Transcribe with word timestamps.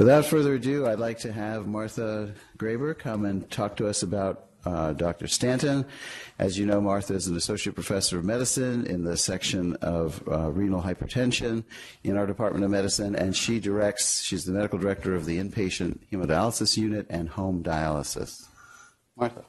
Without 0.00 0.24
further 0.24 0.54
ado, 0.54 0.86
I'd 0.86 0.98
like 0.98 1.18
to 1.18 1.30
have 1.30 1.66
Martha 1.66 2.32
Graber 2.56 2.98
come 2.98 3.26
and 3.26 3.48
talk 3.50 3.76
to 3.76 3.86
us 3.86 4.02
about 4.02 4.46
uh, 4.64 4.94
Dr. 4.94 5.26
Stanton. 5.26 5.84
As 6.38 6.58
you 6.58 6.64
know, 6.64 6.80
Martha 6.80 7.12
is 7.12 7.26
an 7.26 7.36
associate 7.36 7.74
professor 7.74 8.18
of 8.18 8.24
medicine 8.24 8.86
in 8.86 9.04
the 9.04 9.18
section 9.18 9.76
of 9.82 10.26
uh, 10.26 10.50
renal 10.52 10.80
hypertension 10.80 11.64
in 12.02 12.16
our 12.16 12.26
Department 12.26 12.64
of 12.64 12.70
Medicine, 12.70 13.14
and 13.14 13.36
she 13.36 13.60
directs, 13.60 14.22
she's 14.22 14.46
the 14.46 14.52
medical 14.52 14.78
director 14.78 15.14
of 15.14 15.26
the 15.26 15.36
inpatient 15.36 15.98
hemodialysis 16.10 16.78
unit 16.78 17.04
and 17.10 17.28
home 17.28 17.62
dialysis. 17.62 18.48
Martha. 19.18 19.44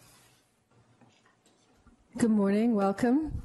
Good 2.18 2.32
morning, 2.32 2.76
welcome. 2.76 3.42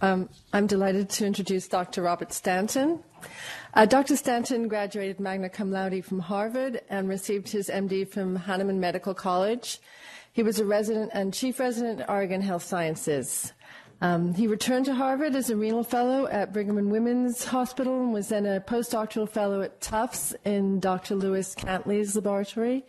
Um, 0.00 0.28
I'm 0.52 0.66
delighted 0.66 1.08
to 1.10 1.26
introduce 1.26 1.68
Dr. 1.68 2.02
Robert 2.02 2.32
Stanton. 2.32 3.02
Uh, 3.72 3.86
Dr. 3.86 4.16
Stanton 4.16 4.68
graduated 4.68 5.20
magna 5.20 5.48
cum 5.48 5.70
laude 5.70 6.04
from 6.04 6.20
Harvard 6.20 6.80
and 6.90 7.08
received 7.08 7.48
his 7.48 7.68
MD 7.68 8.06
from 8.08 8.36
Hahnemann 8.36 8.78
Medical 8.78 9.14
College. 9.14 9.80
He 10.32 10.42
was 10.42 10.60
a 10.60 10.66
resident 10.66 11.12
and 11.14 11.32
chief 11.32 11.58
resident 11.58 12.00
at 12.00 12.10
Oregon 12.10 12.42
Health 12.42 12.62
Sciences. 12.62 13.52
Um, 14.02 14.34
he 14.34 14.46
returned 14.46 14.84
to 14.86 14.94
Harvard 14.94 15.34
as 15.34 15.48
a 15.48 15.56
renal 15.56 15.82
fellow 15.82 16.26
at 16.26 16.52
Brigham 16.52 16.76
and 16.76 16.90
Women's 16.90 17.44
Hospital 17.44 17.98
and 18.02 18.12
was 18.12 18.28
then 18.28 18.44
a 18.44 18.60
postdoctoral 18.60 19.28
fellow 19.28 19.62
at 19.62 19.80
Tufts 19.80 20.34
in 20.44 20.80
Dr. 20.80 21.14
Lewis 21.14 21.54
Cantley's 21.54 22.14
laboratory. 22.14 22.84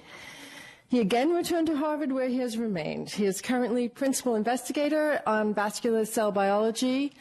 He 0.90 1.02
again 1.02 1.34
returned 1.34 1.68
to 1.68 1.76
Harvard 1.76 2.14
where 2.14 2.30
he 2.30 2.38
has 2.38 2.58
remained. 2.58 3.10
He 3.10 3.26
is 3.26 3.42
currently 3.42 3.90
principal 3.90 4.36
investigator 4.36 5.22
on 5.28 5.54
vascular 5.54 6.06
cell 6.06 6.32
biology, 6.32 7.12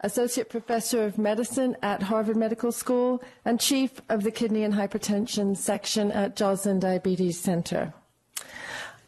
associate 0.00 0.48
professor 0.48 1.04
of 1.04 1.18
medicine 1.18 1.76
at 1.82 2.04
Harvard 2.04 2.36
Medical 2.36 2.70
School, 2.70 3.20
and 3.44 3.58
chief 3.58 4.00
of 4.08 4.22
the 4.22 4.30
kidney 4.30 4.62
and 4.62 4.74
hypertension 4.74 5.56
section 5.56 6.12
at 6.12 6.36
Joslin 6.36 6.78
Diabetes 6.78 7.40
Center. 7.40 7.92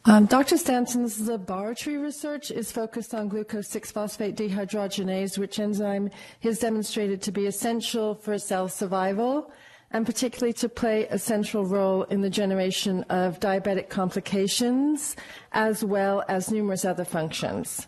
Um, 0.03 0.25
Dr. 0.25 0.57
Stanton's 0.57 1.27
laboratory 1.27 1.97
research 1.97 2.51
is 2.51 2.71
focused 2.71 3.13
on 3.13 3.29
glucose 3.29 3.67
6 3.69 3.91
phosphate 3.91 4.35
dehydrogenase, 4.35 5.37
which 5.37 5.59
enzyme 5.59 6.09
he 6.39 6.49
has 6.49 6.59
demonstrated 6.59 7.21
to 7.21 7.31
be 7.31 7.45
essential 7.45 8.15
for 8.15 8.37
cell 8.37 8.67
survival 8.67 9.51
and 9.91 10.05
particularly 10.05 10.53
to 10.53 10.69
play 10.69 11.07
a 11.07 11.17
central 11.17 11.65
role 11.65 12.03
in 12.03 12.21
the 12.21 12.29
generation 12.29 13.03
of 13.09 13.39
diabetic 13.39 13.89
complications 13.89 15.15
as 15.51 15.83
well 15.83 16.23
as 16.27 16.51
numerous 16.51 16.85
other 16.85 17.05
functions. 17.05 17.87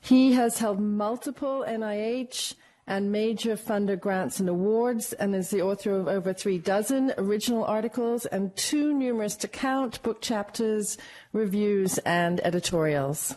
He 0.00 0.32
has 0.32 0.58
held 0.58 0.80
multiple 0.80 1.64
NIH 1.66 2.54
and 2.86 3.12
major 3.12 3.54
funder 3.54 4.00
grants 4.00 4.40
and 4.40 4.48
awards, 4.48 5.12
and 5.12 5.34
is 5.34 5.50
the 5.50 5.60
author 5.60 5.92
of 5.92 6.08
over 6.08 6.32
three 6.32 6.56
dozen 6.58 7.12
original 7.18 7.62
articles 7.64 8.24
and 8.26 8.56
too 8.56 8.94
numerous 8.94 9.36
to 9.36 9.46
count 9.46 10.02
book 10.02 10.22
chapters, 10.22 10.96
reviews, 11.34 11.98
and 11.98 12.40
editorials. 12.40 13.36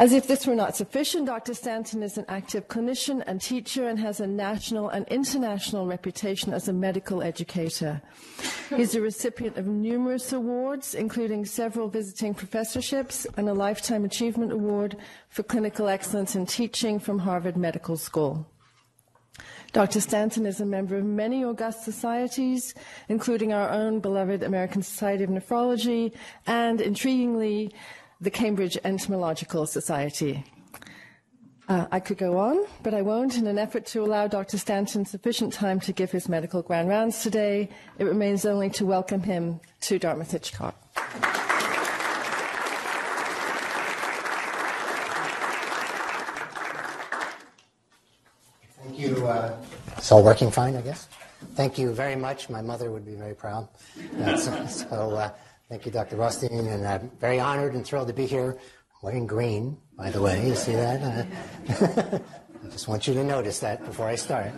As 0.00 0.14
if 0.14 0.26
this 0.26 0.46
were 0.46 0.54
not 0.54 0.74
sufficient, 0.76 1.26
Dr. 1.26 1.52
Stanton 1.52 2.02
is 2.02 2.16
an 2.16 2.24
active 2.26 2.68
clinician 2.68 3.22
and 3.26 3.38
teacher 3.38 3.86
and 3.86 3.98
has 3.98 4.18
a 4.18 4.26
national 4.26 4.88
and 4.88 5.06
international 5.08 5.86
reputation 5.86 6.54
as 6.54 6.68
a 6.68 6.72
medical 6.72 7.22
educator. 7.22 8.00
He's 8.74 8.94
a 8.94 9.02
recipient 9.02 9.58
of 9.58 9.66
numerous 9.66 10.32
awards, 10.32 10.94
including 10.94 11.44
several 11.44 11.90
visiting 11.90 12.32
professorships 12.32 13.26
and 13.36 13.46
a 13.46 13.52
Lifetime 13.52 14.06
Achievement 14.06 14.52
Award 14.52 14.96
for 15.28 15.42
Clinical 15.42 15.86
Excellence 15.86 16.34
in 16.34 16.46
Teaching 16.46 16.98
from 16.98 17.18
Harvard 17.18 17.58
Medical 17.58 17.98
School. 17.98 18.46
Dr. 19.72 20.00
Stanton 20.00 20.46
is 20.46 20.60
a 20.60 20.66
member 20.66 20.96
of 20.96 21.04
many 21.04 21.44
august 21.44 21.84
societies, 21.84 22.74
including 23.08 23.52
our 23.52 23.70
own 23.70 24.00
beloved 24.00 24.42
American 24.42 24.82
Society 24.82 25.22
of 25.22 25.30
Nephrology 25.30 26.12
and, 26.46 26.80
intriguingly, 26.80 27.72
the 28.20 28.30
Cambridge 28.30 28.76
Entomological 28.84 29.66
Society. 29.66 30.44
Uh, 31.68 31.86
I 31.92 32.00
could 32.00 32.18
go 32.18 32.36
on, 32.38 32.66
but 32.82 32.94
I 32.94 33.02
won't. 33.02 33.38
In 33.38 33.46
an 33.46 33.56
effort 33.56 33.86
to 33.86 34.02
allow 34.02 34.26
Dr. 34.26 34.58
Stanton 34.58 35.04
sufficient 35.04 35.52
time 35.52 35.78
to 35.80 35.92
give 35.92 36.10
his 36.10 36.28
medical 36.28 36.62
grand 36.62 36.88
rounds 36.88 37.22
today, 37.22 37.68
it 37.98 38.04
remains 38.04 38.44
only 38.44 38.70
to 38.70 38.84
welcome 38.84 39.22
him 39.22 39.60
to 39.82 39.98
Dartmouth 39.98 40.32
Hitchcock. 40.32 40.74
Thank 48.82 48.98
you. 48.98 49.26
Uh, 49.26 49.56
it's 49.96 50.10
all 50.10 50.24
working 50.24 50.50
fine, 50.50 50.76
I 50.76 50.80
guess. 50.80 51.06
Thank 51.54 51.78
you 51.78 51.92
very 51.92 52.16
much. 52.16 52.50
My 52.50 52.60
mother 52.60 52.90
would 52.90 53.06
be 53.06 53.14
very 53.14 53.34
proud. 53.34 53.68
so, 54.36 54.88
uh, 54.90 55.30
Thank 55.70 55.86
you, 55.86 55.92
Dr. 55.92 56.16
Rothstein, 56.16 56.66
and 56.66 56.84
I'm 56.84 57.12
very 57.20 57.38
honored 57.38 57.74
and 57.74 57.86
thrilled 57.86 58.08
to 58.08 58.12
be 58.12 58.26
here. 58.26 58.58
I'm 58.58 58.98
wearing 59.02 59.24
green, 59.24 59.78
by 59.96 60.10
the 60.10 60.20
way. 60.20 60.48
You 60.48 60.56
see 60.56 60.72
that? 60.72 61.00
Uh, 61.00 62.18
I 62.64 62.68
just 62.70 62.88
want 62.88 63.06
you 63.06 63.14
to 63.14 63.22
notice 63.22 63.60
that 63.60 63.84
before 63.84 64.08
I 64.08 64.16
start. 64.16 64.50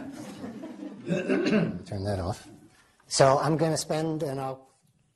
Turn 1.07 2.05
that 2.05 2.19
off. 2.19 2.49
So 3.09 3.39
I'm 3.39 3.59
going 3.59 3.73
to 3.73 3.77
spend, 3.77 4.23
and 4.23 4.41
I'll 4.41 4.67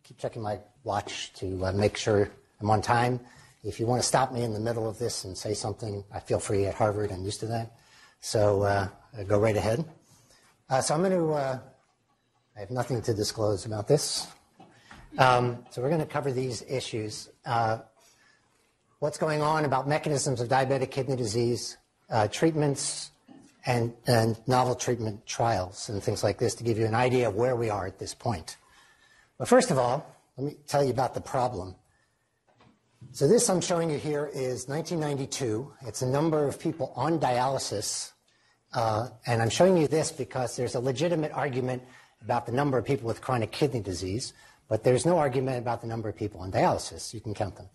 keep 0.05 0.19
checking 0.19 0.43
my 0.43 0.59
watch 0.85 1.33
to 1.37 1.65
uh, 1.65 1.73
make 1.73 1.97
sure 1.97 2.31
I'm 2.61 2.69
on 2.69 2.83
time. 2.83 3.19
If 3.65 3.81
you 3.81 3.87
want 3.87 4.03
to 4.03 4.07
stop 4.07 4.35
me 4.35 4.43
in 4.43 4.53
the 4.53 4.61
middle 4.61 4.87
of 4.87 4.99
this 4.99 5.25
and 5.25 5.35
say 5.35 5.55
something, 5.55 6.05
I 6.13 6.21
feel 6.21 6.41
free 6.41 6.67
at 6.67 6.75
Harvard. 6.75 7.11
I'm 7.11 7.25
used 7.25 7.41
to 7.41 7.47
that. 7.47 7.73
So 8.21 8.65
uh, 8.65 8.89
go 9.27 9.39
right 9.39 9.57
ahead. 9.57 9.83
Uh, 10.69 10.83
so 10.83 10.93
I'm 10.93 11.01
going 11.01 11.13
to, 11.13 11.33
uh, 11.33 11.59
I 12.55 12.61
have 12.61 12.71
nothing 12.71 13.01
to 13.01 13.15
disclose 13.15 13.65
about 13.65 13.89
this. 13.89 14.27
Um, 15.19 15.65
so 15.71 15.81
we're 15.81 15.89
going 15.89 16.01
to 16.01 16.07
cover 16.07 16.31
these 16.31 16.63
issues. 16.69 17.31
Uh, 17.47 17.79
what's 18.99 19.17
going 19.17 19.41
on 19.41 19.65
about 19.65 19.89
mechanisms 19.89 20.41
of 20.43 20.49
diabetic 20.49 20.91
kidney 20.91 21.17
disease, 21.17 21.79
uh, 22.11 22.29
treatments, 22.29 23.11
and, 23.65 23.95
and 24.07 24.37
novel 24.47 24.75
treatment 24.75 25.27
trials 25.27 25.89
and 25.89 26.03
things 26.03 26.23
like 26.23 26.39
this 26.39 26.55
to 26.57 26.65
give 26.65 26.79
you 26.79 26.87
an 26.87 26.95
idea 26.95 27.29
of 27.29 27.35
where 27.35 27.57
we 27.57 27.69
are 27.71 27.87
at 27.87 27.99
this 27.99 28.15
point. 28.15 28.57
But 29.39 29.49
first 29.49 29.71
of 29.71 29.79
all, 29.79 30.07
let 30.37 30.47
me 30.47 30.57
tell 30.69 30.85
you 30.85 30.91
about 30.91 31.15
the 31.15 31.21
problem. 31.21 31.75
So 33.13 33.27
this 33.27 33.49
I'm 33.49 33.61
showing 33.61 33.91
you 33.91 33.99
here 33.99 34.27
is 34.27 34.69
1992. 34.69 35.73
It's 35.87 36.03
a 36.03 36.07
number 36.07 36.47
of 36.47 36.61
people 36.61 36.93
on 36.95 37.19
dialysis. 37.19 38.13
Uh, 38.73 39.09
and 39.27 39.41
I'm 39.41 39.51
showing 39.51 39.77
you 39.77 39.89
this 39.89 40.13
because 40.13 40.57
there's 40.57 40.75
a 40.75 40.81
legitimate 40.81 41.33
argument 41.33 41.83
about 42.23 42.47
the 42.47 42.53
number 42.53 42.77
of 42.79 42.85
people 42.85 43.07
with 43.07 43.21
chronic 43.21 43.51
kidney 43.51 43.81
disease. 43.81 44.33
But 44.69 44.83
there's 44.83 45.07
no 45.07 45.19
argument 45.19 45.59
about 45.59 45.81
the 45.81 45.87
number 45.87 46.09
of 46.09 46.17
people 46.17 46.41
on 46.41 46.51
dialysis. 46.51 47.15
You 47.15 47.21
can 47.21 47.35
count 47.35 47.57
them. 47.57 47.69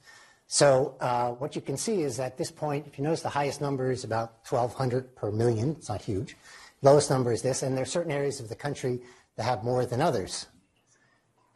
So 0.48 0.98
uh, 1.00 1.30
what 1.32 1.56
you 1.56 1.62
can 1.62 1.78
see 1.78 2.02
is 2.02 2.20
at 2.20 2.38
this 2.38 2.52
point, 2.52 2.86
if 2.86 2.98
you 2.98 3.06
notice 3.06 3.22
the 3.22 3.30
highest 3.30 3.62
number 3.62 3.90
is 3.90 4.04
about 4.04 4.34
1,200 4.50 5.16
per 5.16 5.32
million. 5.32 5.72
It's 5.72 5.88
not 5.88 6.02
huge. 6.02 6.36
Lowest 6.82 7.10
number 7.10 7.32
is 7.32 7.42
this. 7.42 7.64
And 7.64 7.76
there 7.76 7.84
are 7.84 7.86
certain 7.86 8.12
areas 8.12 8.42
of 8.42 8.50
the 8.50 8.56
country 8.56 9.00
that 9.38 9.44
have 9.44 9.64
more 9.64 9.86
than 9.86 10.02
others. 10.02 10.48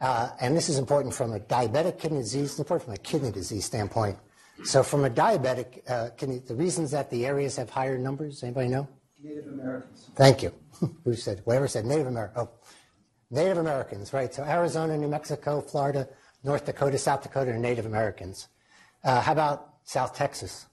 Uh, 0.00 0.30
and 0.40 0.56
this 0.56 0.68
is 0.68 0.78
important 0.78 1.14
from 1.14 1.32
a 1.32 1.40
diabetic 1.40 1.98
kidney 1.98 2.20
disease. 2.20 2.50
It's 2.52 2.58
important 2.58 2.86
from 2.86 2.94
a 2.94 2.98
kidney 2.98 3.32
disease 3.32 3.64
standpoint. 3.64 4.18
So 4.64 4.82
from 4.82 5.04
a 5.04 5.10
diabetic 5.10 5.88
uh, 5.90 6.10
kidney, 6.16 6.38
the 6.38 6.54
reasons 6.54 6.90
that 6.92 7.10
the 7.10 7.26
areas 7.26 7.56
have 7.56 7.68
higher 7.68 7.98
numbers, 7.98 8.42
anybody 8.42 8.68
know? 8.68 8.88
Native 9.22 9.48
Americans. 9.48 10.10
Thank 10.14 10.42
you. 10.42 10.52
Who 11.04 11.14
said? 11.14 11.42
Whoever 11.44 11.68
said 11.68 11.84
Native 11.84 12.06
American. 12.06 12.42
Oh, 12.42 12.50
Native 13.30 13.58
Americans, 13.58 14.12
right? 14.12 14.32
So 14.32 14.44
Arizona, 14.44 14.96
New 14.96 15.08
Mexico, 15.08 15.60
Florida, 15.60 16.08
North 16.44 16.64
Dakota, 16.64 16.98
South 16.98 17.22
Dakota 17.22 17.52
are 17.52 17.58
Native 17.58 17.86
Americans. 17.86 18.48
Uh, 19.02 19.20
how 19.20 19.32
about 19.32 19.74
South 19.84 20.14
Texas? 20.14 20.66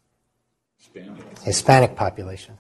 Hispanic. 0.78 1.40
Hispanic 1.40 1.96
population. 1.96 2.58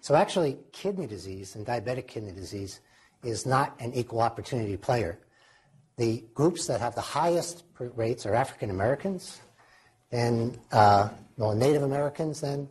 So 0.00 0.14
actually, 0.14 0.58
kidney 0.72 1.06
disease 1.06 1.54
and 1.56 1.66
diabetic 1.66 2.06
kidney 2.06 2.32
disease 2.32 2.80
is 3.22 3.46
not 3.46 3.74
an 3.80 3.92
equal 3.94 4.20
opportunity 4.20 4.76
player. 4.76 5.18
The 5.96 6.24
groups 6.34 6.66
that 6.66 6.80
have 6.80 6.94
the 6.94 7.00
highest 7.00 7.64
rates 7.78 8.24
are 8.24 8.34
African 8.34 8.70
Americans, 8.70 9.40
then 10.10 10.58
uh, 10.72 11.10
well, 11.36 11.54
Native 11.54 11.82
Americans, 11.82 12.40
then, 12.40 12.68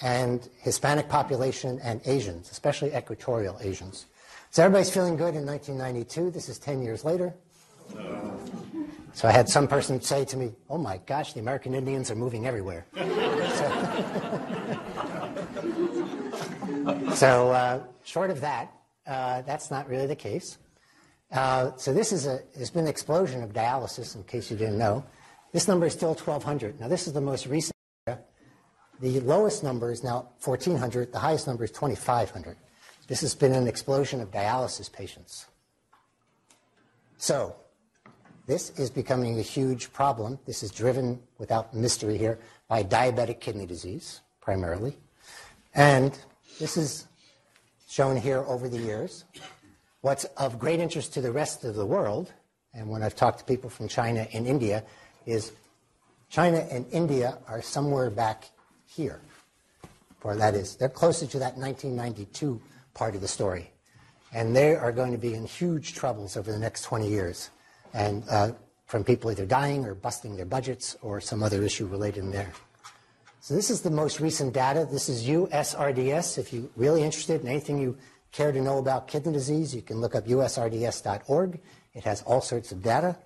and 0.00 0.48
Hispanic 0.60 1.08
population 1.08 1.80
and 1.82 2.00
Asians, 2.04 2.50
especially 2.50 2.94
equatorial 2.94 3.58
Asians. 3.62 4.06
So 4.52 4.62
everybody's 4.62 4.90
feeling 4.90 5.16
good 5.16 5.34
in 5.34 5.46
1992. 5.46 6.30
This 6.30 6.50
is 6.50 6.58
10 6.58 6.82
years 6.82 7.06
later. 7.06 7.32
So 9.14 9.26
I 9.26 9.32
had 9.32 9.48
some 9.48 9.66
person 9.66 9.98
say 10.02 10.26
to 10.26 10.36
me, 10.36 10.52
Oh 10.68 10.76
my 10.76 10.98
gosh, 11.06 11.32
the 11.32 11.40
American 11.40 11.74
Indians 11.74 12.10
are 12.10 12.14
moving 12.14 12.46
everywhere. 12.46 12.84
so, 12.94 13.04
so 17.14 17.50
uh, 17.50 17.80
short 18.04 18.28
of 18.28 18.42
that, 18.42 18.70
uh, 19.06 19.40
that's 19.40 19.70
not 19.70 19.88
really 19.88 20.06
the 20.06 20.14
case. 20.14 20.58
Uh, 21.30 21.70
so 21.78 21.94
this 21.94 22.12
is 22.12 22.26
a, 22.26 22.40
there's 22.54 22.68
been 22.68 22.84
an 22.84 22.90
explosion 22.90 23.42
of 23.42 23.54
dialysis, 23.54 24.14
in 24.16 24.22
case 24.24 24.50
you 24.50 24.58
didn't 24.58 24.76
know. 24.76 25.02
This 25.52 25.66
number 25.66 25.86
is 25.86 25.94
still 25.94 26.12
1,200. 26.12 26.78
Now 26.78 26.88
this 26.88 27.06
is 27.06 27.14
the 27.14 27.22
most 27.22 27.46
recent. 27.46 27.72
The 28.06 29.20
lowest 29.20 29.64
number 29.64 29.90
is 29.90 30.04
now 30.04 30.28
1,400. 30.44 31.10
The 31.10 31.18
highest 31.20 31.46
number 31.46 31.64
is 31.64 31.70
2,500. 31.70 32.58
This 33.08 33.20
has 33.20 33.34
been 33.34 33.52
an 33.52 33.66
explosion 33.66 34.20
of 34.20 34.30
dialysis 34.30 34.90
patients. 34.90 35.46
So, 37.18 37.56
This 38.46 38.70
is 38.78 38.90
becoming 38.90 39.38
a 39.38 39.42
huge 39.42 39.92
problem. 39.92 40.38
This 40.46 40.62
is 40.62 40.72
driven, 40.72 41.20
without 41.38 41.72
mystery 41.74 42.18
here, 42.18 42.40
by 42.68 42.82
diabetic 42.82 43.40
kidney 43.40 43.66
disease, 43.66 44.20
primarily. 44.40 44.96
And 45.74 46.18
this 46.58 46.76
is 46.76 47.06
shown 47.88 48.16
here 48.16 48.40
over 48.40 48.68
the 48.68 48.78
years. 48.78 49.24
What's 50.00 50.24
of 50.36 50.58
great 50.58 50.80
interest 50.80 51.14
to 51.14 51.20
the 51.20 51.30
rest 51.30 51.64
of 51.64 51.76
the 51.76 51.86
world, 51.86 52.32
and 52.74 52.88
when 52.88 53.02
I've 53.02 53.14
talked 53.14 53.38
to 53.38 53.44
people 53.44 53.70
from 53.70 53.86
China 53.86 54.26
and 54.32 54.46
India, 54.46 54.82
is 55.24 55.52
China 56.28 56.66
and 56.70 56.84
India 56.90 57.38
are 57.46 57.62
somewhere 57.62 58.10
back 58.10 58.50
here. 58.86 59.20
Or 60.24 60.34
that 60.34 60.54
is, 60.54 60.74
they're 60.76 60.88
closer 60.88 61.26
to 61.26 61.38
that 61.38 61.56
1992 61.56 62.60
part 62.94 63.14
of 63.14 63.20
the 63.20 63.28
story. 63.28 63.70
And 64.32 64.56
they 64.56 64.74
are 64.74 64.92
going 64.92 65.12
to 65.12 65.18
be 65.18 65.34
in 65.34 65.44
huge 65.44 65.94
troubles 65.94 66.36
over 66.36 66.50
the 66.50 66.58
next 66.58 66.82
20 66.82 67.08
years. 67.08 67.50
And 67.92 68.24
uh, 68.30 68.52
from 68.86 69.04
people 69.04 69.30
either 69.30 69.46
dying 69.46 69.84
or 69.84 69.94
busting 69.94 70.36
their 70.36 70.46
budgets 70.46 70.96
or 71.02 71.20
some 71.20 71.42
other 71.42 71.62
issue 71.62 71.86
related 71.86 72.24
in 72.24 72.30
there. 72.30 72.52
So 73.40 73.54
this 73.54 73.70
is 73.70 73.80
the 73.80 73.90
most 73.90 74.20
recent 74.20 74.54
data. 74.54 74.86
This 74.90 75.08
is 75.08 75.26
USRDS. 75.26 76.38
If 76.38 76.52
you're 76.52 76.68
really 76.76 77.02
interested 77.02 77.40
in 77.40 77.48
anything 77.48 77.78
you 77.78 77.98
care 78.30 78.52
to 78.52 78.60
know 78.60 78.78
about 78.78 79.08
kidney 79.08 79.32
disease, 79.32 79.74
you 79.74 79.82
can 79.82 80.00
look 80.00 80.14
up 80.14 80.26
usrds.org. 80.26 81.60
It 81.92 82.04
has 82.04 82.22
all 82.22 82.40
sorts 82.40 82.72
of 82.72 82.82
data. 82.82 83.16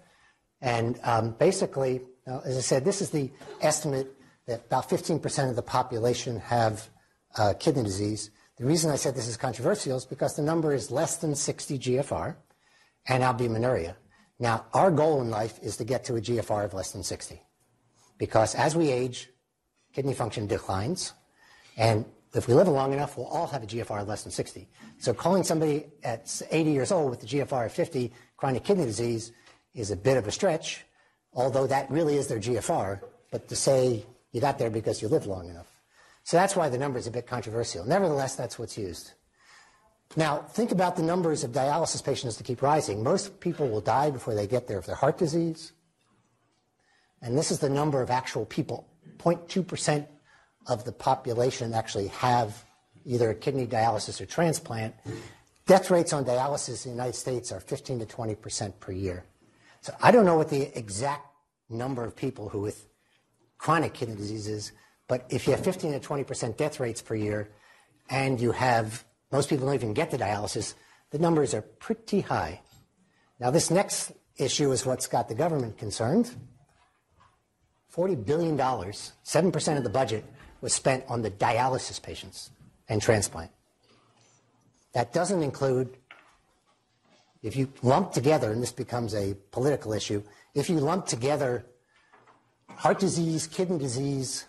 And 0.60 0.98
um, 1.02 1.32
basically, 1.32 2.00
now, 2.26 2.42
as 2.44 2.56
I 2.56 2.60
said, 2.60 2.84
this 2.84 3.00
is 3.00 3.10
the 3.10 3.30
estimate 3.60 4.12
that 4.46 4.66
about 4.66 4.88
15% 4.88 5.50
of 5.50 5.56
the 5.56 5.62
population 5.62 6.40
have 6.40 6.88
uh, 7.36 7.54
kidney 7.58 7.82
disease. 7.82 8.30
The 8.56 8.64
reason 8.64 8.90
I 8.90 8.96
said 8.96 9.14
this 9.14 9.28
is 9.28 9.36
controversial 9.36 9.96
is 9.96 10.06
because 10.06 10.34
the 10.34 10.42
number 10.42 10.72
is 10.72 10.90
less 10.90 11.16
than 11.16 11.34
60 11.34 11.78
GFR 11.78 12.36
and 13.06 13.22
albuminuria. 13.22 13.94
Now, 14.38 14.66
our 14.72 14.90
goal 14.90 15.20
in 15.20 15.30
life 15.30 15.58
is 15.62 15.76
to 15.76 15.84
get 15.84 16.04
to 16.04 16.16
a 16.16 16.20
GFR 16.20 16.64
of 16.64 16.74
less 16.74 16.92
than 16.92 17.02
60 17.02 17.42
because 18.18 18.54
as 18.54 18.74
we 18.74 18.90
age, 18.90 19.28
kidney 19.92 20.14
function 20.14 20.46
declines, 20.46 21.12
and 21.76 22.04
if 22.34 22.48
we 22.48 22.54
live 22.54 22.68
long 22.68 22.92
enough, 22.92 23.16
we'll 23.16 23.26
all 23.26 23.46
have 23.46 23.62
a 23.62 23.66
GFR 23.66 24.02
of 24.02 24.08
less 24.08 24.22
than 24.22 24.32
60. 24.32 24.68
So 24.98 25.14
calling 25.14 25.42
somebody 25.42 25.86
at 26.02 26.42
80 26.50 26.70
years 26.70 26.92
old 26.92 27.10
with 27.10 27.22
a 27.22 27.26
GFR 27.26 27.66
of 27.66 27.72
50 27.72 28.12
chronic 28.36 28.64
kidney 28.64 28.84
disease 28.84 29.32
is 29.74 29.90
a 29.90 29.96
bit 29.96 30.16
of 30.16 30.26
a 30.26 30.30
stretch, 30.30 30.84
although 31.32 31.66
that 31.66 31.90
really 31.90 32.16
is 32.16 32.26
their 32.26 32.38
GFR. 32.38 33.00
But 33.30 33.48
to 33.48 33.56
say 33.56 34.04
you 34.32 34.40
got 34.40 34.58
there 34.58 34.70
because 34.70 35.00
you 35.00 35.08
lived 35.08 35.26
long 35.26 35.48
enough. 35.48 35.75
So 36.26 36.36
that's 36.36 36.56
why 36.56 36.68
the 36.68 36.76
number 36.76 36.98
is 36.98 37.06
a 37.06 37.12
bit 37.12 37.28
controversial. 37.28 37.84
Nevertheless, 37.84 38.34
that's 38.34 38.58
what's 38.58 38.76
used. 38.76 39.12
Now, 40.16 40.38
think 40.38 40.72
about 40.72 40.96
the 40.96 41.02
numbers 41.04 41.44
of 41.44 41.52
dialysis 41.52 42.04
patients 42.04 42.34
to 42.38 42.42
keep 42.42 42.62
rising. 42.62 43.04
Most 43.04 43.38
people 43.38 43.68
will 43.68 43.80
die 43.80 44.10
before 44.10 44.34
they 44.34 44.48
get 44.48 44.66
there 44.66 44.76
if 44.80 44.86
they're 44.86 44.96
heart 44.96 45.18
disease. 45.18 45.72
And 47.22 47.38
this 47.38 47.52
is 47.52 47.60
the 47.60 47.68
number 47.68 48.02
of 48.02 48.10
actual 48.10 48.44
people. 48.44 48.88
0.2% 49.18 50.04
of 50.66 50.84
the 50.84 50.90
population 50.90 51.72
actually 51.72 52.08
have 52.08 52.64
either 53.04 53.30
a 53.30 53.34
kidney 53.34 53.64
dialysis 53.64 54.20
or 54.20 54.26
transplant. 54.26 54.96
Death 55.66 55.92
rates 55.92 56.12
on 56.12 56.24
dialysis 56.24 56.86
in 56.86 56.90
the 56.90 56.96
United 56.96 57.14
States 57.14 57.52
are 57.52 57.60
15 57.60 58.00
to 58.00 58.04
20% 58.04 58.80
per 58.80 58.90
year. 58.90 59.24
So 59.80 59.94
I 60.02 60.10
don't 60.10 60.24
know 60.24 60.36
what 60.36 60.50
the 60.50 60.76
exact 60.76 61.28
number 61.70 62.02
of 62.02 62.16
people 62.16 62.48
who 62.48 62.62
with 62.62 62.88
chronic 63.58 63.94
kidney 63.94 64.16
diseases. 64.16 64.72
But 65.08 65.26
if 65.28 65.46
you 65.46 65.52
have 65.52 65.64
15 65.64 65.92
to 65.92 66.00
20 66.00 66.24
percent 66.24 66.58
death 66.58 66.80
rates 66.80 67.02
per 67.02 67.14
year, 67.14 67.50
and 68.08 68.40
you 68.40 68.52
have 68.52 69.04
most 69.32 69.48
people 69.48 69.66
don't 69.66 69.74
even 69.74 69.94
get 69.94 70.10
to 70.10 70.18
dialysis, 70.18 70.74
the 71.10 71.18
numbers 71.18 71.54
are 71.54 71.62
pretty 71.62 72.20
high. 72.20 72.60
Now, 73.40 73.50
this 73.50 73.70
next 73.70 74.12
issue 74.36 74.72
is 74.72 74.86
what's 74.86 75.06
got 75.06 75.28
the 75.28 75.34
government 75.34 75.78
concerned. 75.78 76.30
$40 77.94 78.24
billion, 78.24 78.56
7% 78.56 79.76
of 79.76 79.84
the 79.84 79.90
budget, 79.90 80.24
was 80.60 80.72
spent 80.72 81.04
on 81.08 81.22
the 81.22 81.30
dialysis 81.30 82.00
patients 82.02 82.50
and 82.88 83.00
transplant. 83.00 83.50
That 84.92 85.12
doesn't 85.12 85.42
include, 85.42 85.96
if 87.42 87.56
you 87.56 87.72
lump 87.82 88.12
together, 88.12 88.52
and 88.52 88.62
this 88.62 88.72
becomes 88.72 89.14
a 89.14 89.34
political 89.50 89.92
issue, 89.92 90.22
if 90.54 90.70
you 90.70 90.78
lump 90.78 91.06
together 91.06 91.66
heart 92.68 92.98
disease, 92.98 93.46
kidney 93.46 93.78
disease, 93.78 94.46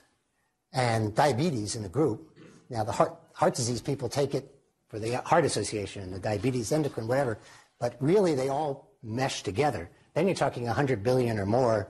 and 0.78 1.16
diabetes 1.16 1.76
in 1.76 1.82
the 1.82 1.90
group. 1.90 2.38
Now, 2.70 2.84
the 2.84 2.92
heart, 2.92 3.20
heart 3.34 3.56
disease 3.56 3.82
people 3.82 4.08
take 4.08 4.36
it 4.36 4.56
for 4.88 5.00
the 5.00 5.16
Heart 5.16 5.44
Association, 5.44 6.12
the 6.12 6.20
diabetes, 6.20 6.72
endocrine, 6.72 7.08
whatever, 7.08 7.40
but 7.80 7.96
really 8.00 8.36
they 8.36 8.50
all 8.50 8.92
mesh 9.02 9.42
together. 9.42 9.90
Then 10.14 10.28
you're 10.28 10.36
talking 10.36 10.66
100 10.66 11.04
billion 11.04 11.40
or 11.40 11.48
more 11.48 11.90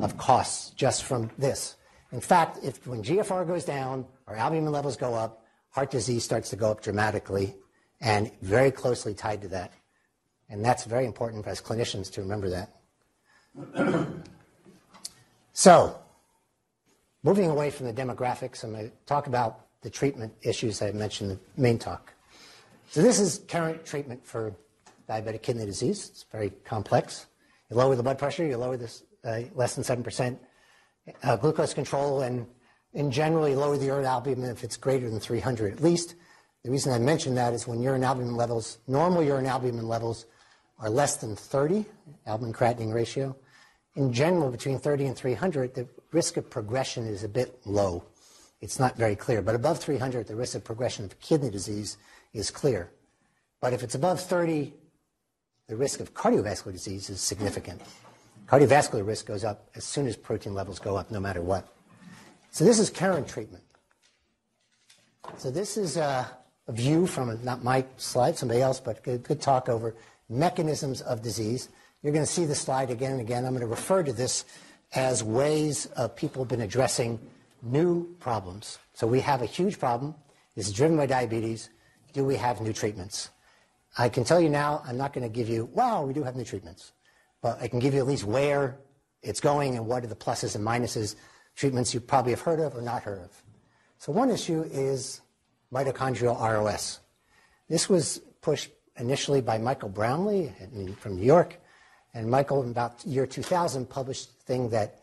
of 0.00 0.16
costs 0.16 0.70
just 0.70 1.02
from 1.02 1.30
this. 1.36 1.76
In 2.12 2.20
fact, 2.20 2.58
if 2.62 2.86
when 2.86 3.02
GFR 3.02 3.46
goes 3.46 3.64
down 3.64 4.06
or 4.26 4.36
albumin 4.36 4.72
levels 4.72 4.96
go 4.96 5.14
up, 5.14 5.44
heart 5.70 5.90
disease 5.90 6.22
starts 6.22 6.50
to 6.50 6.56
go 6.56 6.70
up 6.70 6.80
dramatically 6.80 7.56
and 8.00 8.30
very 8.40 8.70
closely 8.70 9.14
tied 9.14 9.42
to 9.42 9.48
that. 9.48 9.72
And 10.48 10.64
that's 10.64 10.84
very 10.84 11.06
important 11.06 11.46
as 11.46 11.60
clinicians 11.60 12.10
to 12.12 12.22
remember 12.22 12.50
that. 12.50 14.06
So, 15.54 16.01
moving 17.22 17.48
away 17.48 17.70
from 17.70 17.86
the 17.86 17.92
demographics, 17.92 18.64
I'm 18.64 18.72
going 18.72 18.88
to 18.88 18.92
talk 19.06 19.26
about 19.26 19.66
the 19.82 19.90
treatment 19.90 20.32
issues 20.42 20.82
I 20.82 20.90
mentioned 20.92 21.32
in 21.32 21.40
the 21.56 21.62
main 21.62 21.78
talk. 21.78 22.12
So, 22.90 23.02
this 23.02 23.18
is 23.18 23.42
current 23.48 23.84
treatment 23.84 24.24
for 24.26 24.54
diabetic 25.08 25.42
kidney 25.42 25.66
disease. 25.66 26.10
It's 26.10 26.24
very 26.30 26.50
complex. 26.64 27.26
You 27.70 27.76
lower 27.76 27.96
the 27.96 28.02
blood 28.02 28.18
pressure, 28.18 28.46
you 28.46 28.56
lower 28.56 28.76
this 28.76 29.02
uh, 29.24 29.40
less 29.54 29.74
than 29.74 29.84
7% 29.84 30.36
uh, 31.22 31.36
glucose 31.36 31.74
control, 31.74 32.22
and 32.22 32.46
in 32.92 33.10
general, 33.10 33.48
you 33.48 33.56
lower 33.56 33.76
the 33.76 33.86
urine 33.86 34.04
albumin 34.04 34.50
if 34.50 34.62
it's 34.62 34.76
greater 34.76 35.08
than 35.08 35.20
300 35.20 35.72
at 35.72 35.82
least. 35.82 36.14
The 36.64 36.70
reason 36.70 36.92
I 36.92 36.98
mention 36.98 37.34
that 37.36 37.54
is 37.54 37.66
when 37.66 37.82
urine 37.82 38.04
albumin 38.04 38.36
levels, 38.36 38.78
normal 38.86 39.22
urine 39.22 39.46
albumin 39.46 39.88
levels, 39.88 40.26
are 40.78 40.90
less 40.90 41.16
than 41.16 41.34
30, 41.34 41.84
albumin 42.26 42.52
creatinine 42.52 42.92
ratio, 42.92 43.36
in 43.94 44.12
general, 44.12 44.50
between 44.50 44.78
30 44.78 45.06
and 45.06 45.16
300, 45.16 45.74
the 45.74 45.86
risk 46.12 46.36
of 46.36 46.48
progression 46.48 47.06
is 47.06 47.24
a 47.24 47.28
bit 47.28 47.60
low. 47.66 48.04
It's 48.60 48.78
not 48.78 48.96
very 48.96 49.16
clear. 49.16 49.42
But 49.42 49.54
above 49.54 49.80
300, 49.80 50.26
the 50.26 50.36
risk 50.36 50.54
of 50.54 50.64
progression 50.64 51.04
of 51.04 51.18
kidney 51.20 51.50
disease 51.50 51.98
is 52.32 52.50
clear. 52.50 52.90
But 53.60 53.72
if 53.72 53.82
it's 53.82 53.94
above 53.94 54.20
30, 54.20 54.72
the 55.68 55.76
risk 55.76 56.00
of 56.00 56.14
cardiovascular 56.14 56.72
disease 56.72 57.10
is 57.10 57.20
significant. 57.20 57.82
Cardiovascular 58.46 59.06
risk 59.06 59.26
goes 59.26 59.44
up 59.44 59.68
as 59.74 59.84
soon 59.84 60.06
as 60.06 60.16
protein 60.16 60.54
levels 60.54 60.78
go 60.78 60.96
up, 60.96 61.10
no 61.10 61.20
matter 61.20 61.42
what. 61.42 61.68
So 62.50 62.64
this 62.64 62.78
is 62.78 62.90
current 62.90 63.28
treatment. 63.28 63.64
So 65.38 65.50
this 65.50 65.76
is 65.76 65.96
a, 65.96 66.28
a 66.66 66.72
view 66.72 67.06
from, 67.06 67.42
not 67.44 67.62
my 67.62 67.84
slide, 67.96 68.36
somebody 68.36 68.60
else, 68.60 68.80
but 68.80 69.02
good, 69.02 69.22
good 69.22 69.40
talk 69.40 69.68
over 69.68 69.94
mechanisms 70.28 71.00
of 71.02 71.22
disease. 71.22 71.68
You're 72.02 72.12
going 72.12 72.24
to 72.24 72.30
see 72.30 72.44
the 72.44 72.54
slide 72.54 72.90
again 72.90 73.12
and 73.12 73.20
again. 73.20 73.44
I'm 73.44 73.52
going 73.52 73.60
to 73.60 73.66
refer 73.66 74.02
to 74.02 74.12
this 74.12 74.44
as 74.94 75.22
ways 75.22 75.88
people 76.16 76.42
have 76.42 76.48
been 76.48 76.62
addressing 76.62 77.20
new 77.62 78.12
problems. 78.18 78.78
So 78.92 79.06
we 79.06 79.20
have 79.20 79.40
a 79.40 79.46
huge 79.46 79.78
problem. 79.78 80.14
This 80.56 80.66
is 80.66 80.72
driven 80.72 80.96
by 80.96 81.06
diabetes. 81.06 81.70
Do 82.12 82.24
we 82.24 82.36
have 82.36 82.60
new 82.60 82.72
treatments? 82.72 83.30
I 83.96 84.08
can 84.08 84.24
tell 84.24 84.40
you 84.40 84.48
now, 84.48 84.82
I'm 84.86 84.96
not 84.96 85.12
going 85.12 85.22
to 85.22 85.32
give 85.32 85.48
you, 85.48 85.66
wow, 85.66 86.02
we 86.02 86.12
do 86.12 86.22
have 86.24 86.34
new 86.34 86.44
treatments. 86.44 86.92
But 87.40 87.60
I 87.62 87.68
can 87.68 87.78
give 87.78 87.94
you 87.94 88.00
at 88.00 88.06
least 88.06 88.24
where 88.24 88.78
it's 89.22 89.40
going 89.40 89.76
and 89.76 89.86
what 89.86 90.02
are 90.02 90.08
the 90.08 90.16
pluses 90.16 90.56
and 90.56 90.66
minuses, 90.66 91.14
treatments 91.54 91.94
you 91.94 92.00
probably 92.00 92.32
have 92.32 92.40
heard 92.40 92.58
of 92.58 92.74
or 92.74 92.82
not 92.82 93.02
heard 93.02 93.20
of. 93.20 93.42
So 93.98 94.10
one 94.10 94.30
issue 94.30 94.62
is 94.72 95.20
mitochondrial 95.72 96.40
ROS. 96.40 96.98
This 97.68 97.88
was 97.88 98.20
pushed 98.40 98.70
initially 98.98 99.40
by 99.40 99.58
Michael 99.58 99.88
Brownlee 99.88 100.52
from 100.98 101.16
New 101.16 101.24
York. 101.24 101.58
And 102.14 102.30
Michael, 102.30 102.62
in 102.62 102.70
about 102.70 103.04
year 103.06 103.26
2000, 103.26 103.88
published 103.88 104.28
a 104.28 104.44
thing 104.44 104.68
that 104.70 105.00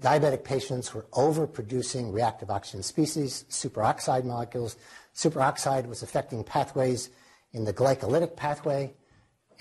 diabetic 0.00 0.44
patients 0.44 0.94
were 0.94 1.06
overproducing 1.12 2.12
reactive 2.12 2.50
oxygen 2.50 2.82
species, 2.82 3.44
superoxide 3.50 4.24
molecules. 4.24 4.76
Superoxide 5.14 5.86
was 5.86 6.02
affecting 6.02 6.44
pathways 6.44 7.10
in 7.52 7.64
the 7.64 7.72
glycolytic 7.72 8.36
pathway 8.36 8.92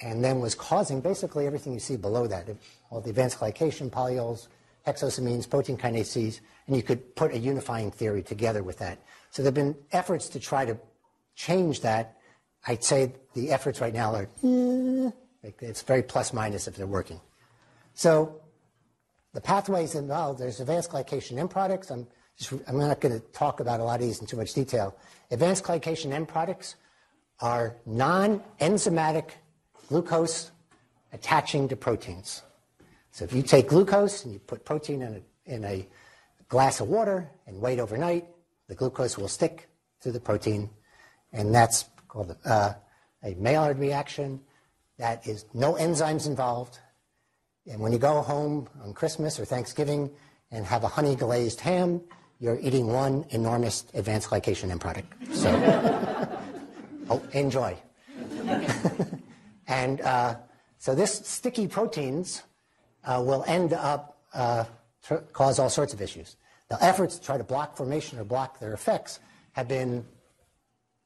and 0.02 0.24
then 0.24 0.40
was 0.40 0.54
causing 0.54 1.02
basically 1.02 1.48
everything 1.48 1.74
you 1.74 1.80
see 1.80 1.98
below 1.98 2.28
that, 2.28 2.48
all 2.90 3.02
the 3.02 3.10
advanced 3.10 3.40
glycation, 3.40 3.90
polyols, 3.90 4.48
hexosamines, 4.86 5.50
protein 5.50 5.78
kinases, 5.78 6.40
and 6.68 6.76
you 6.76 6.84
could 6.84 7.16
put 7.16 7.34
a 7.34 7.38
unifying 7.38 7.92
theory 7.92 8.22
together 8.22 8.64
with 8.64 8.78
that. 8.78 9.00
So 9.32 9.42
there 9.42 9.48
have 9.48 9.56
been 9.56 9.76
efforts 9.92 10.30
to 10.30 10.40
try 10.40 10.66
to 10.66 10.78
change 11.36 11.82
that. 11.82 12.18
I'd 12.68 12.84
say 12.84 13.14
the 13.34 13.52
efforts 13.52 13.82
right 13.82 13.94
now 13.94 14.16
are, 14.16 14.30
eh, 14.44 15.12
it's 15.62 15.82
very 15.82 16.04
plus 16.04 16.34
minus 16.34 16.68
if 16.68 16.76
they're 16.76 16.88
working. 16.88 17.20
So 17.94 18.42
the 19.34 19.42
pathways 19.42 19.96
involved, 19.96 20.40
there's 20.40 20.60
advanced 20.60 20.92
glycation 20.92 21.38
end 21.38 21.50
products. 21.50 21.92
I'm, 21.92 22.08
just, 22.38 22.54
I'm 22.68 22.78
not 22.78 23.02
going 23.02 23.20
to 23.20 23.26
talk 23.28 23.60
about 23.60 23.80
a 23.80 23.84
lot 23.84 24.00
of 24.00 24.06
these 24.06 24.20
in 24.20 24.28
too 24.28 24.38
much 24.38 24.54
detail. 24.54 24.96
Advanced 25.32 25.64
glycation 25.64 26.12
end 26.12 26.28
products 26.28 26.76
are 27.40 27.78
non-enzymatic 27.86 29.32
glucose 29.90 30.52
attaching 31.14 31.68
to 31.70 31.76
proteins. 31.76 32.44
So 33.12 33.26
if 33.26 33.34
you 33.34 33.42
take 33.42 33.70
glucose 33.70 34.26
and 34.26 34.34
you 34.34 34.40
put 34.40 34.66
protein 34.66 35.02
in 35.02 35.24
a, 35.48 35.54
in 35.54 35.64
a 35.66 35.88
glass 36.50 36.80
of 36.80 36.88
water 36.88 37.30
and 37.46 37.60
wait 37.60 37.80
overnight, 37.80 38.26
the 38.68 38.76
glucose 38.76 39.18
will 39.18 39.28
stick 39.28 39.70
to 40.02 40.12
the 40.12 40.20
protein, 40.20 40.70
and 41.32 41.54
that's 41.54 41.86
called 42.08 42.36
uh, 42.46 42.74
a 43.24 43.34
Maillard 43.36 43.80
reaction. 43.80 44.40
That 44.98 45.28
is 45.28 45.46
no 45.54 45.74
enzymes 45.74 46.26
involved. 46.26 46.80
And 47.70 47.80
when 47.80 47.92
you 47.92 48.00
go 48.00 48.22
home 48.22 48.68
on 48.84 48.94
Christmas 48.94 49.40
or 49.40 49.46
Thanksgiving 49.46 50.10
and 50.52 50.66
have 50.66 50.84
a 50.84 50.88
honey 50.88 51.16
glazed 51.16 51.60
ham, 51.62 52.02
you're 52.40 52.60
eating 52.62 52.88
one 52.88 53.26
enormous 53.30 53.86
advanced 53.94 54.30
glycation 54.30 54.70
end 54.72 54.82
product. 54.82 55.14
So, 55.34 55.50
oh, 57.10 57.22
enjoy. 57.34 57.78
and 59.68 60.02
uh, 60.02 60.36
so 60.78 60.96
this 60.96 61.14
sticky 61.28 61.68
proteins 61.68 62.44
uh, 63.04 63.22
will 63.26 63.44
end 63.48 63.74
up 63.74 64.20
uh, 64.34 64.66
cause 65.34 65.60
all 65.60 65.70
sorts 65.70 65.94
of 65.94 66.02
issues. 66.02 66.38
The 66.70 66.84
efforts 66.84 67.18
to 67.18 67.26
try 67.26 67.38
to 67.38 67.44
block 67.44 67.78
formation 67.78 68.20
or 68.20 68.24
block 68.24 68.60
their 68.60 68.74
effects 68.74 69.20
have 69.54 69.68
been 69.68 70.06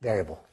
variable. 0.01 0.43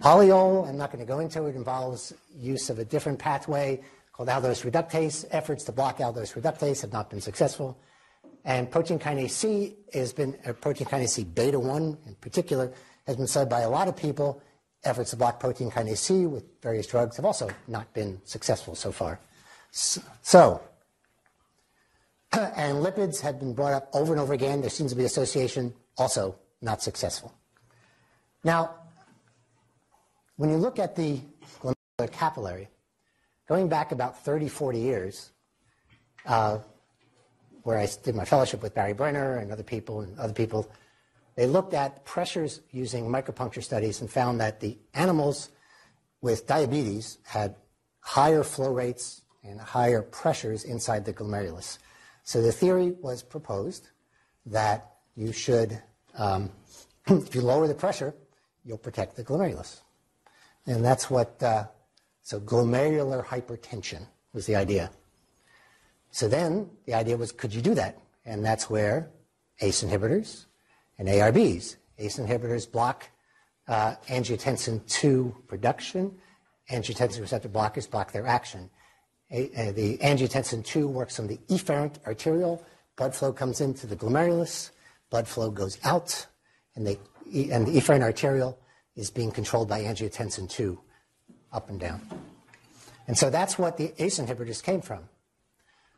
Polyol, 0.00 0.68
I'm 0.68 0.76
not 0.76 0.92
going 0.92 1.04
to 1.04 1.08
go 1.08 1.18
into 1.18 1.46
it, 1.46 1.56
involves 1.56 2.12
use 2.36 2.70
of 2.70 2.78
a 2.78 2.84
different 2.84 3.18
pathway 3.18 3.80
called 4.12 4.28
aldose 4.28 4.68
reductase. 4.68 5.24
Efforts 5.30 5.64
to 5.64 5.72
block 5.72 5.98
aldose 5.98 6.40
reductase 6.40 6.80
have 6.82 6.92
not 6.92 7.10
been 7.10 7.20
successful. 7.20 7.76
And 8.44 8.70
protein 8.70 8.98
kinase 8.98 9.30
C 9.30 9.76
has 9.92 10.12
been, 10.12 10.38
uh, 10.46 10.52
protein 10.52 10.86
kinase 10.86 11.10
C 11.10 11.24
beta 11.24 11.58
1 11.58 11.98
in 12.06 12.14
particular, 12.16 12.72
has 13.06 13.16
been 13.16 13.26
said 13.26 13.48
by 13.48 13.60
a 13.60 13.70
lot 13.70 13.88
of 13.88 13.96
people. 13.96 14.40
Efforts 14.84 15.10
to 15.10 15.16
block 15.16 15.40
protein 15.40 15.70
kinase 15.70 15.98
C 15.98 16.26
with 16.26 16.44
various 16.62 16.86
drugs 16.86 17.16
have 17.16 17.24
also 17.24 17.48
not 17.66 17.92
been 17.92 18.20
successful 18.24 18.76
so 18.76 18.92
far. 18.92 19.18
So, 19.72 20.62
and 22.32 22.78
lipids 22.78 23.20
have 23.20 23.40
been 23.40 23.52
brought 23.52 23.72
up 23.72 23.88
over 23.92 24.12
and 24.12 24.20
over 24.20 24.32
again. 24.32 24.60
There 24.60 24.70
seems 24.70 24.92
to 24.92 24.96
be 24.96 25.04
association, 25.04 25.74
also 25.96 26.36
not 26.62 26.82
successful. 26.82 27.34
Now, 28.44 28.74
when 30.38 30.50
you 30.50 30.56
look 30.56 30.78
at 30.78 30.94
the 30.94 31.20
glomerular 31.60 32.10
capillary, 32.12 32.68
going 33.48 33.68
back 33.68 33.90
about 33.90 34.24
30, 34.24 34.48
40 34.48 34.78
years, 34.78 35.32
uh, 36.26 36.58
where 37.64 37.76
I 37.76 37.88
did 38.04 38.14
my 38.14 38.24
fellowship 38.24 38.62
with 38.62 38.72
Barry 38.72 38.92
Brenner 38.92 39.38
and 39.38 39.52
other 39.52 39.64
people 39.64 40.00
and 40.00 40.16
other 40.18 40.32
people, 40.32 40.70
they 41.34 41.46
looked 41.46 41.74
at 41.74 42.04
pressures 42.04 42.60
using 42.70 43.08
micropuncture 43.08 43.62
studies 43.62 44.00
and 44.00 44.08
found 44.08 44.40
that 44.40 44.60
the 44.60 44.78
animals 44.94 45.50
with 46.20 46.46
diabetes 46.46 47.18
had 47.24 47.56
higher 48.00 48.44
flow 48.44 48.72
rates 48.72 49.22
and 49.42 49.60
higher 49.60 50.02
pressures 50.02 50.62
inside 50.62 51.04
the 51.04 51.12
glomerulus. 51.12 51.78
So 52.22 52.42
the 52.42 52.52
theory 52.52 52.92
was 52.92 53.24
proposed 53.24 53.88
that 54.46 54.92
you 55.16 55.32
should, 55.32 55.82
um, 56.16 56.50
if 57.08 57.34
you 57.34 57.40
lower 57.40 57.66
the 57.66 57.74
pressure, 57.74 58.14
you'll 58.64 58.78
protect 58.78 59.16
the 59.16 59.24
glomerulus. 59.24 59.80
And 60.66 60.84
that's 60.84 61.08
what, 61.08 61.42
uh, 61.42 61.64
so 62.22 62.40
glomerular 62.40 63.24
hypertension 63.24 64.06
was 64.32 64.46
the 64.46 64.56
idea. 64.56 64.90
So 66.10 66.28
then 66.28 66.70
the 66.86 66.94
idea 66.94 67.16
was, 67.16 67.32
could 67.32 67.54
you 67.54 67.62
do 67.62 67.74
that? 67.74 67.98
And 68.24 68.44
that's 68.44 68.68
where 68.68 69.10
ACE 69.60 69.82
inhibitors 69.82 70.46
and 70.98 71.08
ARBs. 71.08 71.76
ACE 71.98 72.18
inhibitors 72.18 72.70
block 72.70 73.08
uh, 73.66 73.94
angiotensin 74.08 74.80
II 75.02 75.32
production. 75.46 76.16
Angiotensin 76.70 77.20
receptor 77.20 77.48
blockers 77.48 77.90
block 77.90 78.12
their 78.12 78.26
action. 78.26 78.70
A, 79.30 79.50
uh, 79.56 79.72
the 79.72 79.98
angiotensin 79.98 80.64
II 80.74 80.84
works 80.84 81.18
on 81.20 81.26
the 81.26 81.38
efferent 81.48 81.96
arteriole. 82.06 82.64
Blood 82.96 83.14
flow 83.14 83.32
comes 83.32 83.60
into 83.60 83.86
the 83.86 83.96
glomerulus. 83.96 84.70
Blood 85.10 85.28
flow 85.28 85.50
goes 85.50 85.78
out, 85.84 86.26
and, 86.74 86.86
they, 86.86 86.98
and 87.50 87.66
the 87.66 87.72
efferent 87.72 88.02
arteriole 88.02 88.58
is 88.98 89.10
being 89.10 89.30
controlled 89.30 89.68
by 89.68 89.80
angiotensin 89.82 90.50
II 90.58 90.76
up 91.52 91.70
and 91.70 91.78
down. 91.78 92.02
And 93.06 93.16
so 93.16 93.30
that's 93.30 93.56
what 93.56 93.78
the 93.78 93.94
ACE 93.98 94.18
inhibitors 94.18 94.62
came 94.62 94.82
from. 94.82 95.08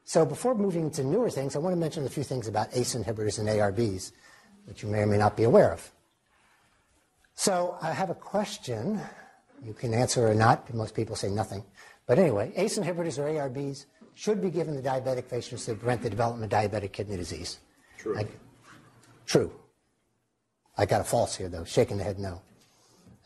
So 0.05 0.27
before 0.27 0.55
moving 0.55 0.91
to 0.93 1.03
newer 1.03 1.31
things, 1.31 1.57
I 1.57 1.61
want 1.61 1.73
to 1.73 1.81
mention 1.81 2.05
a 2.05 2.11
few 2.11 2.23
things 2.23 2.47
about 2.47 2.69
ACE 2.73 2.95
inhibitors 2.95 3.39
and 3.39 3.49
ARBs 3.49 4.13
that 4.67 4.83
you 4.83 4.89
may 4.89 5.01
or 5.01 5.07
may 5.07 5.17
not 5.17 5.37
be 5.37 5.45
aware 5.45 5.73
of. 5.73 5.91
So 7.35 7.79
I 7.81 7.91
have 7.93 8.11
a 8.11 8.15
question. 8.15 9.01
You 9.65 9.73
can 9.73 9.95
answer 9.95 10.29
or 10.29 10.35
not. 10.35 10.73
Most 10.75 10.95
people 10.95 11.17
say 11.17 11.31
nothing. 11.31 11.65
But 12.07 12.19
anyway, 12.19 12.53
ACE 12.55 12.79
inhibitors 12.79 13.19
or 13.19 13.25
ARBs 13.25 13.87
should 14.15 14.43
be 14.43 14.51
given 14.51 14.75
to 14.75 14.83
diabetic 14.83 15.31
patients 15.31 15.65
to 15.65 15.75
prevent 15.75 16.03
the 16.03 16.11
development 16.11 16.53
of 16.53 16.59
diabetic 16.59 16.93
kidney 16.93 17.17
disease. 17.17 17.61
True. 17.97 18.19
I, 18.19 18.27
true. 19.25 19.51
I 20.77 20.85
got 20.85 21.01
a 21.01 21.05
false 21.05 21.35
here, 21.35 21.49
though. 21.49 21.65
Shaking 21.65 21.97
the 21.97 22.05
head, 22.05 22.19
no. 22.19 22.43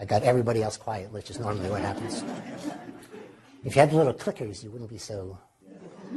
I 0.00 0.04
got 0.04 0.22
everybody 0.22 0.62
else 0.62 0.76
quiet, 0.76 1.12
which 1.12 1.30
is 1.30 1.38
normally 1.38 1.70
what 1.70 1.80
happens. 1.80 2.24
If 3.64 3.76
you 3.76 3.80
had 3.80 3.92
little 3.92 4.12
clickers, 4.12 4.62
you 4.62 4.70
wouldn't 4.70 4.90
be 4.90 4.98
so, 4.98 5.38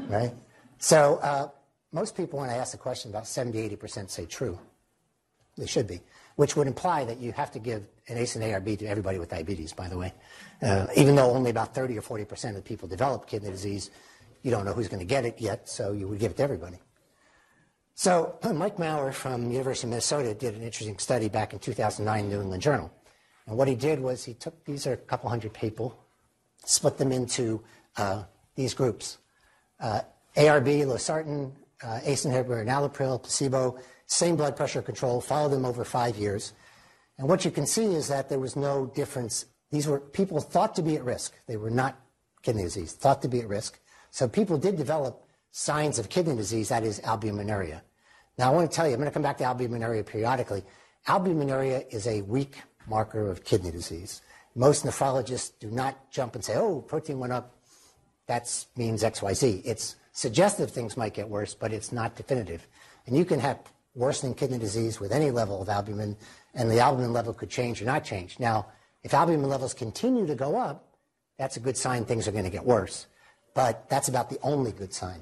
right? 0.08 0.34
So 0.80 1.20
uh, 1.22 1.50
most 1.92 2.16
people, 2.16 2.40
when 2.40 2.50
I 2.50 2.56
ask 2.56 2.72
the 2.72 2.78
question, 2.78 3.12
about 3.12 3.28
70, 3.28 3.70
80% 3.78 4.10
say 4.10 4.26
true. 4.26 4.60
They 5.58 5.66
should 5.66 5.88
be, 5.88 6.02
which 6.36 6.56
would 6.56 6.68
imply 6.68 7.06
that 7.06 7.20
you 7.20 7.32
have 7.32 7.52
to 7.52 7.60
give 7.60 7.84
an 8.08 8.18
ACE 8.18 8.36
and 8.36 8.44
ARB 8.44 8.78
to 8.80 8.86
everybody 8.86 9.18
with 9.18 9.30
diabetes, 9.30 9.74
by 9.74 9.88
the 9.88 9.98
way. 9.98 10.14
Uh, 10.62 10.88
even 10.96 11.16
though 11.16 11.32
only 11.32 11.50
about 11.50 11.74
30 11.74 11.98
or 11.98 12.02
40% 12.02 12.50
of 12.50 12.56
the 12.56 12.62
people 12.62 12.88
develop 12.88 13.28
kidney 13.28 13.50
disease, 13.50 13.90
you 14.44 14.52
don't 14.52 14.66
know 14.66 14.74
who's 14.74 14.88
going 14.88 15.00
to 15.00 15.06
get 15.06 15.26
it 15.26 15.40
yet, 15.40 15.68
so 15.68 15.94
you 15.94 16.08
would 16.08 16.20
give 16.20 16.32
it 16.32 16.38
to 16.38 16.44
everybody. 16.44 16.78
So 17.96 18.38
Mike 18.54 18.78
Mauer 18.78 19.14
from 19.14 19.52
University 19.52 19.88
of 19.88 19.92
Minnesota 19.92 20.34
did 20.34 20.56
an 20.56 20.62
interesting 20.62 21.00
study 21.00 21.30
back 21.30 21.54
in 21.54 21.60
2009 21.60 22.30
New 22.30 22.42
England 22.42 22.62
Journal. 22.62 22.92
And 23.48 23.58
what 23.58 23.68
he 23.68 23.76
did 23.76 24.00
was 24.00 24.26
he 24.26 24.34
took, 24.34 24.64
these 24.66 24.86
are 24.86 24.94
a 24.94 24.98
couple 24.98 25.30
hundred 25.30 25.54
people, 25.54 25.98
split 26.66 26.98
them 26.98 27.12
into 27.12 27.64
uh, 27.96 28.24
these 28.56 28.74
groups. 28.74 29.18
Uh, 29.80 30.02
ARB, 30.36 30.86
losartan, 30.86 31.52
uh, 31.82 32.00
ACE 32.04 32.26
inhibitor, 32.26 32.66
enalapril, 32.66 33.22
placebo, 33.22 33.80
same 34.06 34.36
blood 34.36 34.56
pressure 34.56 34.82
control, 34.82 35.22
followed 35.22 35.50
them 35.50 35.66
over 35.66 35.84
five 35.84 36.18
years. 36.18 36.54
And 37.18 37.28
what 37.28 37.46
you 37.46 37.52
can 37.52 37.66
see 37.66 37.86
is 37.86 38.08
that 38.10 38.30
there 38.30 38.40
was 38.40 38.56
no 38.56 38.88
difference. 38.88 39.46
These 39.72 39.88
were 39.88 40.00
people 40.00 40.40
thought 40.40 40.76
to 40.76 40.82
be 40.82 40.96
at 40.96 41.04
risk. 41.04 41.34
They 41.48 41.58
were 41.58 41.72
not 41.72 42.00
kidney 42.44 42.64
disease, 42.64 42.94
thought 42.94 43.22
to 43.22 43.28
be 43.28 43.40
at 43.40 43.48
risk. 43.48 43.80
So 44.12 44.28
people 44.28 44.58
did 44.58 44.78
develop 44.78 45.24
signs 45.52 46.00
of 46.00 46.10
kidney 46.10 46.36
disease, 46.36 46.70
that 46.70 46.84
is 46.84 47.00
albuminuria. 47.02 47.82
Now 48.38 48.52
I 48.52 48.56
want 48.56 48.70
to 48.70 48.76
tell 48.76 48.88
you, 48.88 48.94
I'm 48.94 49.00
going 49.00 49.10
to 49.10 49.14
come 49.14 49.24
back 49.24 49.38
to 49.40 49.44
albuminuria 49.44 50.06
periodically. 50.06 50.64
Albuminuria 51.08 51.86
is 51.92 52.06
a 52.08 52.22
weak 52.22 52.58
marker 52.88 53.30
of 53.30 53.44
kidney 53.44 53.72
disease. 53.72 54.22
Most 54.56 54.86
nephrologists 54.86 55.52
do 55.60 55.70
not 55.70 56.10
jump 56.12 56.36
and 56.36 56.44
say, 56.44 56.56
oh, 56.56 56.82
protein 56.82 57.20
went 57.20 57.34
up, 57.34 57.54
that 58.28 58.66
means 58.76 59.04
XYZ. 59.04 59.62
It's 59.66 59.96
suggestive 60.12 60.72
things 60.72 60.98
might 60.98 61.14
get 61.14 61.30
worse, 61.30 61.54
but 61.54 61.72
it's 61.72 61.92
not 61.92 62.16
definitive. 62.16 62.68
And 63.06 63.16
you 63.16 63.24
can 63.24 63.40
have 63.40 63.60
worsening 63.96 64.34
kidney 64.34 64.58
disease 64.58 65.00
with 65.00 65.12
any 65.12 65.32
level 65.32 65.62
of 65.62 65.70
albumin, 65.70 66.18
and 66.54 66.70
the 66.70 66.80
albumin 66.80 67.14
level 67.14 67.34
could 67.34 67.50
change 67.50 67.82
or 67.82 67.86
not 67.86 68.04
change. 68.04 68.40
Now, 68.40 68.68
if 69.04 69.14
albumin 69.14 69.50
levels 69.50 69.74
continue 69.74 70.28
to 70.28 70.36
go 70.36 70.58
up, 70.58 70.84
that's 71.38 71.58
a 71.58 71.60
good 71.60 71.78
sign 71.78 72.06
things 72.06 72.28
are 72.28 72.32
going 72.32 72.44
to 72.44 72.50
get 72.50 72.66
worse. 72.66 73.08
But 73.54 73.90
that's 73.90 74.08
about 74.08 74.30
the 74.30 74.40
only 74.42 74.72
good 74.72 74.94
sign. 74.94 75.22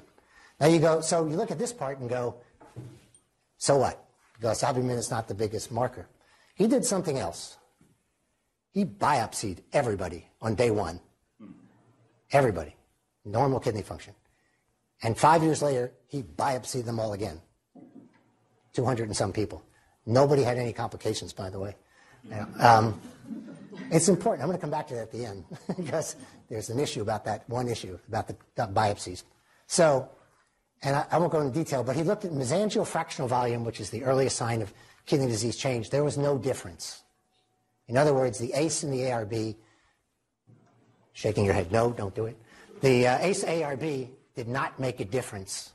Now 0.60 0.66
you 0.66 0.78
go, 0.78 1.00
so 1.00 1.26
you 1.26 1.36
look 1.36 1.50
at 1.50 1.58
this 1.58 1.72
part 1.72 1.98
and 1.98 2.08
go, 2.08 2.36
so 3.58 3.76
what? 3.76 4.02
Because 4.34 4.62
albumin 4.62 4.98
is 4.98 5.10
not 5.10 5.28
the 5.28 5.34
biggest 5.34 5.70
marker. 5.70 6.06
He 6.56 6.66
did 6.66 6.84
something 6.84 7.18
else. 7.18 7.56
He 8.72 8.84
biopsied 8.84 9.58
everybody 9.72 10.28
on 10.40 10.54
day 10.54 10.70
one. 10.70 11.00
Everybody. 12.32 12.74
Normal 13.24 13.60
kidney 13.60 13.82
function. 13.82 14.14
And 15.02 15.16
five 15.16 15.42
years 15.42 15.62
later, 15.62 15.92
he 16.08 16.22
biopsied 16.22 16.86
them 16.86 16.98
all 16.98 17.12
again. 17.12 17.40
200 18.72 19.04
and 19.04 19.16
some 19.16 19.32
people. 19.32 19.62
Nobody 20.06 20.42
had 20.42 20.56
any 20.58 20.72
complications, 20.72 21.32
by 21.32 21.50
the 21.50 21.58
way. 21.58 21.76
Um, 22.58 23.00
it's 23.90 24.08
important. 24.08 24.42
I'm 24.42 24.48
going 24.48 24.58
to 24.58 24.60
come 24.60 24.70
back 24.70 24.88
to 24.88 24.94
that 24.94 25.02
at 25.02 25.12
the 25.12 25.26
end 25.26 25.44
because 25.76 26.16
there's 26.48 26.70
an 26.70 26.78
issue 26.78 27.02
about 27.02 27.24
that 27.26 27.48
one 27.48 27.68
issue 27.68 27.98
about 28.08 28.28
the, 28.28 28.36
the 28.54 28.62
biopsies. 28.62 29.24
So, 29.66 30.08
and 30.82 30.96
I, 30.96 31.06
I, 31.10 31.18
won't 31.18 31.32
go 31.32 31.40
into 31.40 31.52
detail, 31.52 31.82
but 31.82 31.96
he 31.96 32.02
looked 32.02 32.24
at 32.24 32.32
mesangial 32.32 32.86
fractional 32.86 33.28
volume, 33.28 33.64
which 33.64 33.80
is 33.80 33.90
the 33.90 34.04
earliest 34.04 34.36
sign 34.36 34.62
of 34.62 34.72
kidney 35.06 35.26
disease 35.26 35.56
change. 35.56 35.90
There 35.90 36.04
was 36.04 36.18
no 36.18 36.36
difference. 36.38 37.02
In 37.88 37.96
other 37.96 38.12
words, 38.12 38.38
the 38.38 38.52
ACE 38.54 38.82
and 38.82 38.92
the 38.92 39.02
ARB, 39.02 39.56
shaking 41.12 41.44
your 41.44 41.54
head, 41.54 41.70
no, 41.70 41.92
don't 41.92 42.14
do 42.14 42.26
it. 42.26 42.36
The 42.82 43.06
uh, 43.06 43.18
ACE 43.20 43.44
ARB 43.44 44.10
did 44.34 44.48
not 44.48 44.78
make 44.78 45.00
a 45.00 45.04
difference 45.04 45.72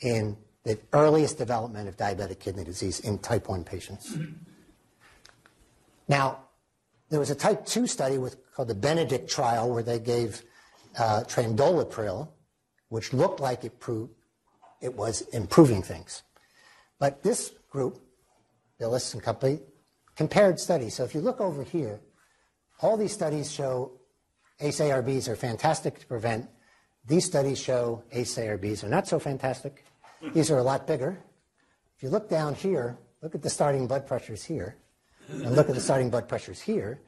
in 0.00 0.36
the 0.64 0.78
earliest 0.92 1.38
development 1.38 1.88
of 1.88 1.96
diabetic 1.96 2.40
kidney 2.40 2.64
disease 2.64 3.00
in 3.00 3.18
type 3.18 3.48
1 3.48 3.64
patients. 3.64 4.16
Now, 6.08 6.40
there 7.08 7.20
was 7.20 7.30
a 7.30 7.34
type 7.34 7.64
2 7.64 7.86
study 7.86 8.18
with, 8.18 8.36
called 8.52 8.68
the 8.68 8.74
Benedict 8.74 9.30
trial 9.30 9.70
where 9.72 9.82
they 9.82 9.98
gave 9.98 10.42
uh, 10.98 11.22
trandolapril, 11.26 12.28
which 12.88 13.12
looked 13.12 13.40
like 13.40 13.64
it 13.64 13.78
proved 13.78 14.12
it 14.80 14.94
was 14.94 15.22
improving 15.32 15.82
things. 15.82 16.22
But 16.98 17.22
this 17.22 17.52
group, 17.70 18.00
Billis 18.80 19.14
and 19.14 19.22
company, 19.22 19.60
compared 20.16 20.58
studies. 20.58 20.94
So 20.94 21.04
if 21.04 21.14
you 21.14 21.20
look 21.20 21.40
over 21.40 21.62
here, 21.62 22.00
all 22.80 22.96
these 22.96 23.12
studies 23.12 23.52
show 23.52 23.92
ACE-ARBs 24.58 25.28
are 25.28 25.36
fantastic 25.36 26.00
to 26.00 26.06
prevent. 26.06 26.48
These 27.06 27.26
studies 27.26 27.60
show 27.60 28.02
ACE-ARBs 28.10 28.82
are 28.82 28.88
not 28.88 29.06
so 29.06 29.18
fantastic. 29.18 29.84
These 30.34 30.50
are 30.50 30.58
a 30.58 30.62
lot 30.62 30.86
bigger. 30.86 31.22
If 31.96 32.02
you 32.02 32.08
look 32.08 32.28
down 32.28 32.54
here, 32.54 32.98
look 33.22 33.34
at 33.34 33.42
the 33.42 33.50
starting 33.50 33.86
blood 33.86 34.06
pressures 34.06 34.42
here, 34.42 34.76
and 35.28 35.54
look 35.54 35.68
at 35.68 35.74
the 35.74 35.80
starting 35.80 36.10
blood 36.10 36.26
pressures 36.26 36.60
here, 36.60 37.02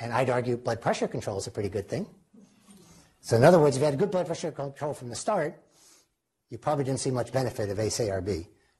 and 0.00 0.12
I'd 0.12 0.30
argue 0.30 0.56
blood 0.56 0.80
pressure 0.80 1.06
control 1.06 1.36
is 1.36 1.46
a 1.46 1.50
pretty 1.50 1.68
good 1.68 1.88
thing. 1.88 2.06
So 3.20 3.36
in 3.36 3.44
other 3.44 3.58
words, 3.58 3.76
if 3.76 3.80
you 3.80 3.86
had 3.86 3.98
good 3.98 4.10
blood 4.10 4.26
pressure 4.26 4.50
control 4.50 4.94
from 4.94 5.10
the 5.10 5.14
start, 5.14 5.62
you 6.48 6.58
probably 6.58 6.84
didn't 6.84 7.00
see 7.00 7.10
much 7.10 7.32
benefit 7.32 7.68
of 7.68 7.78
ACE-ARB. 7.78 8.28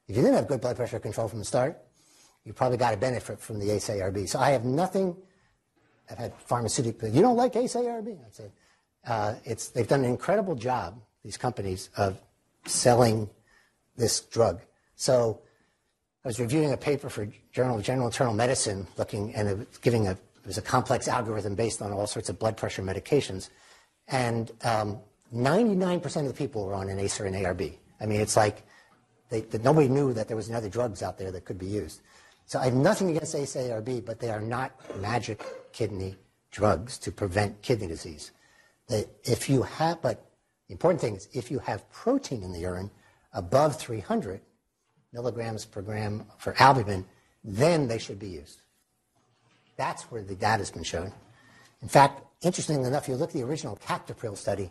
If 0.07 0.15
you 0.17 0.21
didn't 0.21 0.33
have 0.33 0.47
good 0.47 0.61
blood 0.61 0.75
pressure 0.75 0.99
control 0.99 1.27
from 1.27 1.39
the 1.39 1.45
start, 1.45 1.79
you 2.45 2.53
probably 2.53 2.77
got 2.77 2.93
a 2.93 2.97
benefit 2.97 3.39
from 3.39 3.59
the 3.59 3.71
ACE-ARB. 3.71 4.27
So 4.27 4.39
I 4.39 4.51
have 4.51 4.65
nothing. 4.65 5.15
I've 6.09 6.17
had 6.17 6.33
pharmaceutical. 6.45 7.09
You 7.09 7.21
don't 7.21 7.37
like 7.37 7.55
ACE-ARB? 7.55 8.17
I'd 8.25 8.33
say 8.33 8.51
uh, 9.07 9.35
it's 9.45 9.69
they've 9.69 9.87
done 9.87 10.03
an 10.03 10.09
incredible 10.09 10.55
job. 10.55 11.01
These 11.23 11.37
companies 11.37 11.89
of 11.95 12.17
selling 12.65 13.29
this 13.95 14.21
drug. 14.21 14.61
So 14.95 15.41
I 16.25 16.27
was 16.27 16.39
reviewing 16.39 16.73
a 16.73 16.77
paper 16.77 17.09
for 17.09 17.27
Journal 17.51 17.77
of 17.77 17.83
General 17.83 18.07
Internal 18.07 18.33
Medicine, 18.33 18.87
looking 18.97 19.33
and 19.35 19.47
it 19.47 19.57
was 19.57 19.77
giving 19.81 20.07
a 20.07 20.11
it 20.11 20.47
was 20.47 20.57
a 20.57 20.61
complex 20.61 21.07
algorithm 21.07 21.55
based 21.55 21.81
on 21.81 21.93
all 21.93 22.07
sorts 22.07 22.27
of 22.27 22.37
blood 22.37 22.57
pressure 22.57 22.81
medications, 22.81 23.49
and 24.09 24.51
um, 24.63 24.99
99% 25.33 26.03
of 26.17 26.27
the 26.27 26.33
people 26.33 26.65
were 26.65 26.73
on 26.73 26.89
an 26.89 26.99
ACE 26.99 27.19
or 27.21 27.25
an 27.25 27.33
ARB. 27.33 27.77
I 28.01 28.05
mean, 28.05 28.19
it's 28.19 28.35
like 28.35 28.63
they, 29.29 29.45
nobody 29.63 29.87
knew 29.87 30.13
that 30.13 30.27
there 30.27 30.35
was 30.35 30.51
other 30.51 30.69
drugs 30.69 31.01
out 31.01 31.17
there 31.17 31.31
that 31.31 31.45
could 31.45 31.57
be 31.57 31.65
used. 31.65 32.01
So 32.53 32.59
I 32.59 32.65
have 32.65 32.75
nothing 32.75 33.09
against 33.09 33.33
ACE 33.33 33.55
ARB, 33.55 34.05
but 34.05 34.19
they 34.19 34.29
are 34.29 34.39
not 34.39 34.73
magic 35.01 35.43
kidney 35.71 36.17
drugs 36.51 36.99
to 36.99 37.11
prevent 37.11 37.59
kidney 37.63 37.87
disease. 37.87 38.31
They, 38.87 39.05
if 39.23 39.49
you 39.49 39.63
have, 39.63 40.03
but 40.03 40.23
the 40.67 40.73
important 40.73 41.01
thing 41.01 41.15
is 41.15 41.27
if 41.33 41.49
you 41.49 41.57
have 41.57 41.91
protein 41.91 42.43
in 42.43 42.53
the 42.53 42.59
urine 42.59 42.91
above 43.33 43.79
300 43.79 44.39
milligrams 45.13 45.65
per 45.65 45.81
gram 45.81 46.27
for 46.37 46.53
albumin, 46.59 47.05
then 47.43 47.87
they 47.87 47.97
should 47.97 48.19
be 48.19 48.27
used. 48.27 48.61
That's 49.75 50.03
where 50.11 50.21
the 50.21 50.35
data 50.35 50.59
has 50.59 50.69
been 50.69 50.83
shown. 50.83 51.11
In 51.81 51.87
fact, 51.87 52.21
interestingly 52.43 52.87
enough, 52.87 53.07
you 53.09 53.15
look 53.15 53.31
at 53.31 53.33
the 53.33 53.41
original 53.41 53.77
captopril 53.77 54.37
study, 54.37 54.69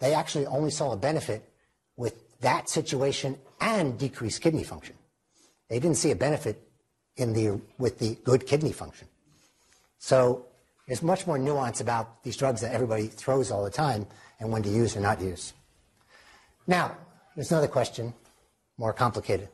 they 0.00 0.14
actually 0.14 0.46
only 0.46 0.70
saw 0.70 0.92
a 0.92 0.96
benefit 0.96 1.50
with 1.96 2.38
that 2.42 2.68
situation 2.68 3.36
and 3.60 3.98
decreased 3.98 4.40
kidney 4.40 4.62
function. 4.62 4.94
They 5.68 5.80
didn't 5.80 5.96
see 5.96 6.12
a 6.12 6.16
benefit 6.16 6.64
in 7.16 7.32
the, 7.32 7.60
with 7.78 7.98
the 7.98 8.16
good 8.24 8.46
kidney 8.46 8.72
function. 8.72 9.08
So 9.98 10.46
there's 10.86 11.02
much 11.02 11.26
more 11.26 11.38
nuance 11.38 11.80
about 11.80 12.22
these 12.22 12.36
drugs 12.36 12.60
that 12.60 12.72
everybody 12.72 13.06
throws 13.06 13.50
all 13.50 13.64
the 13.64 13.70
time 13.70 14.06
and 14.40 14.50
when 14.50 14.62
to 14.62 14.68
use 14.68 14.96
or 14.96 15.00
not 15.00 15.20
use. 15.20 15.52
Now, 16.66 16.96
there's 17.34 17.50
another 17.50 17.68
question, 17.68 18.12
more 18.78 18.92
complicated. 18.92 19.48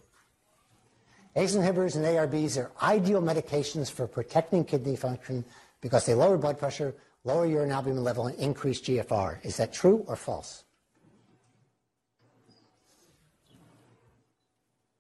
ACE 1.37 1.55
inhibitors 1.55 1.95
and 1.95 2.05
ARBs 2.05 2.57
are 2.59 2.73
ideal 2.83 3.23
medications 3.23 3.91
for 3.91 4.07
protecting 4.07 4.65
kidney 4.65 4.97
function 4.97 5.45
because 5.81 6.05
they 6.05 6.15
lower 6.15 6.37
blood 6.37 6.59
pressure, 6.59 6.95
lower 7.25 7.47
urine 7.47 7.71
albumin 7.71 8.03
level, 8.03 8.27
and 8.27 8.39
increase 8.39 8.81
GFR. 8.81 9.45
Is 9.45 9.57
that 9.59 9.73
true 9.73 10.05
or 10.09 10.17
false? 10.17 10.65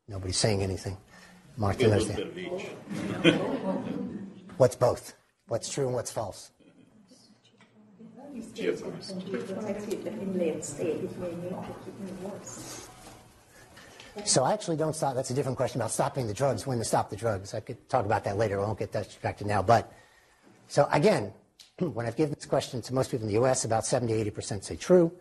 Nobody's 0.06 0.36
saying 0.36 0.62
anything. 0.62 0.96
Knows 1.60 2.08
that. 2.08 2.18
What's 4.56 4.76
both? 4.76 5.14
What's 5.48 5.70
true 5.70 5.86
and 5.86 5.94
what's 5.94 6.10
false? 6.10 6.52
So 14.24 14.44
I 14.44 14.52
actually 14.52 14.76
don't 14.76 14.96
stop. 14.96 15.14
That's 15.14 15.30
a 15.30 15.34
different 15.34 15.56
question 15.58 15.80
about 15.80 15.90
stopping 15.90 16.26
the 16.26 16.34
drugs, 16.34 16.66
when 16.66 16.78
to 16.78 16.84
stop 16.84 17.10
the 17.10 17.16
drugs. 17.16 17.52
I 17.52 17.60
could 17.60 17.88
talk 17.90 18.06
about 18.06 18.24
that 18.24 18.38
later. 18.38 18.58
I 18.58 18.64
won't 18.64 18.78
get 18.78 18.92
that 18.92 19.04
distracted 19.04 19.46
now. 19.46 19.62
But 19.62 19.92
so 20.68 20.88
again, 20.90 21.32
when 21.78 22.06
I've 22.06 22.16
given 22.16 22.34
this 22.34 22.46
question 22.46 22.80
to 22.80 22.94
most 22.94 23.10
people 23.10 23.26
in 23.26 23.28
the 23.28 23.40
U.S., 23.40 23.66
about 23.66 23.84
70, 23.84 24.12
80% 24.30 24.64
say 24.64 24.76
true. 24.76 25.12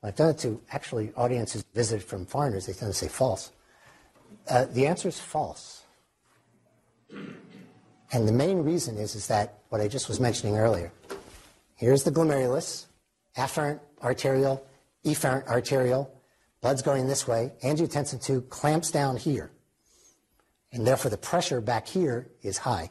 When 0.00 0.08
I've 0.08 0.16
done 0.16 0.30
it 0.30 0.38
to 0.38 0.60
actually 0.70 1.12
audiences 1.16 1.64
visited 1.74 2.06
from 2.06 2.24
foreigners, 2.24 2.66
they 2.66 2.72
tend 2.72 2.92
to 2.92 2.98
say 2.98 3.08
false. 3.08 3.52
Uh, 4.48 4.66
the 4.66 4.86
answer 4.86 5.08
is 5.08 5.18
false. 5.18 5.82
And 8.12 8.28
the 8.28 8.32
main 8.32 8.58
reason 8.58 8.96
is, 8.96 9.14
is 9.14 9.26
that 9.28 9.58
what 9.68 9.80
I 9.80 9.88
just 9.88 10.08
was 10.08 10.20
mentioning 10.20 10.56
earlier. 10.56 10.92
Here's 11.74 12.04
the 12.04 12.10
glomerulus, 12.10 12.86
afferent 13.36 13.80
arteriole, 14.02 14.64
efferent 15.04 15.46
arteriole, 15.48 16.10
blood's 16.60 16.82
going 16.82 17.06
this 17.06 17.26
way, 17.26 17.52
angiotensin 17.62 18.22
2 18.22 18.42
clamps 18.42 18.90
down 18.90 19.16
here. 19.16 19.50
And 20.72 20.86
therefore 20.86 21.10
the 21.10 21.18
pressure 21.18 21.60
back 21.60 21.86
here 21.86 22.28
is 22.42 22.58
high. 22.58 22.90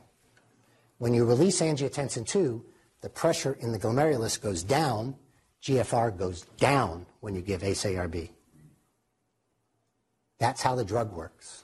When 0.97 1.13
you 1.13 1.25
release 1.25 1.61
angiotensin 1.61 2.27
2, 2.27 2.63
the 3.01 3.09
pressure 3.09 3.57
in 3.59 3.71
the 3.71 3.79
glomerulus 3.79 4.41
goes 4.41 4.63
down, 4.63 5.15
GFR 5.61 6.17
goes 6.17 6.41
down 6.57 7.05
when 7.21 7.35
you 7.35 7.41
give 7.41 7.63
ACE-ARB. 7.63 8.29
That's 10.39 10.61
how 10.61 10.75
the 10.75 10.85
drug 10.85 11.13
works. 11.13 11.63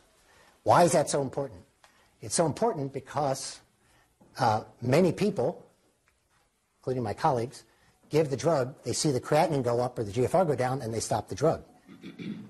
Why 0.63 0.83
is 0.83 0.91
that 0.93 1.09
so 1.09 1.21
important? 1.21 1.61
It's 2.21 2.35
so 2.35 2.45
important 2.45 2.93
because 2.93 3.59
uh, 4.39 4.63
many 4.81 5.11
people, 5.11 5.65
including 6.79 7.03
my 7.03 7.13
colleagues, 7.13 7.63
give 8.09 8.29
the 8.29 8.37
drug, 8.37 8.75
they 8.83 8.93
see 8.93 9.11
the 9.11 9.21
creatinine 9.21 9.63
go 9.63 9.81
up 9.81 9.97
or 9.97 10.03
the 10.03 10.11
GFR 10.11 10.47
go 10.47 10.55
down, 10.55 10.81
and 10.81 10.93
they 10.93 10.99
stop 10.99 11.29
the 11.29 11.35
drug. 11.35 11.63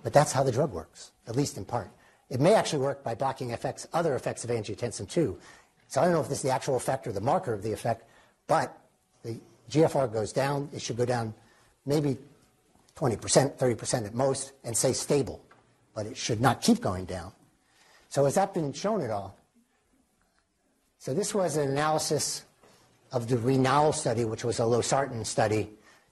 But 0.03 0.13
that's 0.13 0.31
how 0.31 0.43
the 0.43 0.51
drug 0.51 0.71
works, 0.71 1.11
at 1.27 1.35
least 1.35 1.57
in 1.57 1.65
part. 1.65 1.89
It 2.29 2.39
may 2.39 2.53
actually 2.53 2.83
work 2.83 3.03
by 3.03 3.15
blocking 3.15 3.51
effects, 3.51 3.87
other 3.93 4.15
effects 4.15 4.43
of 4.43 4.49
angiotensin 4.49 5.09
2. 5.09 5.37
So 5.87 6.01
I 6.01 6.05
don't 6.05 6.13
know 6.13 6.21
if 6.21 6.29
this 6.29 6.39
is 6.39 6.43
the 6.43 6.51
actual 6.51 6.77
effect 6.77 7.05
or 7.05 7.11
the 7.11 7.21
marker 7.21 7.53
of 7.53 7.63
the 7.63 7.73
effect, 7.73 8.05
but 8.47 8.77
the 9.23 9.39
GFR 9.69 10.11
goes 10.11 10.31
down. 10.31 10.69
It 10.73 10.81
should 10.81 10.97
go 10.97 11.05
down 11.05 11.33
maybe 11.85 12.17
20%, 12.95 13.57
30% 13.57 14.05
at 14.05 14.13
most, 14.13 14.53
and 14.63 14.75
stay 14.75 14.93
stable. 14.93 15.41
But 15.93 16.05
it 16.05 16.17
should 16.17 16.41
not 16.41 16.61
keep 16.61 16.81
going 16.81 17.05
down. 17.05 17.31
So 18.09 18.25
has 18.25 18.35
that 18.35 18.53
been 18.53 18.73
shown 18.73 19.01
at 19.01 19.09
all? 19.09 19.37
So 20.99 21.13
this 21.13 21.33
was 21.33 21.57
an 21.57 21.69
analysis 21.69 22.43
of 23.11 23.27
the 23.27 23.37
RENAAL 23.37 23.93
study, 23.93 24.25
which 24.25 24.43
was 24.43 24.59
a 24.59 24.63
losartan 24.63 25.25
study 25.25 25.69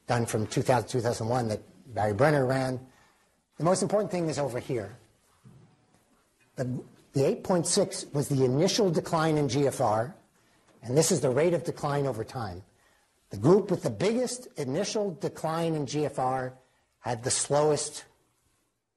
done 0.08 0.26
from 0.26 0.48
2000 0.48 0.90
2001 0.90 1.48
that 1.50 1.62
Barry 1.94 2.14
Brenner 2.14 2.46
ran. 2.46 2.80
The 3.58 3.64
most 3.64 3.82
important 3.82 4.12
thing 4.12 4.28
is 4.28 4.40
over 4.40 4.60
here. 4.60 4.98
The, 6.56 6.66
the 7.14 7.22
8.6 7.22 8.14
was 8.14 8.28
the 8.28 8.44
initial 8.44 8.90
decline 8.90 9.38
in 9.38 9.48
GFR, 9.48 10.14
and 10.84 10.98
this 10.98 11.12
is 11.12 11.22
the 11.22 11.30
rate 11.30 11.54
of 11.54 11.64
decline 11.64 12.08
over 12.08 12.24
time. 12.24 12.64
The 13.30 13.38
group 13.38 13.70
with 13.70 13.84
the 13.84 13.90
biggest 13.90 14.48
initial 14.58 15.16
decline 15.22 15.76
in 15.76 15.86
GFR 15.86 16.54
had 17.02 17.24
the 17.24 17.32
slowest 17.32 18.06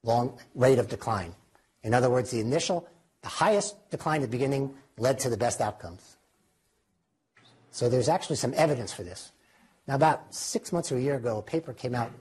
long 0.03 0.39
rate 0.55 0.79
of 0.79 0.89
decline. 0.89 1.35
In 1.83 1.95
other 1.95 2.11
words, 2.11 2.31
the 2.31 2.41
initial, 2.41 2.89
the 3.23 3.29
highest 3.29 3.91
decline 3.91 4.23
at 4.23 4.31
the 4.31 4.37
beginning 4.37 4.75
led 4.99 5.19
to 5.21 5.31
the 5.31 5.37
best 5.37 5.61
outcomes. 5.61 6.17
So 7.71 7.89
there's 7.89 8.09
actually 8.09 8.37
some 8.37 8.53
evidence 8.57 8.93
for 8.93 9.03
this. 9.03 9.33
Now, 9.89 9.95
about 9.95 10.35
six 10.35 10.73
months 10.73 10.93
or 10.93 10.97
a 10.97 11.01
year 11.01 11.17
ago, 11.17 11.39
a 11.39 11.43
paper 11.43 11.73
came 11.73 11.95
out 11.95 12.13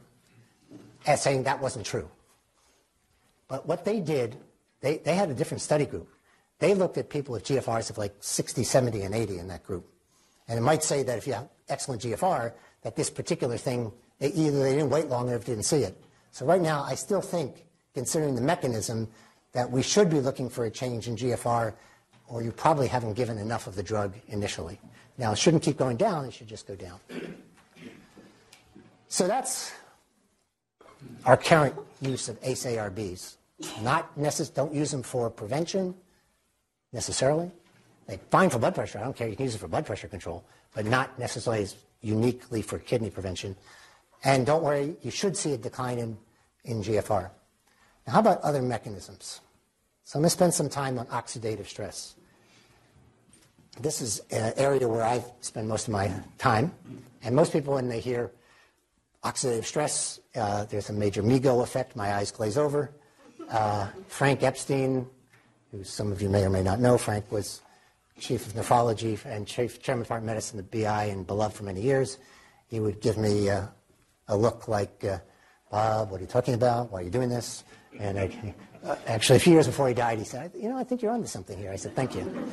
uh, 1.06 1.15
saying 1.15 1.44
that 1.44 1.62
wasn't 1.62 1.86
true. 1.86 2.10
But 3.48 3.67
what 3.67 3.86
they 3.86 4.00
did, 4.00 4.38
they, 4.82 4.98
they 4.98 5.15
had 5.15 5.30
a 5.30 5.34
different 5.34 5.62
study 5.62 5.86
group. 5.86 6.08
They 6.60 6.74
looked 6.74 6.98
at 6.98 7.10
people 7.10 7.34
with 7.34 7.44
GFRs 7.44 7.89
of 7.89 7.98
like 7.98 8.15
60, 8.20 8.63
70, 8.63 9.02
and 9.02 9.13
80 9.13 9.39
in 9.39 9.48
that 9.48 9.63
group. 9.63 9.86
And 10.48 10.58
it 10.58 10.62
might 10.62 10.84
say 10.84 11.04
that 11.04 11.17
if 11.17 11.28
you 11.28 11.34
have 11.34 11.50
excellent 11.70 12.02
GFR, 12.02 12.54
that 12.84 12.96
this 12.96 13.10
particular 13.10 13.58
thing, 13.58 13.91
they, 14.20 14.32
either 14.32 14.63
they 14.63 14.76
didn't 14.76 14.89
wait 14.89 15.08
long 15.08 15.28
enough, 15.28 15.46
didn't 15.46 15.63
see 15.63 15.84
it. 15.84 16.02
So 16.32 16.46
right 16.46 16.62
now, 16.62 16.84
I 16.84 16.96
still 16.96 17.22
think, 17.22 17.65
considering 17.93 18.36
the 18.36 18.41
mechanism, 18.41 19.08
that 19.54 19.69
we 19.69 19.82
should 19.82 20.10
be 20.10 20.19
looking 20.19 20.49
for 20.49 20.65
a 20.65 20.71
change 20.71 21.08
in 21.08 21.15
GFR 21.15 21.73
or 22.27 22.41
you 22.41 22.51
probably 22.51 22.88
haven't 22.88 23.13
given 23.13 23.38
enough 23.38 23.67
of 23.67 23.75
the 23.75 23.84
drug 23.84 24.13
initially. 24.30 24.80
Now, 25.17 25.34
it 25.34 25.38
shouldn't 25.38 25.63
keep 25.63 25.77
going 25.77 25.97
down, 25.97 26.25
it 26.25 26.34
should 26.34 26.47
just 26.47 26.65
go 26.65 26.75
down. 26.75 26.99
So 29.10 29.27
that's 29.27 29.73
our 31.25 31.36
current 31.36 31.75
use 31.99 32.30
of 32.30 32.39
ACE-ARBs. 32.41 33.36
Not 33.82 34.10
don't 34.56 34.73
use 34.73 34.91
them 34.91 35.04
for 35.04 35.30
prevention 35.30 35.93
necessarily. 36.93 37.51
They're 38.08 38.19
fine 38.32 38.49
for 38.49 38.58
blood 38.58 38.73
pressure. 38.73 38.97
I 38.97 39.04
don't 39.04 39.15
care. 39.15 39.27
You 39.27 39.36
can 39.36 39.45
use 39.45 39.56
it 39.56 39.60
for 39.60 39.67
blood 39.67 39.86
pressure 39.86 40.08
control, 40.08 40.43
but 40.73 40.86
not 40.86 41.19
necessarily 41.19 41.67
uniquely 42.01 42.62
for 42.62 42.80
kidney 42.80 43.10
prevention. 43.10 43.56
And 44.23 44.45
don't 44.45 44.63
worry, 44.63 44.95
you 45.01 45.12
should 45.12 45.38
see 45.38 45.54
a 45.54 45.58
decline 45.58 45.99
in 45.99 46.17
in 46.63 46.82
GFR. 46.82 47.30
Now, 48.06 48.14
how 48.14 48.20
about 48.20 48.42
other 48.42 48.62
mechanisms? 48.62 49.42
So 50.04 50.18
I'm 50.18 50.24
going 50.24 50.28
to 50.28 50.32
spend 50.32 50.54
some 50.54 50.70
time 50.70 51.00
on 51.00 51.06
oxidative 51.08 51.68
stress. 51.68 52.16
This 53.80 54.02
is 54.02 54.22
an 54.32 54.54
area 54.58 54.88
where 54.88 55.04
I 55.04 55.24
spend 55.40 55.68
most 55.68 55.88
of 55.88 55.94
my 55.94 56.12
time. 56.38 56.74
And 57.24 57.36
most 57.36 57.54
people, 57.54 57.76
when 57.76 57.88
they 57.88 58.00
hear 58.00 58.32
oxidative 59.24 59.66
stress, 59.66 60.20
uh, 60.36 60.66
there's 60.66 60.90
a 60.90 60.94
major 60.94 61.22
MEGO 61.22 61.62
effect. 61.62 61.96
My 61.96 62.14
eyes 62.16 62.32
glaze 62.32 62.58
over. 62.58 62.92
Uh, 63.50 63.88
Frank 64.08 64.44
Epstein, 64.44 65.08
who 65.72 65.84
some 65.84 66.12
of 66.12 66.22
you 66.22 66.30
may 66.30 66.44
or 66.44 66.50
may 66.50 66.64
not 66.64 66.80
know, 66.80 66.98
Frank 66.98 67.32
was 67.32 67.62
chief 68.20 68.46
of 68.46 68.54
nephrology 68.54 69.24
and 69.26 69.48
chief 69.48 69.82
chairman 69.82 70.06
of 70.06 70.12
of 70.12 70.24
medicine 70.24 70.60
at 70.60 70.70
BI 70.70 71.06
and 71.06 71.26
beloved 71.26 71.56
for 71.56 71.64
many 71.64 71.82
years. 71.82 72.18
He 72.68 72.80
would 72.80 73.02
give 73.02 73.18
me 73.18 73.50
uh, 73.50 73.66
a 74.28 74.38
look 74.38 74.68
like, 74.68 75.04
uh, 75.04 75.20
Bob, 75.72 76.12
what 76.12 76.20
are 76.20 76.22
you 76.22 76.28
talking 76.28 76.54
about? 76.54 76.92
Why 76.92 77.00
are 77.00 77.04
you 77.04 77.10
doing 77.10 77.30
this? 77.30 77.64
And 77.99 78.19
I, 78.19 78.56
uh, 78.84 78.95
actually, 79.08 79.38
a 79.38 79.39
few 79.39 79.54
years 79.54 79.67
before 79.67 79.88
he 79.88 79.93
died, 79.93 80.17
he 80.17 80.23
said, 80.23 80.51
you 80.56 80.69
know, 80.69 80.77
I 80.77 80.84
think 80.84 81.01
you're 81.01 81.12
onto 81.12 81.27
something 81.27 81.58
here. 81.58 81.71
I 81.71 81.75
said, 81.75 81.95
thank 81.95 82.15
you. 82.15 82.49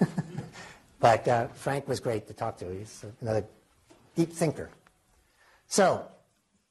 but 1.00 1.26
uh, 1.26 1.46
Frank 1.48 1.88
was 1.88 2.00
great 2.00 2.26
to 2.28 2.34
talk 2.34 2.58
to. 2.58 2.66
He's 2.66 3.04
another 3.20 3.44
deep 4.14 4.32
thinker. 4.32 4.70
So, 5.66 6.06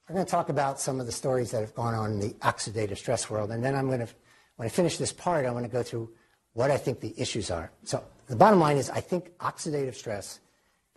we're 0.08 0.14
going 0.16 0.26
to 0.26 0.30
talk 0.30 0.50
about 0.50 0.78
some 0.78 1.00
of 1.00 1.06
the 1.06 1.12
stories 1.12 1.50
that 1.52 1.60
have 1.60 1.74
gone 1.74 1.94
on 1.94 2.12
in 2.12 2.20
the 2.20 2.30
oxidative 2.34 2.98
stress 2.98 3.30
world. 3.30 3.50
And 3.50 3.64
then 3.64 3.74
I'm 3.74 3.86
going 3.86 4.00
to, 4.00 4.08
when 4.56 4.66
I 4.66 4.68
finish 4.68 4.98
this 4.98 5.12
part, 5.12 5.46
I 5.46 5.50
want 5.50 5.64
to 5.64 5.72
go 5.72 5.82
through 5.82 6.10
what 6.52 6.70
I 6.70 6.76
think 6.76 7.00
the 7.00 7.14
issues 7.16 7.50
are. 7.50 7.70
So, 7.84 8.02
the 8.26 8.36
bottom 8.36 8.60
line 8.60 8.76
is 8.76 8.90
I 8.90 9.00
think 9.00 9.36
oxidative 9.38 9.94
stress 9.94 10.40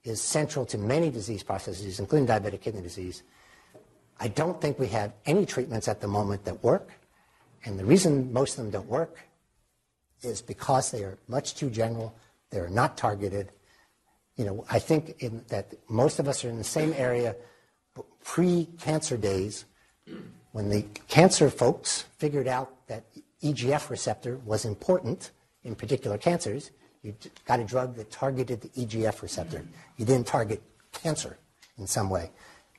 is 0.04 0.22
central 0.22 0.66
to 0.68 0.78
many 0.78 1.10
disease 1.10 1.44
processes, 1.44 2.00
including 2.00 2.28
diabetic 2.28 2.62
kidney 2.62 2.82
disease. 2.82 3.24
I 4.20 4.30
don't 4.30 4.60
think 4.62 4.80
we 4.80 4.88
have 4.88 5.14
any 5.26 5.46
treatments 5.46 5.88
at 5.88 6.02
the 6.02 6.08
moment 6.08 6.46
that 6.46 6.64
work. 6.64 6.92
And 7.68 7.78
the 7.78 7.84
reason 7.84 8.32
most 8.32 8.58
of 8.58 8.64
them 8.64 8.72
don't 8.72 8.88
work 8.88 9.20
is 10.22 10.42
because 10.42 10.90
they 10.90 11.04
are 11.04 11.18
much 11.28 11.54
too 11.54 11.70
general, 11.70 12.16
they're 12.50 12.70
not 12.70 12.96
targeted. 12.96 13.52
You 14.38 14.46
know, 14.46 14.66
I 14.72 14.80
think 14.80 15.22
in, 15.22 15.44
that 15.50 15.74
most 15.90 16.20
of 16.20 16.30
us 16.30 16.46
are 16.46 16.50
in 16.50 16.58
the 16.58 16.64
same 16.64 16.94
area 16.94 17.36
pre-cancer 18.24 19.18
days 19.18 19.66
when 20.54 20.70
the 20.70 20.84
cancer 21.10 21.50
folks 21.50 22.06
figured 22.18 22.48
out 22.48 22.88
that 22.88 23.04
EGF 23.44 23.90
receptor 23.90 24.38
was 24.46 24.64
important 24.64 25.32
in 25.64 25.76
particular 25.76 26.18
cancers. 26.18 26.72
You 27.04 27.16
got 27.46 27.60
a 27.60 27.66
drug 27.66 27.96
that 27.98 28.10
targeted 28.10 28.62
the 28.62 28.70
EGF 28.70 29.22
receptor. 29.22 29.66
You 29.98 30.06
didn't 30.06 30.28
target 30.28 30.62
cancer 30.94 31.38
in 31.78 31.86
some 31.86 32.10
way. 32.10 32.32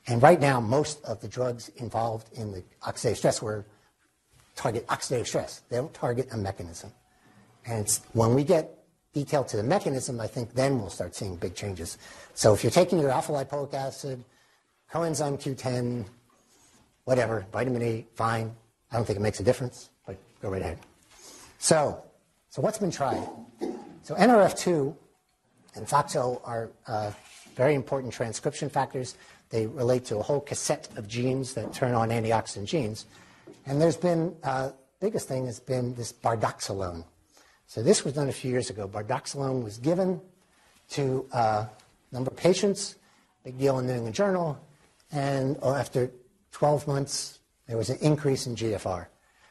And 0.07 0.23
right 0.23 0.41
now, 0.41 0.61
most 0.61 1.05
of 1.05 1.21
the 1.21 1.29
drugs 1.29 1.69
involved 1.77 2.33
in 2.33 2.53
the 2.53 2.63
oxidative 2.83 3.17
stress 3.19 3.43
were 3.43 3.67
target 4.59 4.87
oxidative 4.89 5.27
stress. 5.27 5.63
They 5.69 5.77
don't 5.77 5.95
target 5.95 6.29
a 6.33 6.37
mechanism. 6.37 6.91
And 7.65 7.89
when 8.13 8.35
we 8.35 8.43
get 8.43 8.79
detail 9.15 9.45
to 9.45 9.57
the 9.57 9.63
mechanism, 9.63 10.21
I 10.21 10.27
think 10.27 10.53
then 10.55 10.81
we'll 10.81 10.91
start 10.91 11.15
seeing 11.15 11.37
big 11.37 11.55
changes. 11.55 11.97
So 12.35 12.55
if 12.55 12.65
you're 12.65 12.71
taking 12.73 12.99
your 12.99 13.11
alpha 13.11 13.33
lipoic 13.33 13.73
acid, 13.73 14.23
coenzyme 14.93 15.41
Q10, 15.41 16.05
whatever, 17.05 17.47
vitamin 17.53 17.83
E, 17.83 18.07
fine. 18.15 18.55
I 18.91 18.97
don't 18.97 19.07
think 19.07 19.19
it 19.19 19.23
makes 19.23 19.39
a 19.39 19.45
difference, 19.45 19.91
but 20.07 20.17
go 20.43 20.51
right 20.51 20.63
ahead. 20.63 20.79
So, 21.59 22.03
so 22.51 22.61
what's 22.61 22.79
been 22.79 22.91
tried? 22.91 23.27
So 24.03 24.15
NRF2 24.15 24.95
and 25.77 25.87
FOXO 25.87 26.41
are 26.45 26.71
uh, 26.87 27.13
very 27.55 27.75
important 27.75 28.13
transcription 28.13 28.69
factors. 28.69 29.15
They 29.51 29.67
relate 29.67 30.05
to 30.07 30.19
a 30.19 30.23
whole 30.23 30.41
cassette 30.41 30.89
of 30.97 31.07
genes 31.07 31.55
that 31.55 31.73
turn 31.73 31.95
on 31.95 32.09
antioxidant 32.09 32.67
genes. 32.67 33.07
And 33.67 33.81
there's 33.81 33.97
been, 33.97 34.35
uh, 34.43 34.71
biggest 35.01 35.29
thing 35.29 35.47
has 35.47 35.61
been 35.61 35.95
this 35.95 36.13
bardoxolone. 36.13 37.05
So 37.67 37.83
this 37.83 38.05
was 38.05 38.15
done 38.15 38.29
a 38.29 38.33
few 38.33 38.51
years 38.51 38.71
ago. 38.71 38.89
Bardoxolone 38.89 39.63
was 39.63 39.79
given 39.79 40.21
to 40.91 41.27
uh, 41.33 41.67
a 41.67 42.15
number 42.15 42.31
of 42.31 42.37
patients, 42.37 42.97
big 43.45 43.59
deal 43.59 43.79
in 43.79 43.87
the 43.87 43.93
New 43.93 43.97
England 43.99 44.15
Journal, 44.15 44.59
and 45.13 45.59
oh, 45.63 45.75
after 45.75 46.11
12 46.53 46.87
months, 46.87 47.39
there 47.67 47.77
was 47.77 47.91
an 47.91 47.99
increase 48.01 48.47
in 48.47 48.57
GFR. 48.57 49.07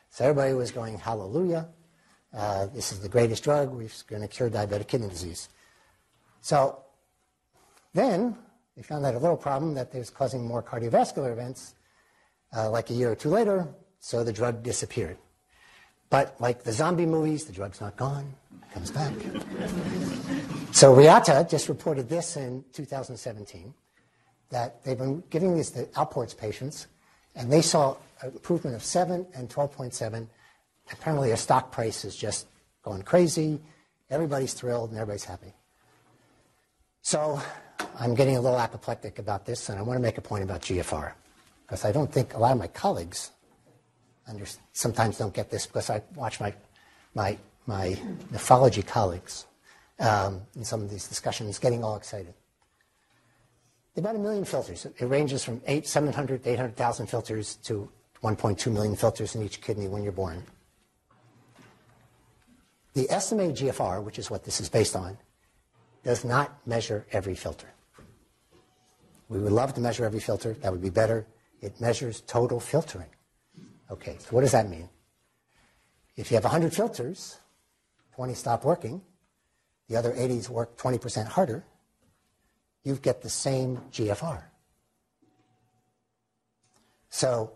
So 0.10 0.26
everybody 0.26 0.54
was 0.54 0.72
going, 0.72 0.98
hallelujah, 0.98 1.68
uh, 2.34 2.68
this 2.68 2.92
is 2.92 3.00
the 3.00 3.10
greatest 3.10 3.44
drug, 3.44 3.70
we're 3.72 3.90
going 4.08 4.22
to 4.22 4.28
cure 4.28 4.50
diabetic 4.50 4.88
kidney 4.88 5.10
disease. 5.10 5.50
So 6.42 6.80
then 7.94 8.36
they 8.76 8.84
found 8.84 9.06
out 9.06 9.16
a 9.16 9.20
little 9.20 9.38
problem 9.38 9.74
that 9.76 9.94
it 9.94 9.98
was 9.98 10.10
causing 10.10 10.46
more 10.46 10.62
cardiovascular 10.62 11.32
events, 11.32 11.76
uh, 12.56 12.70
like 12.70 12.90
a 12.90 12.94
year 12.94 13.12
or 13.12 13.16
two 13.16 13.30
later, 13.30 13.68
so 14.08 14.24
the 14.24 14.32
drug 14.32 14.64
disappeared. 14.64 15.18
But 16.10 16.40
like 16.40 16.64
the 16.64 16.72
zombie 16.72 17.06
movies, 17.06 17.44
the 17.44 17.52
drug's 17.52 17.82
not 17.82 17.98
gone, 17.98 18.34
it 18.62 18.74
comes 18.74 18.90
back. 18.90 19.12
so 20.72 20.96
Reata 20.96 21.50
just 21.50 21.68
reported 21.68 22.08
this 22.08 22.38
in 22.38 22.64
2017, 22.72 23.74
that 24.50 24.82
they've 24.86 24.98
been 24.98 25.24
giving 25.30 25.58
this 25.58 25.72
to 25.72 25.84
Alport's 25.98 26.34
patients, 26.34 26.88
and 27.36 27.52
they 27.52 27.62
saw 27.62 27.98
an 28.22 28.30
improvement 28.30 28.78
of 28.78 28.84
7 28.84 29.28
and 29.36 29.50
12.7. 29.50 30.26
Apparently 30.90 31.28
their 31.28 31.36
stock 31.36 31.74
price 31.74 32.06
is 32.06 32.16
just 32.16 32.48
going 32.84 33.02
crazy. 33.02 33.60
Everybody's 34.10 34.54
thrilled 34.54 34.92
and 34.92 35.00
everybody's 35.00 35.26
happy. 35.26 35.54
So 37.02 37.42
I'm 38.00 38.16
getting 38.16 38.38
a 38.38 38.40
little 38.40 38.58
apoplectic 38.58 39.20
about 39.20 39.46
this, 39.46 39.68
and 39.68 39.78
I 39.78 39.82
want 39.82 39.98
to 39.98 40.02
make 40.02 40.18
a 40.18 40.22
point 40.22 40.46
about 40.46 40.62
GFR, 40.62 41.12
because 41.66 41.84
I 41.84 41.92
don't 41.92 42.10
think 42.10 42.36
a 42.36 42.38
lot 42.38 42.54
of 42.54 42.58
my 42.58 42.68
colleagues 42.68 43.32
under, 44.28 44.46
sometimes 44.74 45.18
don't 45.18 45.34
get 45.34 45.50
this 45.50 45.66
because 45.66 45.90
I 45.90 46.02
watch 46.16 46.40
my, 46.40 46.54
my, 47.16 47.38
my 47.66 47.98
nephrology 48.32 48.86
colleagues 48.86 49.46
um, 50.00 50.42
in 50.56 50.64
some 50.64 50.82
of 50.82 50.90
these 50.90 51.08
discussions 51.08 51.60
getting 51.60 51.84
all 51.84 51.96
excited. 51.96 52.34
About 53.96 54.16
a 54.16 54.20
million 54.20 54.46
filters. 54.46 54.86
It 54.86 55.06
ranges 55.06 55.44
from 55.44 55.60
eight, 55.66 55.88
700 55.88 56.44
to 56.44 56.50
800,000 56.52 57.08
filters 57.08 57.56
to 57.64 57.90
1.2 58.24 58.72
million 58.72 58.96
filters 58.96 59.34
in 59.34 59.42
each 59.42 59.60
kidney 59.60 59.88
when 59.88 60.04
you're 60.04 60.12
born. 60.12 60.44
The 62.94 63.10
estimated 63.10 63.56
GFR, 63.56 64.04
which 64.04 64.20
is 64.20 64.30
what 64.30 64.44
this 64.44 64.62
is 64.62 64.70
based 64.70 64.96
on, 64.96 65.18
does 66.04 66.24
not 66.24 66.56
measure 66.68 67.08
every 67.12 67.34
filter. 67.34 67.68
We 69.30 69.40
would 69.40 69.52
love 69.52 69.74
to 69.74 69.82
measure 69.82 70.06
every 70.06 70.20
filter. 70.20 70.54
That 70.54 70.72
would 70.72 70.82
be 70.82 70.90
better. 70.90 71.26
It 71.62 71.82
measures 71.82 72.22
total 72.22 72.60
filtering. 72.60 73.10
Okay, 73.90 74.18
so 74.20 74.28
what 74.32 74.42
does 74.42 74.52
that 74.52 74.70
mean? 74.70 74.90
If 76.16 76.32
you 76.32 76.36
have 76.36 76.44
100 76.44 76.74
filters, 76.74 77.38
20 78.16 78.34
stop 78.34 78.66
working, 78.66 79.02
the 79.88 79.96
other 79.96 80.12
80s 80.12 80.50
work 80.50 80.78
20% 80.78 81.28
harder, 81.28 81.64
you 82.84 82.96
get 82.96 83.22
the 83.22 83.30
same 83.30 83.78
GFR. 83.92 84.44
So 87.10 87.52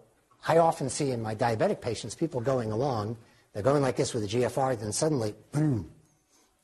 I 0.48 0.58
often 0.58 0.90
see 0.90 1.12
in 1.12 1.22
my 1.22 1.36
diabetic 1.36 1.82
patients 1.82 2.16
people 2.16 2.40
going 2.40 2.72
along, 2.72 3.18
they're 3.54 3.64
going 3.64 3.82
like 3.82 3.98
this 3.98 4.14
with 4.14 4.24
a 4.24 4.28
GFR, 4.28 4.80
then 4.80 4.92
suddenly, 4.92 5.36
boom, 5.52 5.92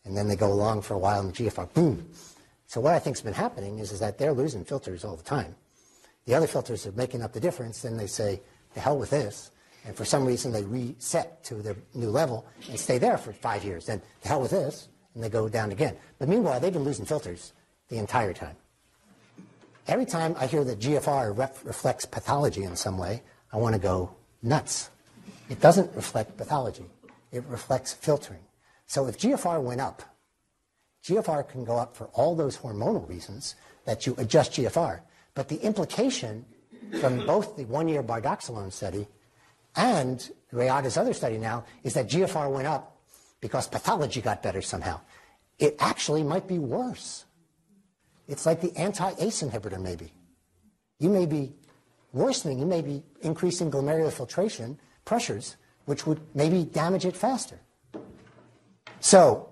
and 0.05 0.15
then 0.15 0.27
they 0.27 0.35
go 0.35 0.51
along 0.51 0.83
for 0.83 0.93
a 0.93 0.97
while 0.97 1.19
and 1.19 1.33
the 1.33 1.43
GFR, 1.43 1.73
boom. 1.73 2.09
So 2.67 2.79
what 2.79 2.93
I 2.93 2.99
think's 2.99 3.21
been 3.21 3.33
happening 3.33 3.79
is, 3.79 3.91
is 3.91 3.99
that 3.99 4.17
they're 4.17 4.33
losing 4.33 4.63
filters 4.63 5.03
all 5.03 5.15
the 5.15 5.23
time. 5.23 5.55
The 6.25 6.35
other 6.35 6.47
filters 6.47 6.85
are 6.85 6.91
making 6.93 7.21
up 7.21 7.33
the 7.33 7.39
difference, 7.39 7.81
then 7.81 7.97
they 7.97 8.07
say, 8.07 8.41
the 8.73 8.79
hell 8.79 8.97
with 8.97 9.09
this, 9.09 9.51
and 9.85 9.95
for 9.95 10.05
some 10.05 10.25
reason 10.25 10.51
they 10.51 10.63
reset 10.63 11.43
to 11.45 11.55
their 11.55 11.75
new 11.93 12.09
level 12.09 12.45
and 12.69 12.79
stay 12.79 12.97
there 12.97 13.17
for 13.17 13.33
five 13.33 13.63
years. 13.63 13.85
Then 13.85 14.01
the 14.21 14.27
hell 14.27 14.41
with 14.41 14.51
this, 14.51 14.89
and 15.13 15.23
they 15.23 15.29
go 15.29 15.49
down 15.49 15.71
again. 15.71 15.95
But 16.19 16.29
meanwhile, 16.29 16.59
they've 16.59 16.73
been 16.73 16.83
losing 16.83 17.05
filters 17.05 17.53
the 17.89 17.97
entire 17.97 18.33
time. 18.33 18.55
Every 19.87 20.05
time 20.05 20.35
I 20.37 20.47
hear 20.47 20.63
that 20.65 20.79
GFR 20.79 21.37
ref- 21.37 21.65
reflects 21.65 22.05
pathology 22.05 22.63
in 22.63 22.75
some 22.75 22.97
way, 22.97 23.23
I 23.53 23.57
want 23.57 23.73
to 23.73 23.79
go 23.79 24.13
nuts. 24.43 24.89
It 25.49 25.61
doesn't 25.61 25.95
reflect 25.95 26.37
pathology. 26.37 26.85
It 27.31 27.43
reflects 27.47 27.93
filtering. 27.93 28.41
So 28.85 29.07
if 29.07 29.17
GFR 29.17 29.61
went 29.61 29.81
up, 29.81 30.03
GFR 31.03 31.47
can 31.47 31.63
go 31.63 31.77
up 31.77 31.95
for 31.95 32.07
all 32.07 32.35
those 32.35 32.57
hormonal 32.57 33.07
reasons 33.07 33.55
that 33.85 34.05
you 34.05 34.13
adjust 34.17 34.51
GFR. 34.53 34.99
But 35.33 35.47
the 35.47 35.57
implication 35.57 36.45
from 36.99 37.25
both 37.25 37.55
the 37.55 37.65
one-year 37.65 38.03
bardoxolone 38.03 38.71
study 38.71 39.07
and 39.77 40.29
Reata's 40.51 40.97
other 40.97 41.13
study 41.13 41.37
now 41.37 41.63
is 41.83 41.93
that 41.93 42.09
GFR 42.09 42.51
went 42.51 42.67
up 42.67 42.97
because 43.39 43.67
pathology 43.67 44.21
got 44.21 44.41
better 44.41 44.61
somehow. 44.61 44.99
It 45.59 45.75
actually 45.79 46.23
might 46.23 46.47
be 46.47 46.59
worse. 46.59 47.25
It's 48.27 48.45
like 48.45 48.59
the 48.59 48.75
anti-ACE 48.75 49.43
inhibitor 49.43 49.79
maybe. 49.79 50.11
You 50.99 51.09
may 51.09 51.25
be 51.25 51.53
worsening, 52.11 52.59
you 52.59 52.65
may 52.65 52.81
be 52.81 53.03
increasing 53.21 53.71
glomerular 53.71 54.11
filtration 54.11 54.79
pressures, 55.05 55.55
which 55.85 56.05
would 56.05 56.19
maybe 56.33 56.65
damage 56.65 57.05
it 57.05 57.15
faster. 57.15 57.59
So 58.99 59.49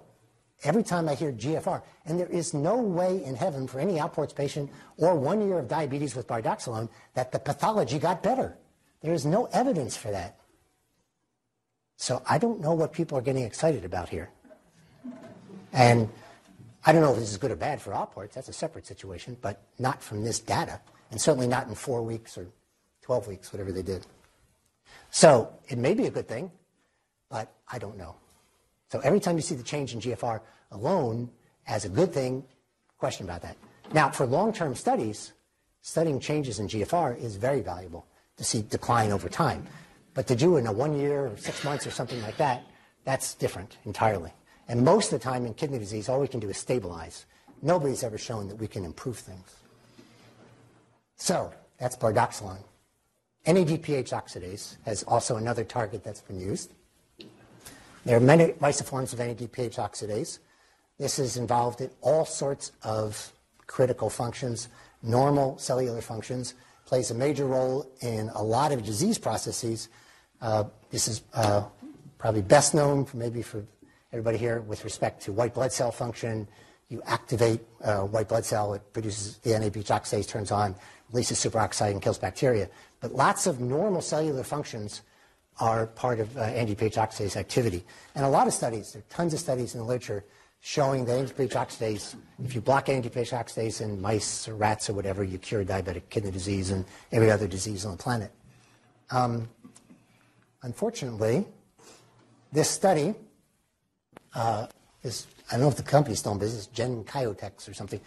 every 0.63 0.83
time 0.83 1.07
I 1.07 1.15
hear 1.15 1.31
GFR, 1.31 1.83
and 2.05 2.19
there 2.19 2.27
is 2.27 2.53
no 2.53 2.77
way 2.77 3.23
in 3.23 3.35
heaven 3.35 3.67
for 3.67 3.79
any 3.79 3.99
Alport's 3.99 4.33
patient 4.33 4.71
or 4.97 5.15
one 5.15 5.47
year 5.47 5.59
of 5.59 5.67
diabetes 5.67 6.15
with 6.15 6.27
bardoxolone 6.27 6.89
that 7.13 7.31
the 7.31 7.39
pathology 7.39 7.99
got 7.99 8.23
better. 8.23 8.57
There's 9.05 9.23
no 9.23 9.45
evidence 9.53 9.95
for 9.95 10.09
that. 10.09 10.35
So 11.95 12.23
I 12.27 12.39
don't 12.39 12.59
know 12.59 12.73
what 12.73 12.91
people 12.91 13.15
are 13.19 13.21
getting 13.21 13.43
excited 13.43 13.85
about 13.85 14.09
here. 14.09 14.31
And 15.71 16.09
I 16.83 16.91
don't 16.91 17.03
know 17.03 17.11
if 17.13 17.19
this 17.19 17.29
is 17.29 17.37
good 17.37 17.51
or 17.51 17.55
bad 17.55 17.79
for 17.79 17.91
Alports. 17.91 18.33
That's 18.33 18.49
a 18.49 18.53
separate 18.53 18.87
situation, 18.87 19.37
but 19.41 19.61
not 19.77 20.01
from 20.01 20.23
this 20.23 20.39
data, 20.39 20.81
and 21.11 21.21
certainly 21.21 21.47
not 21.47 21.67
in 21.67 21.75
four 21.75 22.01
weeks 22.01 22.35
or 22.35 22.47
12 23.03 23.27
weeks, 23.27 23.53
whatever 23.53 23.71
they 23.71 23.83
did. 23.83 24.07
So 25.11 25.53
it 25.67 25.77
may 25.77 25.93
be 25.93 26.07
a 26.07 26.11
good 26.11 26.27
thing, 26.27 26.51
but 27.29 27.53
I 27.71 27.77
don't 27.77 27.99
know. 27.99 28.15
So 28.89 29.01
every 29.01 29.19
time 29.19 29.35
you 29.35 29.43
see 29.43 29.55
the 29.55 29.63
change 29.63 29.93
in 29.93 29.99
GFR 29.99 30.41
alone 30.71 31.29
as 31.67 31.85
a 31.85 31.89
good 31.89 32.11
thing, 32.11 32.43
question 32.97 33.27
about 33.27 33.43
that. 33.43 33.55
Now, 33.93 34.09
for 34.09 34.25
long-term 34.25 34.73
studies, 34.73 35.33
studying 35.81 36.19
changes 36.19 36.57
in 36.57 36.67
GFR 36.67 37.19
is 37.19 37.35
very 37.35 37.61
valuable 37.61 38.07
to 38.37 38.43
see 38.43 38.61
decline 38.61 39.11
over 39.11 39.29
time. 39.29 39.65
But 40.13 40.27
to 40.27 40.35
do 40.35 40.57
in 40.57 40.67
a 40.67 40.71
one 40.71 40.97
year 40.97 41.27
or 41.27 41.37
six 41.37 41.63
months 41.63 41.85
or 41.85 41.91
something 41.91 42.21
like 42.21 42.37
that, 42.37 42.63
that's 43.03 43.35
different 43.35 43.77
entirely. 43.85 44.31
And 44.67 44.83
most 44.83 45.13
of 45.13 45.19
the 45.19 45.23
time 45.23 45.45
in 45.45 45.53
kidney 45.53 45.77
disease, 45.77 46.09
all 46.09 46.19
we 46.19 46.27
can 46.27 46.39
do 46.39 46.49
is 46.49 46.57
stabilize. 46.57 47.25
Nobody's 47.61 48.03
ever 48.03 48.17
shown 48.17 48.47
that 48.47 48.55
we 48.55 48.67
can 48.67 48.83
improve 48.83 49.17
things. 49.17 49.55
So 51.15 51.53
that's 51.77 51.95
bardoxolone. 51.95 52.63
NADPH 53.45 54.09
oxidase 54.09 54.77
has 54.85 55.03
also 55.03 55.37
another 55.37 55.63
target 55.63 56.03
that's 56.03 56.21
been 56.21 56.39
used. 56.39 56.73
There 58.05 58.17
are 58.17 58.21
many 58.21 58.53
isoforms 58.53 59.13
of 59.13 59.19
NADPH 59.19 59.75
oxidase. 59.75 60.39
This 60.97 61.19
is 61.19 61.37
involved 61.37 61.81
in 61.81 61.89
all 62.01 62.25
sorts 62.25 62.71
of 62.81 63.31
critical 63.67 64.09
functions, 64.09 64.69
normal 65.03 65.57
cellular 65.57 66.01
functions, 66.01 66.55
plays 66.85 67.11
a 67.11 67.13
major 67.13 67.45
role 67.45 67.91
in 68.01 68.29
a 68.35 68.43
lot 68.43 68.71
of 68.71 68.83
disease 68.83 69.17
processes. 69.17 69.89
Uh, 70.41 70.65
this 70.91 71.07
is 71.07 71.23
uh, 71.33 71.63
probably 72.17 72.41
best 72.41 72.73
known 72.73 73.05
for 73.05 73.17
maybe 73.17 73.41
for 73.41 73.65
everybody 74.11 74.37
here 74.37 74.61
with 74.61 74.83
respect 74.83 75.21
to 75.23 75.31
white 75.31 75.53
blood 75.53 75.71
cell 75.71 75.91
function. 75.91 76.47
You 76.89 77.01
activate 77.05 77.61
uh, 77.83 78.01
white 78.01 78.29
blood 78.29 78.45
cell, 78.45 78.73
it 78.75 78.93
produces 78.93 79.37
the 79.39 79.51
NADPH 79.51 79.87
oxidase, 79.87 80.27
turns 80.27 80.51
on, 80.51 80.75
releases 81.11 81.43
superoxide, 81.43 81.91
and 81.91 82.01
kills 82.01 82.19
bacteria. 82.19 82.69
But 83.01 83.11
lots 83.13 83.47
of 83.47 83.59
normal 83.59 84.01
cellular 84.01 84.43
functions 84.43 85.01
are 85.59 85.87
part 85.87 86.19
of 86.19 86.37
uh, 86.37 86.41
NADPH 86.41 86.93
oxidase 86.93 87.35
activity. 87.35 87.83
And 88.13 88.23
a 88.23 88.29
lot 88.29 88.45
of 88.45 88.53
studies, 88.53 88.93
there 88.93 89.01
are 89.01 89.05
tons 89.09 89.33
of 89.33 89.39
studies 89.39 89.73
in 89.73 89.79
the 89.79 89.85
literature 89.85 90.23
showing 90.65 91.05
that 91.05 91.11
NADPH 91.11 91.51
oxidase, 91.51 92.15
if 92.43 92.55
you 92.55 92.59
block 92.59 92.87
NADPH 92.87 93.37
oxidase 93.39 93.81
in 93.81 94.01
mice 94.01 94.47
or 94.47 94.55
rats 94.55 94.89
or 94.89 94.93
whatever, 94.93 95.23
you 95.23 95.37
cure 95.37 95.63
diabetic 95.63 96.01
kidney 96.09 96.31
disease 96.31 96.71
and 96.71 96.83
every 97.11 97.29
other 97.29 97.47
disease 97.47 97.85
on 97.85 97.91
the 97.91 97.97
planet. 98.01 98.31
Um, 99.11 99.47
unfortunately, 100.63 101.45
this 102.51 102.67
study 102.67 103.13
uh, 104.33 104.65
is, 105.03 105.27
I 105.49 105.51
don't 105.51 105.61
know 105.61 105.67
if 105.67 105.75
the 105.75 105.83
company's 105.83 106.17
still 106.17 106.31
in 106.31 106.39
business, 106.39 106.65
Gen 106.65 107.03
GenKyotex 107.03 107.69
or 107.69 107.75
something. 107.75 108.01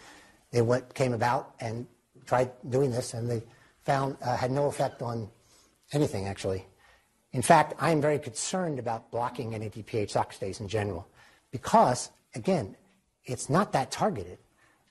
They 0.51 0.61
went, 0.61 0.93
came 0.93 1.13
about 1.13 1.55
and 1.61 1.87
tried 2.25 2.51
doing 2.69 2.91
this, 2.91 3.13
and 3.13 3.31
they 3.31 3.41
found 3.85 4.17
uh, 4.21 4.35
had 4.35 4.51
no 4.51 4.65
effect 4.65 5.01
on 5.01 5.29
anything, 5.93 6.27
actually. 6.27 6.65
In 7.31 7.41
fact, 7.41 7.73
I'm 7.79 8.01
very 8.01 8.19
concerned 8.19 8.79
about 8.79 9.11
blocking 9.11 9.51
NADPH 9.51 10.11
oxidase 10.11 10.59
in 10.59 10.67
general 10.67 11.07
because, 11.51 12.09
again, 12.35 12.75
it's 13.25 13.49
not 13.49 13.71
that 13.73 13.91
targeted. 13.91 14.37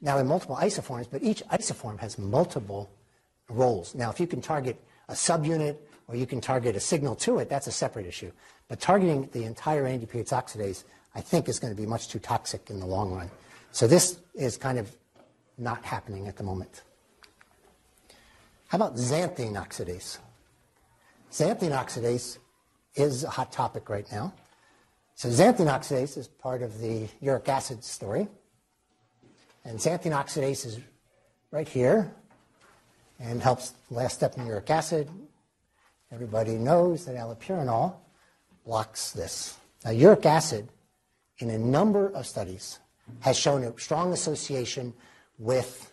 Now, 0.01 0.15
there 0.15 0.25
are 0.25 0.29
multiple 0.29 0.57
isoforms, 0.57 1.09
but 1.11 1.23
each 1.23 1.43
isoform 1.47 1.99
has 1.99 2.19
multiple 2.19 2.91
roles. 3.49 3.95
Now, 3.95 4.11
if 4.11 4.21
you 4.21 4.27
can 4.27 4.41
target 4.41 4.81
a 5.09 5.15
subunit 5.15 5.77
or 6.07 6.15
you 6.15 6.27
can 6.27 6.41
target 6.41 6.77
a 6.77 6.81
signal 6.81 7.17
to 7.17 7.39
it, 7.39 7.49
that's 7.49 7.67
a 7.67 7.73
separate 7.73 8.07
issue. 8.07 8.31
But 8.69 8.81
targeting 8.81 9.29
the 9.33 9.45
entire 9.45 9.85
NADPH 9.85 10.29
oxidase 10.29 10.85
I 11.15 11.21
think 11.21 11.49
is 11.49 11.59
going 11.59 11.75
to 11.75 11.81
be 11.81 11.87
much 11.87 12.09
too 12.09 12.21
toxic 12.21 12.71
in 12.71 12.79
the 12.79 12.87
long 12.87 13.13
run. 13.13 13.31
So 13.73 13.89
this 13.89 14.21
is 14.35 14.57
kind 14.57 14.79
of 14.79 14.95
not 15.57 15.85
happening 15.85 16.29
at 16.29 16.37
the 16.37 16.45
moment. 16.45 16.83
How 18.69 18.77
about 18.77 18.97
xanthine 18.97 19.55
oxidase? 19.55 20.19
Xanthine 21.33 21.73
oxidase 21.73 22.39
is 22.95 23.25
a 23.25 23.31
hot 23.31 23.51
topic 23.51 23.89
right 23.89 24.07
now. 24.13 24.33
So 25.19 25.29
xanthine 25.31 25.67
oxidase 25.67 26.17
is 26.17 26.29
part 26.29 26.63
of 26.63 26.79
the 26.79 27.09
uric 27.21 27.49
acid 27.49 27.83
story. 27.83 28.29
And 29.65 29.77
xanthine 29.81 30.13
oxidase 30.13 30.65
is 30.65 30.79
right 31.51 31.67
here 31.67 32.15
and 33.19 33.43
helps 33.43 33.73
last 33.91 34.15
step 34.15 34.39
in 34.39 34.47
uric 34.47 34.71
acid. 34.71 35.11
Everybody 36.13 36.53
knows 36.53 37.05
that 37.07 37.17
allopurinol 37.17 37.97
blocks 38.65 39.11
this. 39.11 39.57
Now, 39.85 39.91
uric 39.91 40.25
acid 40.25 40.69
in 41.39 41.51
a 41.51 41.59
number 41.59 42.11
of 42.11 42.25
studies, 42.25 42.79
has 43.19 43.37
shown 43.37 43.65
a 43.65 43.77
strong 43.77 44.13
association 44.13 44.95
with 45.41 45.93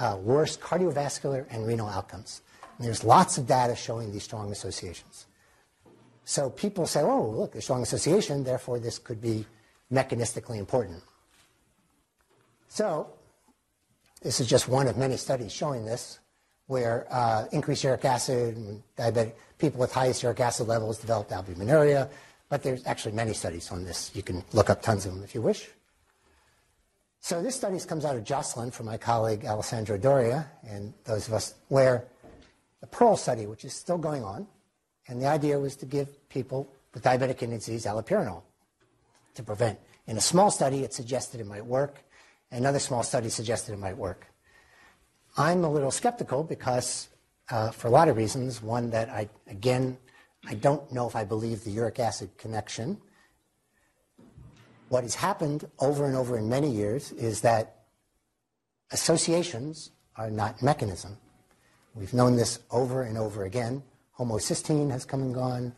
uh, 0.00 0.18
worse 0.20 0.56
cardiovascular 0.56 1.46
and 1.50 1.64
renal 1.64 1.88
outcomes. 1.88 2.42
And 2.78 2.86
there's 2.88 3.04
lots 3.04 3.38
of 3.38 3.46
data 3.46 3.76
showing 3.76 4.10
these 4.10 4.24
strong 4.24 4.50
associations. 4.50 5.27
So 6.28 6.50
people 6.50 6.86
say, 6.86 7.00
oh, 7.00 7.30
look, 7.30 7.54
a 7.54 7.62
strong 7.62 7.80
association, 7.82 8.44
therefore 8.44 8.78
this 8.78 8.98
could 8.98 9.18
be 9.18 9.46
mechanistically 9.90 10.58
important. 10.58 11.02
So 12.68 13.08
this 14.20 14.38
is 14.38 14.46
just 14.46 14.68
one 14.68 14.88
of 14.88 14.98
many 14.98 15.16
studies 15.16 15.54
showing 15.54 15.86
this, 15.86 16.18
where 16.66 17.06
uh, 17.10 17.46
increased 17.50 17.82
uric 17.82 18.04
acid 18.04 18.58
diabetic 18.98 19.32
people 19.56 19.80
with 19.80 19.90
highest 19.90 20.22
uric 20.22 20.40
acid 20.40 20.68
levels 20.68 20.98
developed 20.98 21.30
albuminuria, 21.30 22.10
but 22.50 22.62
there's 22.62 22.84
actually 22.84 23.12
many 23.12 23.32
studies 23.32 23.72
on 23.72 23.86
this. 23.86 24.10
You 24.14 24.22
can 24.22 24.44
look 24.52 24.68
up 24.68 24.82
tons 24.82 25.06
of 25.06 25.14
them 25.14 25.24
if 25.24 25.34
you 25.34 25.40
wish. 25.40 25.70
So 27.20 27.40
this 27.40 27.56
study 27.56 27.80
comes 27.80 28.04
out 28.04 28.16
of 28.16 28.24
Joslin 28.24 28.70
from 28.70 28.84
my 28.84 28.98
colleague 28.98 29.46
Alessandro 29.46 29.96
Doria 29.96 30.46
and 30.68 30.92
those 31.04 31.26
of 31.26 31.32
us 31.32 31.54
where 31.68 32.04
the 32.82 32.86
Pearl 32.86 33.16
study, 33.16 33.46
which 33.46 33.64
is 33.64 33.72
still 33.72 33.96
going 33.96 34.22
on, 34.22 34.46
and 35.08 35.22
the 35.22 35.26
idea 35.26 35.58
was 35.58 35.74
to 35.76 35.86
give 35.86 36.17
people 36.28 36.72
with 36.94 37.02
diabetic 37.02 37.38
kidney 37.38 37.56
disease 37.56 37.86
allopurinol 37.86 38.42
to 39.34 39.42
prevent. 39.42 39.78
In 40.06 40.16
a 40.16 40.20
small 40.20 40.50
study, 40.50 40.84
it 40.84 40.92
suggested 40.92 41.40
it 41.40 41.46
might 41.46 41.64
work. 41.64 42.02
Another 42.50 42.78
small 42.78 43.02
study 43.02 43.28
suggested 43.28 43.72
it 43.72 43.78
might 43.78 43.96
work. 43.96 44.26
I'm 45.36 45.64
a 45.64 45.70
little 45.70 45.90
skeptical 45.90 46.42
because, 46.42 47.08
uh, 47.50 47.70
for 47.70 47.88
a 47.88 47.90
lot 47.90 48.08
of 48.08 48.16
reasons, 48.16 48.62
one 48.62 48.90
that 48.90 49.10
I, 49.10 49.28
again, 49.46 49.98
I 50.46 50.54
don't 50.54 50.90
know 50.92 51.06
if 51.06 51.14
I 51.14 51.24
believe 51.24 51.64
the 51.64 51.70
uric 51.70 51.98
acid 51.98 52.30
connection. 52.38 52.98
What 54.88 55.02
has 55.02 55.14
happened 55.14 55.68
over 55.78 56.06
and 56.06 56.16
over 56.16 56.38
in 56.38 56.48
many 56.48 56.70
years 56.70 57.12
is 57.12 57.42
that 57.42 57.84
associations 58.90 59.90
are 60.16 60.30
not 60.30 60.62
mechanism. 60.62 61.18
We've 61.94 62.14
known 62.14 62.36
this 62.36 62.60
over 62.70 63.02
and 63.02 63.18
over 63.18 63.44
again. 63.44 63.82
Homocysteine 64.18 64.90
has 64.90 65.04
come 65.04 65.22
and 65.22 65.34
gone. 65.34 65.74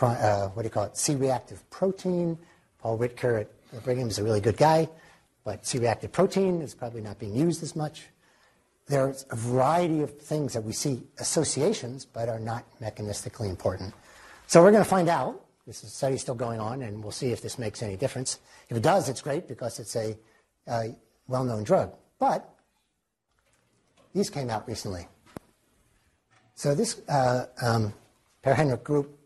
Uh, 0.00 0.48
what 0.48 0.62
do 0.62 0.66
you 0.66 0.70
call 0.70 0.84
it? 0.84 0.96
C-reactive 0.96 1.68
protein. 1.70 2.38
Paul 2.78 2.98
Ridker 2.98 3.42
at 3.42 3.84
Brigham 3.84 4.08
is 4.08 4.18
a 4.18 4.24
really 4.24 4.40
good 4.40 4.56
guy, 4.56 4.88
but 5.44 5.64
C-reactive 5.64 6.10
protein 6.10 6.60
is 6.60 6.74
probably 6.74 7.00
not 7.00 7.18
being 7.18 7.34
used 7.34 7.62
as 7.62 7.76
much 7.76 8.02
there's 8.86 9.24
a 9.30 9.36
variety 9.36 10.02
of 10.02 10.18
things 10.18 10.52
that 10.52 10.62
we 10.62 10.72
see 10.72 11.02
associations 11.18 12.04
but 12.04 12.28
are 12.28 12.40
not 12.40 12.64
mechanistically 12.80 13.48
important. 13.48 13.94
So 14.46 14.62
we're 14.62 14.70
going 14.70 14.84
to 14.84 14.88
find 14.88 15.08
out. 15.08 15.40
This 15.66 15.78
study 15.78 16.16
still 16.16 16.34
going 16.34 16.58
on, 16.58 16.82
and 16.82 17.02
we'll 17.02 17.12
see 17.12 17.30
if 17.30 17.40
this 17.40 17.56
makes 17.56 17.84
any 17.84 17.96
difference. 17.96 18.40
If 18.68 18.76
it 18.76 18.82
does, 18.82 19.08
it's 19.08 19.22
great 19.22 19.46
because 19.46 19.78
it's 19.78 19.94
a, 19.94 20.18
a 20.66 20.96
well-known 21.28 21.62
drug. 21.62 21.94
But 22.18 22.52
these 24.12 24.28
came 24.28 24.50
out 24.50 24.66
recently. 24.66 25.06
So 26.56 26.74
this 26.74 27.00
uh, 27.08 27.46
um, 27.62 27.94
Per 28.42 28.54
Henrik 28.54 28.82
Groop, 28.82 29.08
is, 29.08 29.12
uh, 29.12 29.21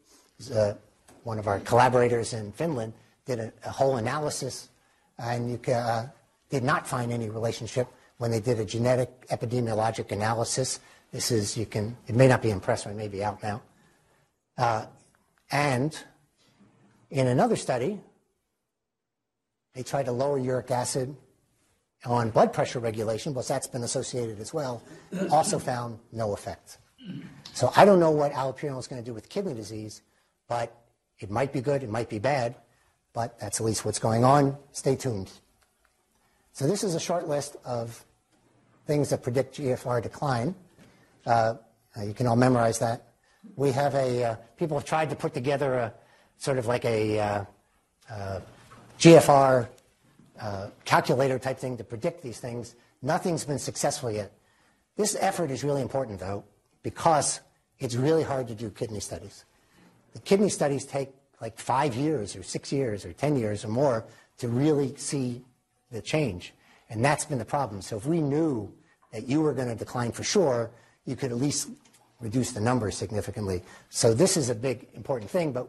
one 1.25 1.39
of 1.39 1.47
our 1.49 1.61
collaborators 1.61 2.33
in 2.33 2.53
Finland, 2.53 2.93
did 3.25 3.41
a, 3.41 3.53
a 3.65 3.71
whole 3.71 3.97
analysis, 3.97 4.69
and 5.19 5.51
you 5.51 5.73
uh, 5.73 6.07
did 6.51 6.63
not 6.63 6.87
find 6.87 7.13
any 7.13 7.29
relationship 7.29 7.89
when 8.19 8.31
they 8.31 8.41
did 8.41 8.61
a 8.61 8.65
genetic 8.65 9.27
epidemiologic 9.29 10.13
analysis. 10.13 10.81
This 11.13 11.31
is, 11.31 11.57
you 11.57 11.67
can, 11.67 11.97
it 12.07 12.15
may 12.15 12.29
not 12.29 12.43
be 12.43 12.51
impressive, 12.51 12.93
it 12.93 12.97
may 12.97 13.09
be 13.09 13.23
out 13.25 13.43
now. 13.43 13.63
Uh, 14.57 14.87
and 15.51 15.99
in 17.11 17.27
another 17.27 17.57
study, 17.57 18.01
they 19.75 19.83
tried 19.83 20.07
to 20.07 20.13
lower 20.13 20.39
uric 20.39 20.71
acid 20.71 21.15
on 22.05 22.31
blood 22.31 22.53
pressure 22.53 22.79
regulation, 22.79 23.33
but 23.33 23.47
that's 23.47 23.67
been 23.67 23.83
associated 23.83 24.41
as 24.41 24.55
well, 24.55 24.83
also 25.31 25.59
found 25.59 25.99
no 26.13 26.33
effect. 26.33 26.79
So 27.53 27.73
I 27.77 27.85
don't 27.85 28.01
know 28.01 28.11
what 28.11 28.33
allopurinol 28.33 28.79
is 28.79 28.87
going 28.87 29.03
to 29.03 29.07
do 29.07 29.15
with 29.15 29.29
kidney 29.29 29.55
disease, 29.55 30.03
but 30.49 30.77
it 31.19 31.31
might 31.31 31.53
be 31.53 31.61
good, 31.61 31.83
it 31.83 31.91
might 31.91 32.09
be 32.09 32.19
bad, 32.19 32.55
but 33.13 33.39
that's 33.39 33.61
at 33.61 33.67
least 33.67 33.85
what's 33.85 33.99
going 33.99 34.25
on. 34.25 34.57
Stay 34.73 34.97
tuned. 34.97 35.31
So 36.53 36.67
this 36.67 36.85
is 36.85 36.95
a 36.95 37.01
short 37.01 37.29
list 37.29 37.57
of 37.65 38.05
things 38.87 39.11
that 39.11 39.23
predict 39.23 39.57
GFR 39.57 40.03
decline. 40.03 40.55
Uh, 41.25 41.55
you 42.05 42.13
can 42.13 42.27
all 42.27 42.37
memorize 42.37 42.79
that. 42.81 43.03
We 43.57 43.73
have 43.73 43.95
a, 43.95 44.25
uh, 44.25 44.37
people 44.59 44.77
have 44.77 44.87
tried 44.87 45.11
to 45.11 45.17
put 45.17 45.33
together 45.33 45.75
a 45.75 45.95
sort 46.37 46.59
of 46.59 46.67
like 46.67 46.85
a 46.85 47.19
uh, 47.19 47.45
uh, 48.11 48.41
GFR 48.99 49.69
uh, 50.41 50.69
calculator 50.85 51.39
type 51.39 51.59
thing 51.59 51.79
to 51.79 51.85
predict 51.85 52.23
these 52.23 52.39
things. 52.39 52.75
Nothing's 53.01 53.45
been 53.45 53.59
successful 53.59 54.11
yet. 54.11 54.33
This 54.97 55.17
effort 55.19 55.51
is 55.51 55.65
really 55.65 55.83
important, 55.83 56.21
though, 56.21 56.45
because 56.83 57.41
it's 57.79 57.95
really 57.95 58.23
hard 58.23 58.49
to 58.49 58.55
do 58.55 58.71
kidney 58.71 59.01
studies. 59.01 59.46
The 60.17 60.23
kidney 60.23 60.49
studies 60.49 60.87
take 60.87 61.11
like 61.43 61.59
five 61.59 61.95
years 61.95 62.37
or 62.37 62.43
six 62.43 62.73
years 62.73 63.05
or 63.05 63.13
10 63.13 63.37
years 63.37 63.67
or 63.67 63.69
more 63.69 64.07
to 64.39 64.49
really 64.49 64.97
see 64.97 65.43
the 65.93 66.01
change. 66.01 66.55
And 66.89 67.05
that's 67.05 67.27
been 67.27 67.37
the 67.37 67.45
problem. 67.45 67.83
So 67.83 67.99
if 67.99 68.07
we 68.07 68.23
knew 68.23 68.73
that 69.13 69.29
you 69.29 69.43
were 69.43 69.53
going 69.53 69.69
to 69.69 69.75
decline 69.75 70.13
for 70.13 70.25
sure, 70.25 70.71
you 71.05 71.17
could 71.17 71.33
at 71.33 71.37
least 71.37 71.69
reduce 72.19 72.53
the 72.53 72.63
numbers 72.63 72.97
significantly. 72.97 73.63
So 73.91 74.15
this 74.15 74.39
is 74.39 74.49
a 74.49 74.55
big 74.55 74.89
important 74.95 75.31
thing. 75.31 75.53
But 75.53 75.69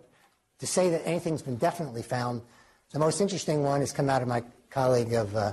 to 0.59 0.65
say 0.65 0.89
that 0.91 1.05
anything's 1.05 1.41
been 1.41 1.57
definitely 1.57 2.01
found, 2.01 2.41
the 2.93 2.99
most 2.99 3.19
interesting 3.19 3.63
one 3.63 3.81
has 3.81 3.91
come 3.91 4.09
out 4.09 4.21
of 4.21 4.29
my 4.29 4.43
colleague 4.69 5.11
of 5.11 5.35
uh, 5.35 5.51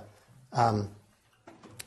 um, 0.52 0.88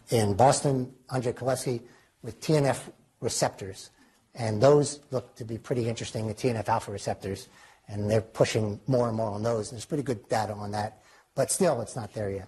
in 0.10 0.34
Boston, 0.34 0.94
Andrei 1.10 1.32
Krolewski, 1.32 1.80
with 2.22 2.42
TNF 2.42 2.82
receptors. 3.22 3.92
And 4.38 4.62
those 4.62 5.00
look 5.12 5.36
to 5.36 5.44
be 5.44 5.58
pretty 5.58 5.90
interesting, 5.90 6.28
the 6.28 6.34
TNF 6.34 6.70
alpha 6.70 6.92
receptors. 6.92 7.50
And 7.90 8.10
they're 8.10 8.22
pushing 8.22 8.80
more 8.88 9.08
and 9.08 9.18
more 9.18 9.32
on 9.32 9.44
those. 9.44 9.70
And 9.70 9.78
there's 9.78 9.86
pretty 9.86 10.04
good 10.04 10.30
data 10.30 10.54
on 10.54 10.72
that. 10.72 11.02
But 11.36 11.52
still, 11.52 11.82
it's 11.82 11.96
not 11.96 12.14
there 12.14 12.30
yet. 12.30 12.48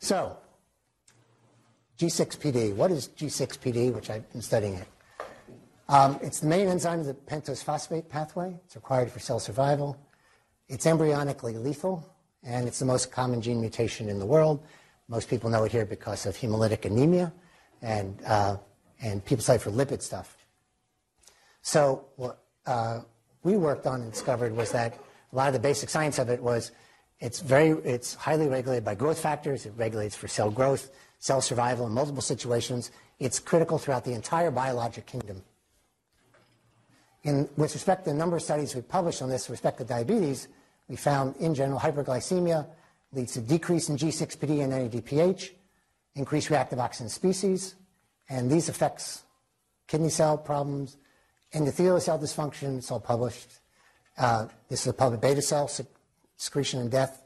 So, 0.00 0.36
G6PD. 1.98 2.74
What 2.74 2.90
is 2.90 3.08
G6PD, 3.08 3.92
which 3.92 4.10
I've 4.10 4.30
been 4.32 4.42
studying 4.42 4.74
it? 4.74 4.88
Um, 5.88 6.18
it's 6.22 6.40
the 6.40 6.46
main 6.46 6.68
enzyme 6.68 7.00
of 7.00 7.06
the 7.06 7.14
pentose 7.14 7.62
phosphate 7.64 8.08
pathway. 8.08 8.56
It's 8.64 8.76
required 8.76 9.10
for 9.10 9.20
cell 9.20 9.40
survival. 9.40 9.96
It's 10.68 10.86
embryonically 10.86 11.60
lethal, 11.62 12.14
and 12.44 12.68
it's 12.68 12.78
the 12.78 12.84
most 12.84 13.10
common 13.10 13.40
gene 13.40 13.60
mutation 13.60 14.08
in 14.08 14.18
the 14.18 14.26
world. 14.26 14.62
Most 15.08 15.30
people 15.30 15.48
know 15.48 15.64
it 15.64 15.72
here 15.72 15.86
because 15.86 16.26
of 16.26 16.36
hemolytic 16.36 16.84
anemia, 16.84 17.32
and, 17.80 18.20
uh, 18.26 18.58
and 19.00 19.24
people 19.24 19.42
study 19.42 19.58
for 19.58 19.70
lipid 19.70 20.02
stuff. 20.02 20.36
So 21.62 22.06
what 22.16 22.42
uh, 22.66 23.00
we 23.42 23.56
worked 23.56 23.86
on 23.86 24.02
and 24.02 24.12
discovered 24.12 24.54
was 24.54 24.72
that 24.72 24.94
a 25.32 25.36
lot 25.36 25.48
of 25.48 25.54
the 25.54 25.60
basic 25.60 25.88
science 25.88 26.18
of 26.18 26.30
it 26.30 26.42
was 26.42 26.72
it's 27.20 27.40
very 27.40 27.70
it's 27.70 28.14
highly 28.14 28.48
regulated 28.48 28.84
by 28.84 28.94
growth 28.94 29.20
factors. 29.20 29.66
It 29.66 29.72
regulates 29.76 30.14
for 30.14 30.28
cell 30.28 30.50
growth, 30.50 30.90
cell 31.18 31.40
survival 31.40 31.86
in 31.86 31.92
multiple 31.92 32.22
situations. 32.22 32.90
It's 33.18 33.40
critical 33.40 33.78
throughout 33.78 34.04
the 34.04 34.12
entire 34.12 34.50
biologic 34.50 35.06
kingdom. 35.06 35.42
In, 37.24 37.48
with 37.56 37.74
respect 37.74 38.04
to 38.04 38.10
the 38.10 38.16
number 38.16 38.36
of 38.36 38.42
studies 38.42 38.74
we 38.74 38.82
published 38.82 39.22
on 39.22 39.28
this 39.28 39.48
with 39.48 39.58
respect 39.58 39.78
to 39.78 39.84
diabetes, 39.84 40.48
we 40.88 40.94
found 40.94 41.36
in 41.36 41.54
general 41.54 41.80
hyperglycemia 41.80 42.66
leads 43.12 43.32
to 43.32 43.40
decrease 43.40 43.88
in 43.88 43.96
G6PD 43.96 44.62
and 44.62 44.72
NADPH, 44.72 45.50
increased 46.14 46.50
reactive 46.50 46.78
oxygen 46.78 47.08
species, 47.08 47.74
and 48.28 48.50
these 48.50 48.68
effects, 48.68 49.22
kidney 49.86 50.10
cell 50.10 50.36
problems, 50.36 50.96
endothelial 51.54 52.00
cell 52.00 52.18
dysfunction, 52.18 52.78
it's 52.78 52.90
all 52.90 53.00
published. 53.00 53.48
Uh, 54.16 54.46
this 54.68 54.82
is 54.82 54.88
a 54.88 54.92
public 54.92 55.20
beta 55.20 55.42
cell 55.42 55.70
secretion 56.36 56.80
and 56.80 56.90
death, 56.90 57.22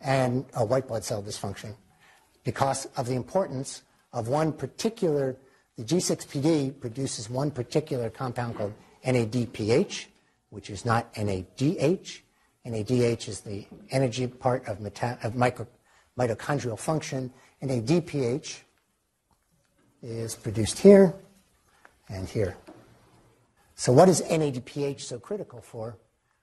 and 0.00 0.44
a 0.54 0.64
white 0.64 0.88
blood 0.88 1.04
cell 1.04 1.22
dysfunction 1.22 1.74
because 2.44 2.86
of 2.96 3.06
the 3.06 3.14
importance 3.14 3.82
of 4.12 4.28
one 4.28 4.52
particular, 4.52 5.36
the 5.76 5.84
G6PD 5.84 6.80
produces 6.80 7.30
one 7.30 7.50
particular 7.50 8.10
compound 8.10 8.56
called 8.56 8.74
NADPH, 9.04 10.06
which 10.50 10.70
is 10.70 10.84
not 10.84 11.12
NADH. 11.14 12.20
NADH 12.66 13.28
is 13.28 13.40
the 13.40 13.66
energy 13.90 14.26
part 14.26 14.66
of, 14.68 14.80
meta- 14.80 15.18
of 15.22 15.34
micro- 15.34 15.66
mitochondrial 16.18 16.78
function. 16.78 17.32
NADPH 17.62 18.60
is 20.02 20.34
produced 20.34 20.78
here 20.78 21.14
and 22.08 22.28
here. 22.28 22.56
So, 23.74 23.92
what 23.92 24.08
is 24.08 24.22
NADPH 24.22 25.00
so 25.00 25.18
critical 25.18 25.60
for? 25.60 25.96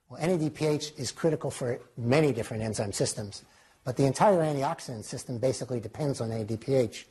Well, 0.08 0.20
NADPH 0.20 0.98
is 0.98 1.12
critical 1.12 1.50
for 1.50 1.80
many 1.96 2.32
different 2.32 2.62
enzyme 2.62 2.92
systems. 2.92 3.44
But 3.84 3.96
the 3.96 4.04
entire 4.04 4.38
antioxidant 4.38 5.04
system 5.04 5.38
basically 5.38 5.80
depends 5.80 6.20
on 6.20 6.30
NADPH. 6.30 7.04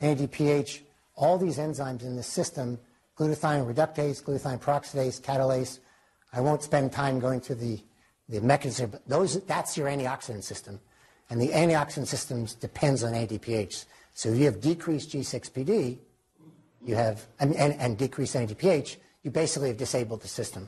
NADPH, 0.00 0.80
all 1.14 1.38
these 1.38 1.58
enzymes 1.58 2.02
in 2.02 2.16
this 2.16 2.26
system, 2.26 2.78
glutathione 3.16 3.72
reductase, 3.72 4.22
glutathione 4.22 4.60
peroxidase, 4.60 5.20
catalase, 5.20 5.78
I 6.32 6.40
won't 6.40 6.62
spend 6.62 6.92
time 6.92 7.18
going 7.20 7.40
through 7.40 7.56
the, 7.56 7.80
the 8.28 8.40
mechanism, 8.40 8.90
but 8.90 9.06
those, 9.08 9.42
that's 9.44 9.76
your 9.76 9.88
antioxidant 9.88 10.44
system. 10.44 10.80
And 11.30 11.40
the 11.40 11.48
antioxidant 11.48 12.06
system 12.06 12.46
depends 12.60 13.02
on 13.02 13.12
NADPH. 13.12 13.84
So 14.18 14.30
if 14.30 14.38
you 14.38 14.46
have 14.46 14.60
decreased 14.60 15.10
G6PD, 15.10 15.96
you 16.84 16.96
have, 16.96 17.24
and, 17.38 17.54
and, 17.54 17.72
and 17.74 17.96
decreased 17.96 18.34
NADPH, 18.34 18.96
you 19.22 19.30
basically 19.30 19.68
have 19.68 19.76
disabled 19.76 20.22
the 20.22 20.26
system. 20.26 20.66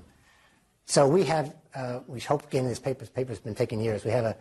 So 0.84 1.08
we 1.08 1.24
have, 1.24 1.56
uh, 1.74 1.98
we 2.06 2.20
hope 2.20 2.48
getting 2.48 2.68
this 2.68 2.78
paper, 2.78 3.06
paper's 3.06 3.40
been 3.40 3.56
taking 3.56 3.80
years. 3.80 4.04
We 4.04 4.12
have 4.12 4.24
a 4.24 4.36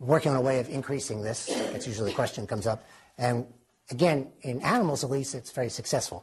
working 0.00 0.32
on 0.32 0.36
a 0.36 0.42
way 0.42 0.60
of 0.60 0.68
increasing 0.68 1.22
this. 1.22 1.46
That's 1.46 1.86
usually 1.86 2.10
the 2.10 2.14
question 2.14 2.46
comes 2.46 2.66
up. 2.66 2.84
And 3.16 3.46
again, 3.90 4.30
in 4.42 4.60
animals 4.60 5.02
at 5.02 5.08
least, 5.08 5.34
it's 5.34 5.50
very 5.50 5.70
successful. 5.70 6.22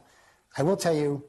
I 0.56 0.62
will 0.62 0.76
tell 0.76 0.94
you 0.94 1.24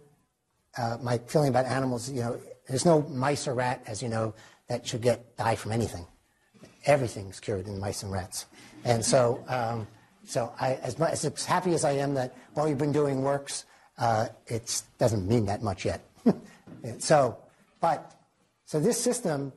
uh, 0.78 1.00
my 1.02 1.18
feeling 1.18 1.50
about 1.50 1.66
animals. 1.66 2.12
You 2.12 2.22
know, 2.22 2.42
there's 2.70 2.86
no 2.86 3.02
mice 3.10 3.48
or 3.48 3.56
rat, 3.56 3.82
as 3.88 4.04
you 4.04 4.08
know, 4.08 4.36
that 4.68 4.86
should 4.86 5.02
get 5.02 5.36
die 5.36 5.56
from 5.56 5.72
anything. 5.72 6.06
Everything's 6.86 7.40
cured 7.40 7.66
in 7.66 7.80
mice 7.80 8.04
and 8.04 8.12
rats. 8.12 8.46
And 8.86 9.04
so, 9.04 9.44
um, 9.48 9.88
so 10.32 10.54
I, 10.60 10.76
as, 10.76 10.98
much, 10.98 11.12
as 11.12 11.46
happy 11.46 11.74
as 11.74 11.84
I 11.84 11.91
am 11.91 12.13
that 12.15 12.36
what 12.54 12.67
we've 12.67 12.78
been 12.78 12.91
doing 12.91 13.22
works, 13.22 13.65
uh, 13.98 14.28
it 14.48 14.82
doesn't 14.98 15.28
mean 15.28 15.46
that 15.46 15.62
much 15.62 15.86
yet. 15.86 16.02
so, 17.00 17.38
but 17.80 18.15
so 18.65 18.80
this 18.80 19.02
system 19.02 19.52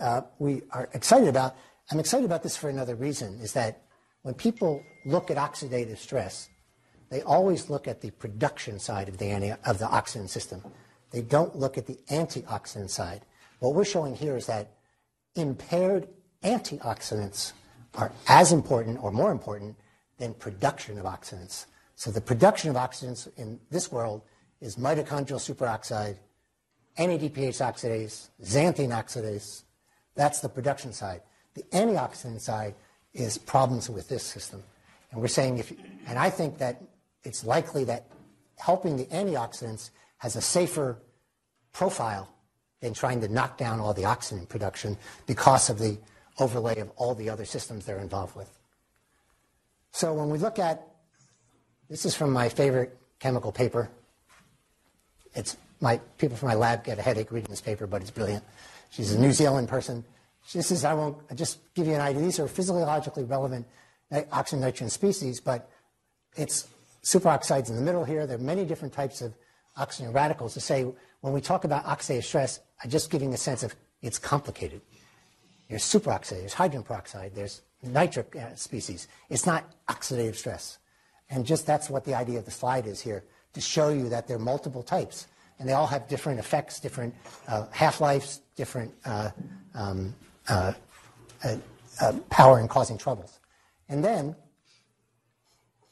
uh, 0.00 0.20
we 0.38 0.62
are 0.70 0.88
excited 0.92 1.28
about 1.28 1.56
I'm 1.90 2.00
excited 2.00 2.26
about 2.26 2.42
this 2.42 2.56
for 2.56 2.68
another 2.68 2.94
reason, 2.94 3.40
is 3.40 3.54
that 3.54 3.82
when 4.20 4.34
people 4.34 4.82
look 5.06 5.30
at 5.30 5.38
oxidative 5.38 5.96
stress, 5.96 6.50
they 7.08 7.22
always 7.22 7.70
look 7.70 7.88
at 7.88 8.02
the 8.02 8.10
production 8.10 8.78
side 8.78 9.08
of 9.08 9.16
the, 9.16 9.26
anti- 9.26 9.56
of 9.64 9.78
the 9.78 9.86
oxidant 9.86 10.28
system. 10.28 10.62
They 11.12 11.22
don't 11.22 11.56
look 11.56 11.78
at 11.78 11.86
the 11.86 11.98
antioxidant 12.10 12.90
side. 12.90 13.22
What 13.60 13.74
we're 13.74 13.86
showing 13.86 14.14
here 14.14 14.36
is 14.36 14.44
that 14.46 14.74
impaired 15.34 16.08
antioxidants 16.44 17.52
are 17.94 18.12
as 18.28 18.52
important 18.52 19.02
or 19.02 19.10
more 19.10 19.32
important 19.32 19.76
than 20.18 20.34
production 20.34 20.98
of 20.98 21.04
oxidants. 21.04 21.66
So 21.94 22.10
the 22.10 22.20
production 22.20 22.70
of 22.70 22.76
oxidants 22.76 23.28
in 23.36 23.58
this 23.70 23.90
world 23.90 24.22
is 24.60 24.76
mitochondrial 24.76 25.40
superoxide, 25.40 26.16
NADPH 26.98 27.60
oxidase, 27.60 28.28
xanthine 28.42 28.90
oxidase. 28.90 29.62
That's 30.14 30.40
the 30.40 30.48
production 30.48 30.92
side. 30.92 31.22
The 31.54 31.62
antioxidant 31.72 32.40
side 32.40 32.74
is 33.14 33.38
problems 33.38 33.88
with 33.88 34.08
this 34.08 34.22
system. 34.22 34.62
And 35.10 35.20
we're 35.20 35.28
saying 35.28 35.58
if, 35.58 35.72
and 36.06 36.18
I 36.18 36.30
think 36.30 36.58
that 36.58 36.82
it's 37.24 37.44
likely 37.44 37.84
that 37.84 38.06
helping 38.56 38.96
the 38.96 39.06
antioxidants 39.06 39.90
has 40.18 40.36
a 40.36 40.40
safer 40.40 40.98
profile 41.72 42.28
than 42.80 42.94
trying 42.94 43.20
to 43.20 43.28
knock 43.28 43.58
down 43.58 43.80
all 43.80 43.94
the 43.94 44.02
oxidant 44.02 44.48
production 44.48 44.96
because 45.26 45.70
of 45.70 45.78
the 45.78 45.98
overlay 46.38 46.78
of 46.80 46.90
all 46.96 47.14
the 47.14 47.30
other 47.30 47.44
systems 47.44 47.84
they're 47.84 47.98
involved 47.98 48.36
with. 48.36 48.50
So 49.92 50.14
when 50.14 50.30
we 50.30 50.38
look 50.38 50.58
at, 50.58 50.86
this 51.88 52.04
is 52.04 52.14
from 52.14 52.30
my 52.32 52.48
favorite 52.48 52.96
chemical 53.18 53.52
paper. 53.52 53.90
It's 55.34 55.56
my 55.80 55.98
people 56.18 56.36
from 56.36 56.48
my 56.48 56.54
lab 56.54 56.84
get 56.84 56.98
a 56.98 57.02
headache 57.02 57.30
reading 57.30 57.50
this 57.50 57.60
paper, 57.60 57.86
but 57.86 58.02
it's 58.02 58.10
brilliant. 58.10 58.44
She's 58.90 59.12
a 59.12 59.18
New 59.18 59.32
Zealand 59.32 59.68
person. 59.68 60.04
This 60.52 60.70
is, 60.70 60.84
I 60.84 60.94
won't 60.94 61.18
I'll 61.30 61.36
just 61.36 61.58
give 61.74 61.86
you 61.86 61.94
an 61.94 62.00
idea. 62.00 62.22
These 62.22 62.38
are 62.38 62.48
physiologically 62.48 63.24
relevant 63.24 63.66
oxygen 64.32 64.60
nitrogen 64.60 64.90
species, 64.90 65.40
but 65.40 65.70
it's 66.36 66.68
superoxides 67.02 67.68
in 67.68 67.76
the 67.76 67.82
middle 67.82 68.04
here. 68.04 68.26
There 68.26 68.36
are 68.36 68.40
many 68.40 68.64
different 68.64 68.94
types 68.94 69.20
of 69.20 69.34
oxygen 69.76 70.12
radicals 70.12 70.54
to 70.54 70.60
say 70.60 70.86
when 71.20 71.32
we 71.32 71.40
talk 71.40 71.64
about 71.64 71.84
oxidative 71.84 72.24
stress, 72.24 72.60
I'm 72.82 72.90
just 72.90 73.10
giving 73.10 73.34
a 73.34 73.36
sense 73.36 73.62
of 73.62 73.74
it's 74.02 74.18
complicated. 74.18 74.80
There's 75.68 75.82
superoxide, 75.82 76.40
there's 76.40 76.54
hydrogen 76.54 76.82
peroxide, 76.82 77.32
there's 77.34 77.62
nitric 77.82 78.34
uh, 78.36 78.54
species. 78.54 79.08
It's 79.28 79.46
not 79.46 79.64
oxidative 79.88 80.36
stress. 80.36 80.78
And 81.30 81.44
just 81.44 81.66
that's 81.66 81.90
what 81.90 82.04
the 82.04 82.14
idea 82.14 82.38
of 82.38 82.44
the 82.44 82.50
slide 82.50 82.86
is 82.86 83.00
here, 83.00 83.24
to 83.52 83.60
show 83.60 83.90
you 83.90 84.08
that 84.08 84.26
there 84.26 84.36
are 84.36 84.40
multiple 84.40 84.82
types. 84.82 85.26
And 85.58 85.68
they 85.68 85.72
all 85.72 85.86
have 85.86 86.08
different 86.08 86.38
effects, 86.38 86.80
different 86.80 87.14
uh, 87.48 87.66
half-lives, 87.70 88.40
different 88.56 88.94
uh, 89.04 89.30
um, 89.74 90.14
uh, 90.48 90.72
uh, 91.44 91.56
uh, 92.00 92.12
power 92.30 92.60
in 92.60 92.68
causing 92.68 92.96
troubles. 92.96 93.40
And 93.88 94.04
then 94.04 94.36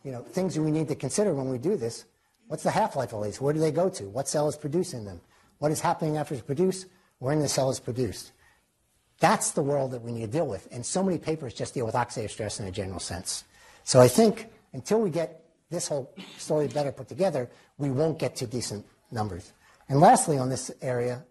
you 0.06 0.12
know, 0.12 0.22
things 0.22 0.54
that 0.54 0.62
we 0.62 0.70
need 0.70 0.86
to 0.86 0.94
consider 0.94 1.34
when 1.34 1.50
we 1.50 1.58
do 1.58 1.76
this. 1.76 2.04
What's 2.46 2.62
the 2.62 2.70
half-life 2.70 3.12
of 3.12 3.24
these? 3.24 3.40
Where 3.40 3.52
do 3.52 3.58
they 3.58 3.72
go 3.72 3.88
to? 3.88 4.04
What 4.04 4.28
cell 4.28 4.48
is 4.48 4.56
producing 4.56 5.04
them? 5.04 5.20
What 5.58 5.72
is 5.72 5.80
happening 5.80 6.16
after 6.16 6.34
it's 6.34 6.44
produced? 6.44 6.86
When 7.18 7.40
the 7.40 7.48
cell 7.48 7.70
is 7.70 7.80
produced? 7.80 8.30
That's 9.18 9.52
the 9.52 9.62
world 9.62 9.92
that 9.92 10.02
we 10.02 10.12
need 10.12 10.26
to 10.26 10.32
deal 10.38 10.46
with. 10.46 10.68
And 10.70 10.84
so 10.84 11.02
many 11.02 11.18
papers 11.18 11.54
just 11.54 11.74
deal 11.74 11.86
with 11.86 11.94
oxidative 11.94 12.30
stress 12.30 12.60
in 12.60 12.66
a 12.66 12.70
general 12.70 13.00
sense. 13.00 13.44
So 13.84 14.00
I 14.00 14.08
think 14.08 14.48
until 14.72 15.00
we 15.00 15.10
get 15.10 15.44
this 15.70 15.88
whole 15.88 16.14
story 16.38 16.68
better 16.68 16.92
put 16.92 17.08
together, 17.08 17.50
we 17.78 17.90
won't 17.90 18.18
get 18.18 18.36
to 18.36 18.46
decent 18.46 18.84
numbers. 19.10 19.52
And 19.88 20.00
lastly, 20.00 20.38
on 20.38 20.48
this 20.48 20.70
area, 20.82 21.24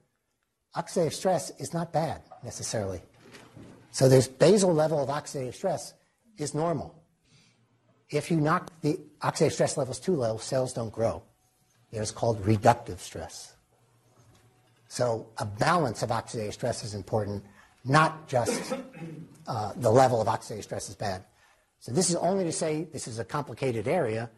oxidative 0.75 1.13
stress 1.13 1.51
is 1.59 1.73
not 1.73 1.93
bad 1.93 2.21
necessarily. 2.43 3.01
So 3.91 4.09
this 4.09 4.27
basal 4.27 4.73
level 4.73 5.01
of 5.01 5.09
oxidative 5.09 5.55
stress 5.55 5.93
is 6.37 6.53
normal. 6.53 6.95
If 8.09 8.29
you 8.29 8.37
knock 8.37 8.71
the 8.81 8.99
oxidative 9.21 9.53
stress 9.53 9.77
levels 9.77 9.99
too 9.99 10.15
low, 10.15 10.37
cells 10.37 10.73
don't 10.73 10.91
grow. 10.91 11.23
It's 11.91 12.11
called 12.11 12.43
reductive 12.43 12.99
stress. 12.99 13.53
So 14.87 15.27
a 15.37 15.45
balance 15.45 16.03
of 16.03 16.09
oxidative 16.09 16.53
stress 16.53 16.83
is 16.83 16.93
important, 16.93 17.43
not 17.85 18.27
just 18.27 18.73
uh, 19.47 19.73
the 19.75 19.91
level 19.91 20.21
of 20.21 20.27
oxidative 20.27 20.63
stress 20.63 20.89
is 20.89 20.95
bad. 20.95 21.23
So 21.79 21.91
this 21.91 22.09
is 22.09 22.15
only 22.15 22.43
to 22.43 22.51
say 22.51 22.87
this 22.91 23.07
is 23.07 23.19
a 23.19 23.25
complicated 23.25 23.87
area, 23.87 24.29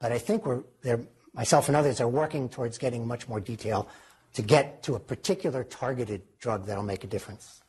but 0.00 0.12
I 0.12 0.18
think 0.18 0.44
we're 0.44 0.62
there. 0.82 1.00
Myself 1.32 1.68
and 1.68 1.76
others 1.76 2.00
are 2.00 2.08
working 2.08 2.48
towards 2.48 2.76
getting 2.76 3.06
much 3.06 3.28
more 3.28 3.40
detail 3.40 3.88
to 4.34 4.42
get 4.42 4.82
to 4.82 4.96
a 4.96 5.00
particular 5.00 5.64
targeted 5.64 6.22
drug 6.38 6.66
that'll 6.66 6.82
make 6.82 7.04
a 7.04 7.06
difference. 7.06 7.62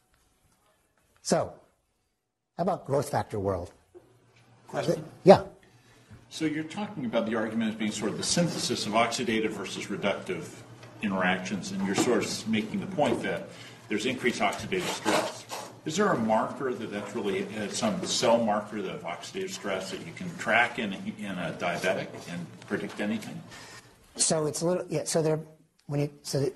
So, 1.22 1.54
how 2.58 2.64
about 2.64 2.86
growth 2.86 3.10
factor 3.10 3.40
world? 3.40 3.72
Question. 4.68 5.04
Yeah. 5.24 5.44
So 6.30 6.46
you're 6.46 6.64
talking 6.64 7.06
about 7.06 7.26
the 7.26 7.36
argument 7.36 7.72
as 7.72 7.76
being 7.76 7.92
sort 7.92 8.12
of 8.12 8.18
the 8.18 8.24
synthesis 8.24 8.86
of 8.86 8.94
oxidative 8.94 9.50
versus 9.50 9.88
reductive 9.88 10.48
interactions, 11.02 11.72
and 11.72 11.86
you're 11.86 11.96
sort 11.96 12.24
of 12.24 12.48
making 12.48 12.80
the 12.80 12.88
point 12.88 13.22
that 13.24 13.50
there's 13.92 14.06
increased 14.06 14.40
oxidative 14.40 14.84
stress. 14.84 15.46
Is 15.84 15.98
there 15.98 16.08
a 16.14 16.18
marker 16.18 16.74
that 16.74 16.92
that's 16.92 17.14
really 17.14 17.46
uh, 17.58 17.68
some 17.68 18.02
cell 18.06 18.38
marker 18.42 18.78
of 18.78 19.04
oxidative 19.04 19.50
stress 19.50 19.92
that 19.92 20.00
you 20.06 20.14
can 20.16 20.34
track 20.38 20.80
in, 20.80 20.94
in 21.20 21.32
a 21.32 21.54
diabetic 21.60 22.08
and 22.32 22.40
predict 22.68 23.02
anything? 23.02 23.38
So 24.16 24.46
it's 24.46 24.62
a 24.62 24.66
little 24.66 24.86
yeah. 24.88 25.04
So 25.04 25.22
there, 25.22 25.42
when 25.88 26.00
you 26.00 26.10
so 26.22 26.50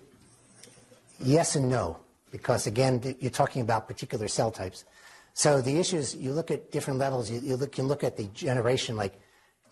yes 1.20 1.58
and 1.58 1.70
no, 1.70 1.98
because 2.32 2.68
again 2.68 3.02
you're 3.20 3.32
talking 3.32 3.62
about 3.62 3.86
particular 3.86 4.30
cell 4.30 4.50
types. 4.50 4.86
So 5.34 5.60
the 5.60 5.78
issue 5.78 5.98
is 5.98 6.16
you 6.16 6.32
look 6.32 6.52
at 6.52 6.72
different 6.72 7.00
levels. 7.00 7.30
You, 7.30 7.42
you 7.42 7.58
look, 7.58 7.74
can 7.74 7.90
look 7.90 8.06
at 8.06 8.16
the 8.16 8.28
generation, 8.28 8.96
like 8.96 9.20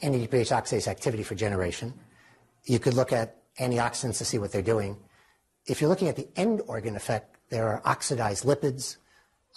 NADPH 0.01 0.51
oxidase 0.51 0.89
activity 0.89 1.23
for 1.23 1.35
generation. 1.35 1.93
You 2.65 2.79
could 2.79 2.93
look 2.93 3.13
at 3.13 3.37
antioxidants 3.55 4.17
to 4.17 4.25
see 4.25 4.37
what 4.37 4.51
they're 4.51 4.61
doing. 4.61 4.97
If 5.65 5.79
you're 5.79 5.89
looking 5.89 6.09
at 6.09 6.17
the 6.17 6.27
end 6.35 6.61
organ 6.67 6.97
effect, 6.97 7.32
there 7.53 7.67
are 7.67 7.81
oxidized 7.85 8.45
lipids, 8.45 8.97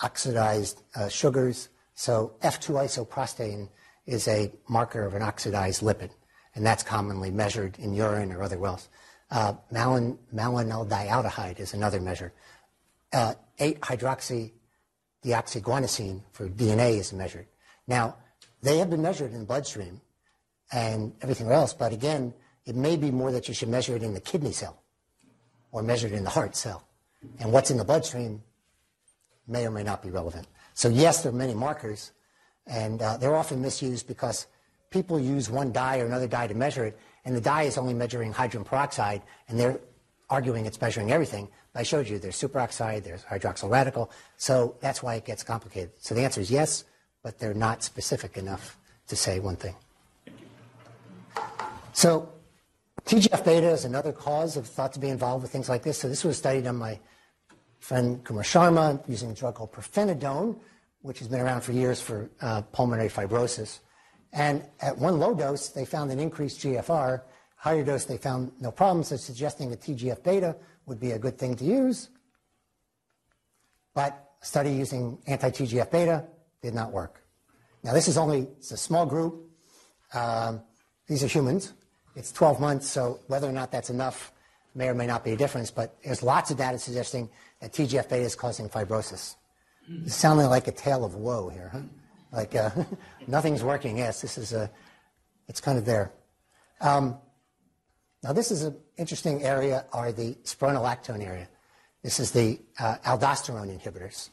oxidized 0.03 0.83
uh, 0.95 1.09
sugars. 1.09 1.71
So 1.95 2.35
F2-isoprostane 2.43 3.71
is 4.05 4.29
a 4.29 4.53
marker 4.69 5.07
of 5.07 5.15
an 5.15 5.23
oxidized 5.23 5.81
lipid, 5.81 6.11
and 6.55 6.67
that's 6.67 6.83
commonly 6.83 7.31
measured 7.31 7.79
in 7.79 7.95
urine 7.95 8.33
or 8.33 8.43
other 8.43 8.59
wells. 8.59 8.91
Uh, 9.31 9.55
malin, 9.71 10.19
is 11.59 11.73
another 11.73 11.99
measure. 11.99 12.35
Uh, 13.15 13.33
8-hydroxydeoxyguanosine 13.61 16.21
for 16.33 16.51
DNA 16.51 16.99
is 16.99 17.15
measured. 17.15 17.47
Now, 17.87 18.17
they 18.61 18.77
have 18.77 18.91
been 18.91 19.01
measured 19.01 19.33
in 19.33 19.41
the 19.41 19.47
bloodstream 19.47 20.03
and 20.71 21.15
everything 21.23 21.51
else, 21.51 21.73
but 21.73 21.95
again, 21.95 22.35
it 22.67 22.77
may 22.77 22.99
be 22.99 23.11
more 23.11 23.33
that 23.33 23.49
you 23.49 23.55
should 23.55 23.71
measure 23.71 23.97
it 23.97 24.03
in 24.03 24.13
the 24.13 24.21
kidney 24.21 24.53
cell 24.53 24.83
or 25.73 25.83
measure 25.83 26.09
it 26.09 26.13
in 26.13 26.25
the 26.25 26.31
heart 26.31 26.55
cell. 26.55 26.87
And 27.41 27.53
what's 27.53 27.71
in 27.71 27.77
the 27.77 27.85
bloodstream 27.85 28.43
may 29.47 29.67
or 29.67 29.71
may 29.71 29.83
not 29.83 30.03
be 30.03 30.11
relevant. 30.11 30.47
So 30.75 30.89
yes, 30.89 31.23
there 31.23 31.33
are 31.33 31.35
many 31.35 31.55
markers, 31.55 32.13
and 32.67 33.01
uh, 33.01 33.17
they're 33.17 33.37
often 33.37 33.63
misused 33.63 34.07
because 34.07 34.47
people 34.91 35.19
use 35.19 35.49
one 35.49 35.73
dye 35.73 36.01
or 36.01 36.07
another 36.07 36.27
dye 36.27 36.47
to 36.47 36.55
measure 36.55 36.85
it, 36.85 36.99
and 37.25 37.35
the 37.35 37.41
dye 37.41 37.63
is 37.63 37.79
only 37.79 37.95
measuring 37.95 38.33
hydrogen 38.33 38.65
peroxide, 38.65 39.23
and 39.49 39.59
they're 39.59 39.81
arguing 40.31 40.67
it's 40.67 40.81
measuring 40.81 41.13
everything. 41.13 41.49
But 41.73 41.81
I 41.81 41.83
showed 41.83 42.09
you 42.09 42.19
there's 42.19 42.41
superoxide, 42.41 43.05
there's 43.05 43.23
hydroxyl 43.25 43.71
radical, 43.71 44.11
so 44.37 44.77
that's 44.81 45.03
why 45.03 45.15
it 45.15 45.25
gets 45.25 45.43
complicated. 45.43 45.93
So 45.99 46.15
the 46.15 46.23
answer 46.23 46.41
is 46.41 46.51
yes, 46.51 46.85
but 47.23 47.39
they're 47.39 47.55
not 47.55 47.83
specific 47.83 48.37
enough 48.37 48.79
to 49.09 49.17
say 49.17 49.41
one 49.41 49.57
thing. 49.57 49.75
So 51.93 52.29
TGF 53.07 53.45
beta 53.45 53.71
is 53.71 53.85
another 53.85 54.11
cause 54.11 54.57
of 54.57 54.67
thought 54.67 54.93
to 54.95 54.99
be 54.99 55.09
involved 55.09 55.43
with 55.43 55.53
things 55.53 55.69
like 55.69 55.85
this. 55.85 55.97
So 55.97 56.09
this 56.09 56.25
was 56.25 56.37
studied 56.37 56.67
on 56.67 56.75
my 56.75 56.99
friend 57.79 58.25
Kumar 58.25 58.43
Sharma 58.43 59.01
using 59.09 59.31
a 59.31 59.35
drug 59.35 59.55
called 59.55 59.73
pirfenidone, 59.73 60.59
which 61.03 61.21
has 61.21 61.29
been 61.29 61.39
around 61.39 61.61
for 61.61 61.71
years 61.71 62.01
for 62.01 62.29
uh, 62.41 62.63
pulmonary 62.63 63.09
fibrosis. 63.09 63.79
And 64.33 64.65
at 64.81 64.99
one 64.99 65.21
low 65.21 65.35
dose, 65.37 65.69
they 65.69 65.85
found 65.85 66.11
an 66.11 66.19
increased 66.19 66.61
GFR. 66.63 67.23
Higher 67.55 67.85
dose, 67.85 68.07
they 68.07 68.17
found 68.17 68.51
no 68.61 68.73
problems, 68.73 69.09
so 69.09 69.17
suggesting 69.17 69.71
that 69.71 69.83
TGF 69.83 70.25
beta 70.25 70.57
would 70.87 70.99
be 70.99 71.13
a 71.13 71.19
good 71.19 71.39
thing 71.39 71.55
to 71.57 71.65
use. 71.65 72.09
But 73.95 74.33
a 74.43 74.45
study 74.45 74.73
using 74.73 75.19
anti-TGF 75.29 75.93
beta 75.93 76.25
did 76.61 76.75
not 76.75 76.91
work. 76.91 77.23
Now, 77.85 77.93
this 77.93 78.09
is 78.09 78.19
only 78.19 78.49
it's 78.59 78.73
a 78.73 78.77
small 78.77 79.07
group. 79.07 79.49
Um, 80.13 80.61
these 81.07 81.23
are 81.23 81.29
humans. 81.29 81.73
It's 82.17 82.33
12 82.33 82.61
months, 82.61 82.89
so 82.89 83.21
whether 83.27 83.47
or 83.47 83.53
not 83.53 83.71
that's 83.71 83.91
enough 83.91 84.33
may 84.75 84.89
or 84.89 84.95
may 84.95 85.07
not 85.07 85.23
be 85.23 85.33
a 85.33 85.37
difference, 85.37 85.71
but 85.71 85.97
there's 86.03 86.23
lots 86.23 86.51
of 86.51 86.57
data 86.57 86.79
suggesting 86.79 87.29
that 87.61 87.73
TGF 87.73 88.09
beta 88.09 88.25
is 88.25 88.35
causing 88.35 88.69
fibrosis. 88.69 89.37
It's 89.89 90.15
sounding 90.15 90.47
like 90.47 90.67
a 90.67 90.73
tale 90.73 91.05
of 91.05 91.15
woe 91.15 91.49
here, 91.51 91.71
huh? 91.73 91.83
Like 92.33 92.55
uh, 92.55 92.71
nothing's 93.27 93.63
working. 93.63 93.99
Yes, 93.99 94.21
this 94.21 94.39
is 94.39 94.53
a, 94.53 94.71
it's 95.47 95.61
kind 95.61 95.79
of 95.79 95.85
there. 95.85 96.11
Um, 96.81 97.19
now, 98.23 98.33
this 98.33 98.51
is 98.51 98.65
an 98.65 98.77
interesting 98.97 99.45
area, 99.45 99.85
are 99.93 100.11
the 100.11 100.35
spironolactone 100.43 101.25
area. 101.25 101.49
This 102.03 102.19
is 102.19 102.33
the 102.33 102.59
uh, 102.79 102.97
aldosterone 103.05 103.79
inhibitors. 103.79 104.31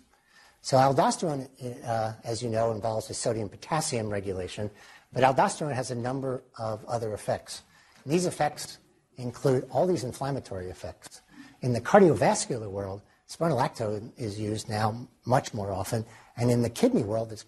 So 0.62 0.78
aldosterone, 0.78 1.50
uh, 1.86 2.14
as 2.24 2.42
you 2.42 2.50
know, 2.50 2.72
involves 2.72 3.08
the 3.08 3.14
sodium-potassium 3.14 4.10
regulation, 4.10 4.72
but 5.12 5.24
aldosterone 5.24 5.74
has 5.76 5.92
a 5.92 5.96
number 5.96 6.44
of 6.58 6.84
other 6.86 7.14
effects. 7.14 7.64
These 8.06 8.26
effects 8.26 8.80
include 9.18 9.68
all 9.70 9.88
these 9.88 10.04
inflammatory 10.04 10.70
effects. 10.70 11.22
In 11.62 11.74
the 11.74 11.82
cardiovascular 11.82 12.70
world, 12.70 13.02
spironolactone 13.30 14.12
is 14.18 14.40
used 14.40 14.70
now 14.70 15.08
much 15.26 15.54
more 15.54 15.72
often, 15.72 16.06
and 16.38 16.52
in 16.52 16.62
the 16.62 16.70
kidney 16.70 17.04
world, 17.04 17.32
it's 17.32 17.46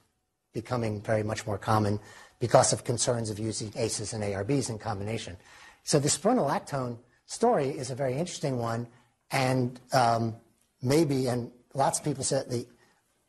becoming 0.54 1.02
very 1.02 1.24
much 1.24 1.46
more 1.46 1.58
common 1.58 2.00
because 2.40 2.72
of 2.74 2.84
concerns 2.84 3.30
of 3.30 3.40
using 3.40 3.72
ACEs 3.76 4.14
and 4.14 4.24
ARBs 4.24 4.70
in 4.70 4.78
combination. 4.78 5.36
So 5.84 6.00
the 6.00 6.08
spironolactone 6.08 6.98
story 7.26 7.70
is 7.70 7.92
a 7.92 7.96
very 7.96 8.14
interesting 8.14 8.58
one, 8.58 8.88
and 9.32 9.80
um, 9.92 10.36
maybe, 10.82 11.28
and 11.28 11.52
lots 11.74 12.00
of 12.00 12.06
people 12.06 12.24
said 12.24 12.50
the 12.50 12.66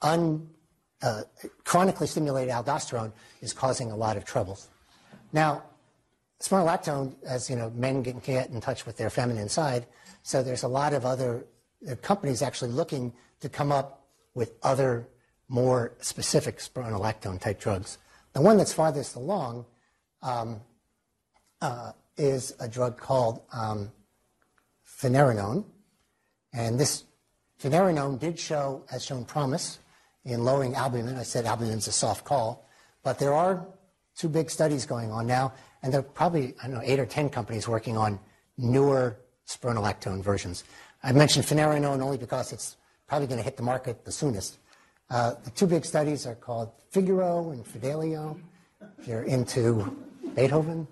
un, 0.03 0.49
uh, 1.03 1.23
chronically 1.65 2.07
stimulated 2.07 2.53
aldosterone 2.53 3.13
is 3.41 3.53
causing 3.53 3.91
a 3.91 3.97
lot 3.97 4.17
of 4.17 4.25
troubles. 4.25 4.69
Now, 5.33 5.65
spironolactone, 6.41 7.15
as 7.25 7.49
you 7.49 7.57
know, 7.57 7.71
men 7.71 8.05
can 8.05 8.19
get 8.19 8.51
in 8.51 8.61
touch 8.61 8.87
with 8.87 8.97
their 8.97 9.11
feminine 9.11 9.49
side. 9.49 9.87
So 10.23 10.43
there's 10.43 10.63
a 10.63 10.69
lot 10.69 10.93
of 10.93 11.05
other 11.05 11.47
companies 12.03 12.43
actually 12.43 12.73
looking 12.73 13.13
to 13.41 13.49
come 13.49 13.73
up 13.73 14.07
with 14.35 14.55
other 14.63 15.09
more 15.49 15.95
specific 16.01 16.59
spironolactone 16.59 17.41
type 17.41 17.61
drugs. 17.61 17.99
The 18.33 18.41
one 18.41 18.57
that's 18.57 18.73
farthest 18.73 19.17
along 19.17 19.65
um, 20.23 20.61
uh, 21.61 21.93
is 22.17 22.55
a 22.61 22.69
drug 22.69 22.99
called 22.99 23.43
um, 23.53 23.91
finerenone. 24.87 25.65
And 26.53 26.79
this 26.79 27.05
finerenone 27.63 28.19
did 28.19 28.39
show, 28.39 28.85
has 28.91 29.05
shown 29.05 29.25
promise 29.25 29.79
in 30.25 30.45
lowering 30.45 30.75
albumin. 30.75 31.17
I 31.17 31.23
said 31.23 31.47
albumin's 31.47 31.87
a 31.87 31.93
soft 31.93 32.25
call. 32.25 32.69
But 33.03 33.19
there 33.19 33.33
are 33.33 33.67
two 34.17 34.29
big 34.29 34.51
studies 34.51 34.85
going 34.85 35.13
on 35.13 35.27
now 35.27 35.53
and 35.87 35.93
there 35.93 36.01
are 36.01 36.11
probably, 36.19 36.53
I 36.61 36.67
don't 36.67 36.75
know, 36.75 36.83
eight 36.83 36.99
or 36.99 37.07
10 37.07 37.31
companies 37.31 37.69
working 37.69 37.97
on 37.97 38.19
newer 38.59 39.17
spironolactone 39.47 40.21
versions. 40.21 40.65
I 41.05 41.13
mentioned 41.13 41.45
finerenone 41.45 42.03
only 42.03 42.19
because 42.19 42.53
it's 42.53 42.77
probably 43.07 43.29
going 43.29 43.39
to 43.39 43.45
hit 43.45 43.57
the 43.57 43.63
market 43.63 44.05
the 44.05 44.11
soonest. 44.11 44.59
Uh, 45.11 45.35
the 45.45 45.51
two 45.51 45.69
big 45.69 45.85
studies 45.85 46.27
are 46.27 46.35
called 46.35 46.73
Figaro 46.91 47.51
and 47.51 47.65
Fidelio. 47.65 48.37
If 48.99 49.07
you're 49.07 49.23
into 49.23 49.97
Beethoven, 50.35 50.89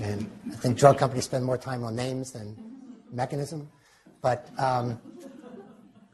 and 0.00 0.30
I 0.52 0.54
think 0.54 0.78
drug 0.78 0.96
companies 0.96 1.24
spend 1.24 1.44
more 1.44 1.58
time 1.58 1.82
on 1.82 1.96
names 1.96 2.30
than 2.30 2.56
mechanism. 3.10 3.68
But 4.22 4.48
um, 4.58 5.00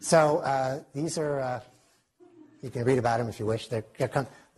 so 0.00 0.38
uh, 0.38 0.80
these 0.94 1.18
are, 1.18 1.40
uh, 1.40 1.60
you 2.62 2.70
can 2.70 2.82
read 2.84 2.96
about 2.96 3.18
them 3.18 3.28
if 3.28 3.38
you 3.38 3.44
wish. 3.44 3.68
They're, 3.68 3.84
they're 3.98 4.08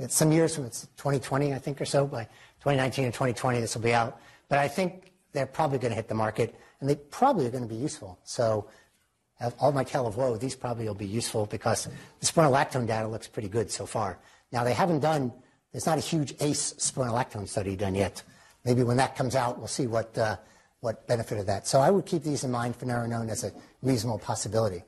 some 0.06 0.30
years 0.30 0.54
from 0.54 0.66
it's 0.66 0.82
2020, 0.96 1.52
I 1.52 1.59
think, 1.59 1.80
or 1.80 1.84
so. 1.84 2.06
By 2.06 2.28
2019 2.61 3.04
and 3.04 3.14
2020, 3.14 3.61
this 3.61 3.74
will 3.74 3.82
be 3.82 3.94
out. 3.94 4.20
But 4.48 4.59
I 4.59 4.68
think 4.68 5.12
they're 5.32 5.46
probably 5.46 5.78
going 5.78 5.90
to 5.90 5.96
hit 5.96 6.09
the 6.09 6.14
market, 6.14 6.54
and 6.80 6.88
they 6.88 6.96
probably 6.96 7.46
are 7.46 7.50
going 7.50 7.62
to 7.62 7.68
be 7.68 7.80
useful. 7.80 8.18
So, 8.24 8.68
all 9.61 9.70
my 9.70 9.84
tale 9.84 10.06
of 10.06 10.16
woe, 10.16 10.36
these 10.36 10.56
probably 10.56 10.86
will 10.86 10.94
be 10.94 11.06
useful 11.06 11.46
because 11.46 11.88
the 12.18 12.26
spironolactone 12.26 12.86
data 12.88 13.06
looks 13.06 13.28
pretty 13.28 13.48
good 13.48 13.70
so 13.70 13.86
far. 13.86 14.18
Now, 14.50 14.64
they 14.64 14.72
haven't 14.72 15.00
done, 15.00 15.32
there's 15.70 15.86
not 15.86 15.98
a 15.98 16.00
huge 16.00 16.34
ACE 16.40 16.74
spironolactone 16.74 17.46
study 17.46 17.76
done 17.76 17.94
yet. 17.94 18.22
Maybe 18.64 18.82
when 18.82 18.96
that 18.96 19.14
comes 19.16 19.36
out, 19.36 19.59
we'll 19.59 19.68
see 19.68 19.86
what, 19.86 20.16
uh, 20.18 20.36
what 20.80 21.06
benefit 21.06 21.38
of 21.38 21.46
that. 21.46 21.68
So 21.68 21.80
I 21.80 21.90
would 21.90 22.04
keep 22.04 22.24
these 22.24 22.42
in 22.42 22.50
mind 22.50 22.78
finerenone 22.78 23.28
as 23.28 23.44
a 23.44 23.52
reasonable 23.82 24.18
possibility. 24.18 24.82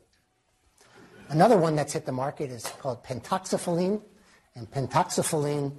Another 1.28 1.56
one 1.56 1.76
that's 1.76 1.92
hit 1.92 2.06
the 2.06 2.12
market 2.12 2.50
is 2.50 2.64
called 2.80 3.04
pentoxifylline, 3.04 4.02
and 4.56 4.68
pentoxifylline 4.68 5.72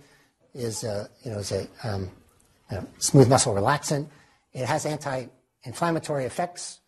is 0.54 0.84
a, 0.84 1.10
you 1.24 1.32
know, 1.32 1.40
is 1.40 1.52
a, 1.52 1.68
um, 1.84 2.10
a 2.70 2.86
smooth 2.98 3.30
muscle 3.30 3.54
relaxant. 3.54 4.08
It 4.54 4.66
has 4.66 4.86
anti-inflammatory 4.86 6.26
effects. 6.26 6.80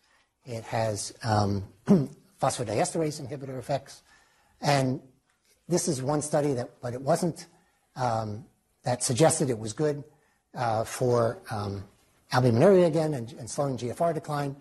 It 0.44 0.64
has 0.64 1.14
um, 1.22 1.64
phosphodiesterase 1.86 3.20
inhibitor 3.26 3.58
effects, 3.58 4.02
and 4.60 5.00
this 5.68 5.88
is 5.88 6.02
one 6.02 6.20
study 6.20 6.52
that, 6.54 6.70
but 6.82 6.92
it 6.92 7.00
wasn't 7.00 7.46
um, 7.96 8.44
that 8.84 9.02
suggested 9.02 9.48
it 9.48 9.58
was 9.58 9.72
good 9.72 10.04
uh, 10.54 10.84
for 10.84 11.40
um, 11.50 11.84
albuminuria 12.32 12.86
again 12.86 13.14
and, 13.14 13.32
and, 13.34 13.48
slowing 13.48 13.76
GFR 13.76 14.12
decline, 14.14 14.56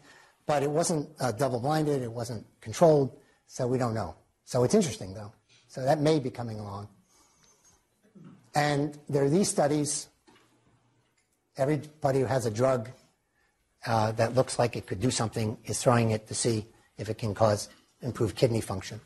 but 0.45 0.63
it 0.63 0.69
wasn't 0.69 1.09
uh, 1.19 1.31
double-blinded. 1.31 2.01
It 2.01 2.11
wasn't 2.11 2.45
controlled, 2.61 3.17
so 3.47 3.67
we 3.67 3.77
don't 3.77 3.93
know. 3.93 4.15
So 4.45 4.63
it's 4.63 4.73
interesting 4.73 5.13
though. 5.13 5.33
So 5.67 5.83
that 5.83 5.99
may 5.99 6.19
be 6.19 6.29
coming 6.29 6.59
along. 6.59 6.87
And 8.55 8.97
there 9.09 9.23
are 9.23 9.29
these 9.29 9.49
studies. 9.49 10.07
Everybody 11.57 12.19
who 12.19 12.25
has 12.25 12.45
a 12.45 12.51
drug 12.51 12.89
uh, 13.85 14.11
that 14.13 14.35
looks 14.35 14.59
like 14.59 14.75
it 14.75 14.87
could 14.87 15.01
do 15.01 15.11
something 15.11 15.57
is 15.65 15.81
throwing 15.81 16.11
it 16.11 16.27
to 16.27 16.33
see 16.33 16.65
if 16.97 17.09
it 17.09 17.17
can 17.17 17.33
cause 17.33 17.69
improved 18.01 18.35
kidney 18.35 18.61
function. 18.61 18.99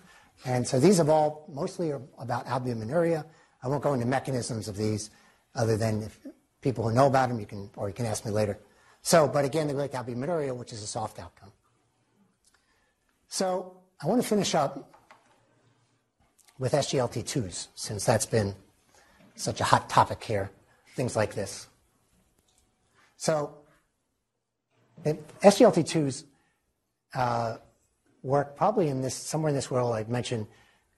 And 0.45 0.67
so 0.67 0.79
these 0.79 0.97
have 0.97 1.09
all 1.09 1.45
mostly 1.51 1.91
are 1.91 2.01
about 2.19 2.45
albuminuria. 2.45 3.25
I 3.63 3.67
won't 3.67 3.83
go 3.83 3.93
into 3.93 4.05
mechanisms 4.05 4.67
of 4.67 4.77
these 4.77 5.09
other 5.55 5.77
than 5.77 6.03
if 6.03 6.19
people 6.61 6.87
who 6.87 6.93
know 6.93 7.07
about 7.07 7.29
them, 7.29 7.39
you 7.39 7.45
can, 7.45 7.69
or 7.75 7.87
you 7.87 7.93
can 7.93 8.05
ask 8.05 8.25
me 8.25 8.31
later. 8.31 8.59
So, 9.01 9.27
but 9.27 9.45
again, 9.45 9.67
they 9.67 9.73
like 9.73 9.93
albuminuria, 9.93 10.55
which 10.55 10.73
is 10.73 10.83
a 10.83 10.87
soft 10.87 11.19
outcome. 11.19 11.51
So 13.29 13.77
I 14.01 14.07
want 14.07 14.21
to 14.21 14.27
finish 14.27 14.53
up 14.53 14.93
with 16.59 16.73
SGLT2s, 16.73 17.67
since 17.75 18.05
that's 18.05 18.25
been 18.25 18.55
such 19.37 19.61
a 19.61 19.63
hot 19.63 19.89
topic 19.89 20.23
here, 20.23 20.51
things 20.95 21.15
like 21.15 21.33
this. 21.33 21.67
So 23.17 23.55
SGLT2s 25.05 26.23
uh, 27.15 27.57
work 28.23 28.55
probably 28.55 28.89
in 28.89 29.01
this 29.01 29.15
somewhere 29.15 29.49
in 29.49 29.55
this 29.55 29.71
world. 29.71 29.95
I've 29.95 30.09
mentioned 30.09 30.47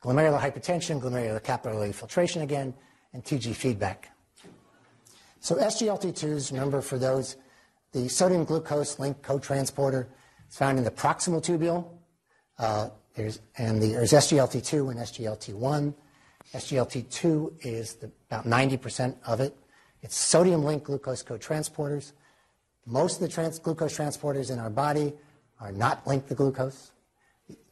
glomerular 0.04 0.40
hypertension, 0.40 1.02
glomerular 1.02 1.44
capillary 1.44 1.92
filtration 1.92 2.42
again, 2.42 2.74
and 3.14 3.24
TG 3.24 3.56
feedback. 3.56 4.16
So 5.42 5.56
SGLT2s, 5.56 6.52
remember 6.52 6.82
for 6.82 6.98
those, 6.98 7.38
the 7.92 8.08
sodium 8.10 8.44
glucose 8.44 9.00
link 9.00 9.22
cotransporter 9.22 10.08
is 10.50 10.58
found 10.58 10.78
in 10.78 10.84
the 10.84 10.92
proximal 10.92 11.44
tubule. 11.44 11.88
Uh, 12.58 12.90
there's, 13.16 13.40
and 13.58 13.82
the, 13.82 13.94
there's 13.94 14.12
SGLT2 14.12 14.92
and 14.92 15.00
SGLT1. 15.00 15.94
SGLT2 16.54 17.66
is 17.66 17.98
about 18.30 18.46
90% 18.46 19.16
of 19.26 19.40
it. 19.40 19.56
It's 20.02 20.16
sodium 20.16 20.64
linked 20.64 20.86
glucose 20.86 21.24
cotransporters. 21.24 22.14
Most 22.86 23.22
of 23.22 23.30
the 23.30 23.60
glucose 23.62 23.96
transporters 23.96 24.50
in 24.52 24.60
our 24.60 24.70
body 24.70 25.14
are 25.60 25.72
not 25.72 26.08
linked 26.08 26.28
to 26.30 26.36
glucose, 26.36 26.92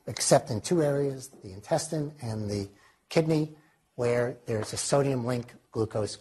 except 0.05 0.51
in 0.51 0.61
two 0.61 0.83
areas 0.83 1.29
the 1.43 1.53
intestine 1.53 2.13
and 2.21 2.49
the 2.49 2.69
kidney, 3.09 3.55
where 3.95 4.37
there's 4.45 4.73
a 4.73 4.77
sodium-linked 4.77 5.55
glucose, 5.71 6.19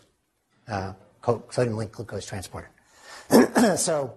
uh, 0.69 0.93
sodium 1.51 1.77
link 1.77 1.93
glucose 1.93 2.25
transporter. 2.25 2.71
so, 3.77 4.15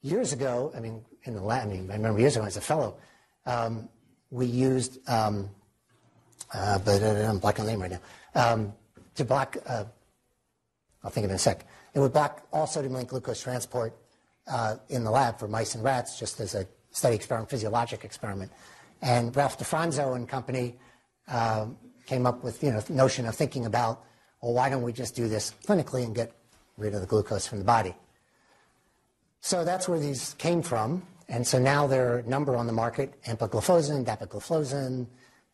years 0.00 0.32
ago, 0.32 0.72
I 0.74 0.80
mean, 0.80 1.04
in 1.24 1.34
the 1.34 1.42
lab, 1.42 1.68
I 1.68 1.76
remember 1.76 2.18
years 2.18 2.36
ago 2.36 2.46
as 2.46 2.56
a 2.56 2.60
fellow, 2.60 2.96
um, 3.44 3.88
we 4.30 4.46
used, 4.46 4.98
um, 5.08 5.50
uh, 6.52 6.78
but 6.78 7.02
uh, 7.02 7.28
I'm 7.28 7.38
blocking 7.38 7.64
the 7.64 7.70
name 7.70 7.82
right 7.82 7.90
now, 7.90 8.00
um, 8.34 8.72
to 9.14 9.24
block, 9.24 9.56
uh, 9.66 9.84
I'll 11.02 11.10
think 11.10 11.24
of 11.24 11.30
it 11.30 11.34
in 11.34 11.36
a 11.36 11.38
sec. 11.38 11.66
It 11.94 12.00
would 12.00 12.12
block 12.12 12.46
all 12.52 12.66
sodium 12.66 12.94
linked 12.94 13.10
glucose 13.10 13.42
transport 13.42 13.96
in 14.88 15.02
the 15.02 15.10
lab 15.10 15.38
for 15.38 15.48
mice 15.48 15.74
and 15.74 15.82
rats, 15.82 16.18
just 16.18 16.40
as 16.40 16.54
a 16.54 16.66
study 16.90 17.14
experiment, 17.14 17.50
physiologic 17.50 18.04
experiment. 18.04 18.50
And 19.02 19.34
Ralph 19.36 19.58
DeFronzo 19.58 20.16
and 20.16 20.28
company 20.28 20.76
uh, 21.28 21.66
came 22.06 22.26
up 22.26 22.42
with 22.42 22.62
you 22.62 22.72
know 22.72 22.82
notion 22.88 23.26
of 23.26 23.34
thinking 23.34 23.66
about, 23.66 24.04
well, 24.40 24.54
why 24.54 24.70
don't 24.70 24.82
we 24.82 24.92
just 24.92 25.14
do 25.14 25.28
this 25.28 25.52
clinically 25.66 26.04
and 26.04 26.14
get 26.14 26.32
rid 26.76 26.94
of 26.94 27.00
the 27.00 27.06
glucose 27.06 27.46
from 27.46 27.58
the 27.58 27.64
body? 27.64 27.94
So 29.40 29.64
that's 29.64 29.88
where 29.88 29.98
these 29.98 30.34
came 30.38 30.62
from. 30.62 31.02
And 31.28 31.46
so 31.46 31.58
now 31.58 31.86
there 31.86 32.12
are 32.12 32.18
a 32.18 32.28
number 32.28 32.56
on 32.56 32.66
the 32.66 32.72
market, 32.72 33.20
empagliflozin, 33.24 34.04
dapagliflozin, 34.04 35.06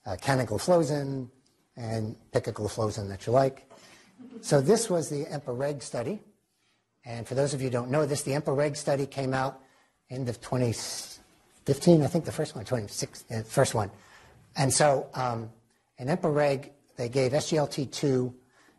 uh, 0.06 0.16
canagliflozin, 0.16 1.28
and 1.76 2.16
gliflozin 2.32 3.08
that 3.08 3.26
you 3.26 3.32
like. 3.32 3.70
So 4.40 4.60
this 4.60 4.90
was 4.90 5.08
the 5.08 5.24
EMPA-REG 5.26 5.82
study. 5.82 6.20
And 7.04 7.26
for 7.26 7.34
those 7.34 7.54
of 7.54 7.60
you 7.60 7.68
who 7.68 7.72
don't 7.72 7.90
know 7.90 8.06
this, 8.06 8.22
the 8.22 8.32
EMPA-REG 8.32 8.76
study 8.76 9.06
came 9.06 9.34
out 9.34 9.60
end 10.10 10.28
of 10.28 10.40
2015, 10.40 12.02
I 12.02 12.06
think 12.06 12.24
the 12.24 12.32
first 12.32 12.54
one, 12.54 12.64
26, 12.64 13.24
uh, 13.30 13.42
first 13.42 13.74
one. 13.74 13.90
And 14.56 14.72
so 14.72 15.08
um, 15.14 15.50
in 15.98 16.08
EMPA-REG, 16.08 16.70
they 16.96 17.08
gave 17.08 17.32
SGLT2 17.32 18.32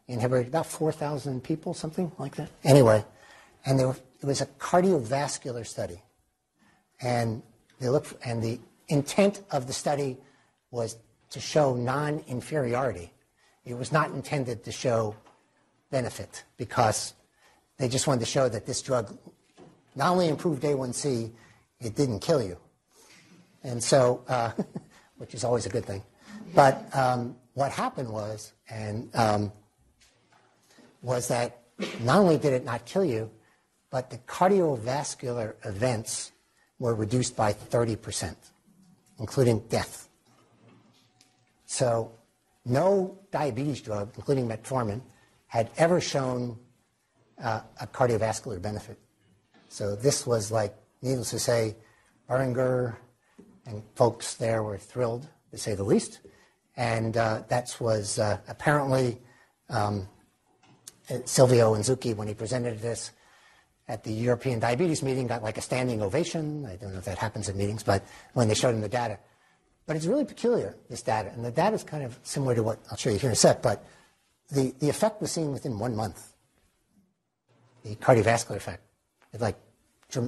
inhibitor 0.09 0.47
about 0.47 0.67
4,000 0.67 1.43
people, 1.43 1.73
something 1.73 2.11
like 2.19 2.35
that. 2.35 2.49
Anyway, 2.63 3.03
and 3.65 3.79
were, 3.79 3.95
it 4.21 4.25
was 4.25 4.41
a 4.41 4.45
cardiovascular 4.45 5.65
study. 5.65 6.01
And 7.01 7.41
they 7.79 7.89
looked, 7.89 8.13
and 8.23 8.41
the 8.41 8.59
intent 8.87 9.41
of 9.51 9.67
the 9.67 9.73
study 9.73 10.17
was 10.71 10.97
to 11.33 11.39
show 11.39 11.75
non-inferiority. 11.75 13.11
It 13.65 13.75
was 13.75 13.91
not 13.91 14.11
intended 14.11 14.63
to 14.65 14.71
show 14.71 15.15
benefit 15.89 16.43
because 16.57 17.13
they 17.77 17.87
just 17.87 18.05
wanted 18.05 18.19
to 18.19 18.25
show 18.27 18.47
that 18.49 18.65
this 18.67 18.81
drug 18.81 19.17
not 19.95 20.11
only 20.11 20.27
improved 20.27 20.61
A1C, 20.63 21.31
it 21.79 21.95
didn't 21.95 22.19
kill 22.19 22.41
you. 22.41 22.57
And 23.63 23.83
so, 23.83 24.23
uh, 24.27 24.51
which 25.17 25.33
is 25.33 25.43
always 25.43 25.65
a 25.65 25.69
good 25.69 25.85
thing. 25.85 26.03
But 26.53 26.95
um, 26.95 27.35
what 27.55 27.71
happened 27.71 28.09
was, 28.09 28.53
and 28.69 29.09
um, 29.15 29.51
was 31.01 31.27
that 31.29 31.63
not 32.01 32.19
only 32.19 32.37
did 32.37 32.53
it 32.53 32.63
not 32.63 32.85
kill 32.85 33.05
you, 33.05 33.31
but 33.89 34.11
the 34.11 34.17
cardiovascular 34.19 35.55
events 35.65 36.31
were 36.77 36.93
reduced 36.93 37.35
by 37.35 37.53
30%, 37.53 38.35
including 39.19 39.59
death. 39.69 40.09
So 41.73 42.11
no 42.65 43.17
diabetes 43.31 43.81
drug, 43.81 44.11
including 44.15 44.47
metformin, 44.47 45.01
had 45.47 45.71
ever 45.75 45.99
shown 45.99 46.55
uh, 47.43 47.61
a 47.81 47.87
cardiovascular 47.87 48.61
benefit. 48.61 48.99
So 49.69 49.95
this 49.95 50.27
was 50.27 50.51
like, 50.51 50.75
needless 51.01 51.31
to 51.31 51.39
say, 51.39 51.75
Boehringer 52.29 52.95
and 53.65 53.81
folks 53.95 54.35
there 54.35 54.61
were 54.61 54.77
thrilled, 54.77 55.27
to 55.49 55.57
say 55.57 55.73
the 55.73 55.83
least. 55.83 56.19
And 56.77 57.17
uh, 57.17 57.41
that 57.47 57.75
was 57.79 58.19
uh, 58.19 58.37
apparently 58.47 59.19
um, 59.71 60.07
Silvio 61.25 61.73
Inzucchi, 61.73 62.15
when 62.15 62.27
he 62.27 62.35
presented 62.35 62.81
this 62.81 63.09
at 63.87 64.03
the 64.03 64.13
European 64.13 64.59
Diabetes 64.59 65.01
meeting, 65.01 65.25
got 65.25 65.41
like 65.41 65.57
a 65.57 65.61
standing 65.61 66.03
ovation. 66.03 66.67
I 66.67 66.75
don't 66.75 66.91
know 66.91 66.99
if 66.99 67.05
that 67.05 67.17
happens 67.17 67.49
in 67.49 67.57
meetings, 67.57 67.81
but 67.81 68.05
when 68.33 68.47
they 68.47 68.53
showed 68.53 68.75
him 68.75 68.81
the 68.81 68.89
data. 68.89 69.17
But 69.85 69.95
it's 69.95 70.05
really 70.05 70.25
peculiar, 70.25 70.75
this 70.89 71.01
data. 71.01 71.31
And 71.33 71.43
the 71.43 71.51
data 71.51 71.75
is 71.75 71.83
kind 71.83 72.03
of 72.03 72.17
similar 72.23 72.55
to 72.55 72.63
what 72.63 72.79
I'll 72.89 72.97
show 72.97 73.09
you 73.09 73.17
here 73.17 73.29
in 73.29 73.33
a 73.33 73.35
sec, 73.35 73.61
but 73.61 73.85
the, 74.51 74.73
the 74.79 74.89
effect 74.89 75.21
was 75.21 75.31
seen 75.31 75.51
within 75.51 75.77
one 75.79 75.95
month 75.95 76.33
the 77.83 77.95
cardiovascular 77.95 78.55
effect. 78.55 78.83
It's 79.33 79.41
like, 79.41 79.57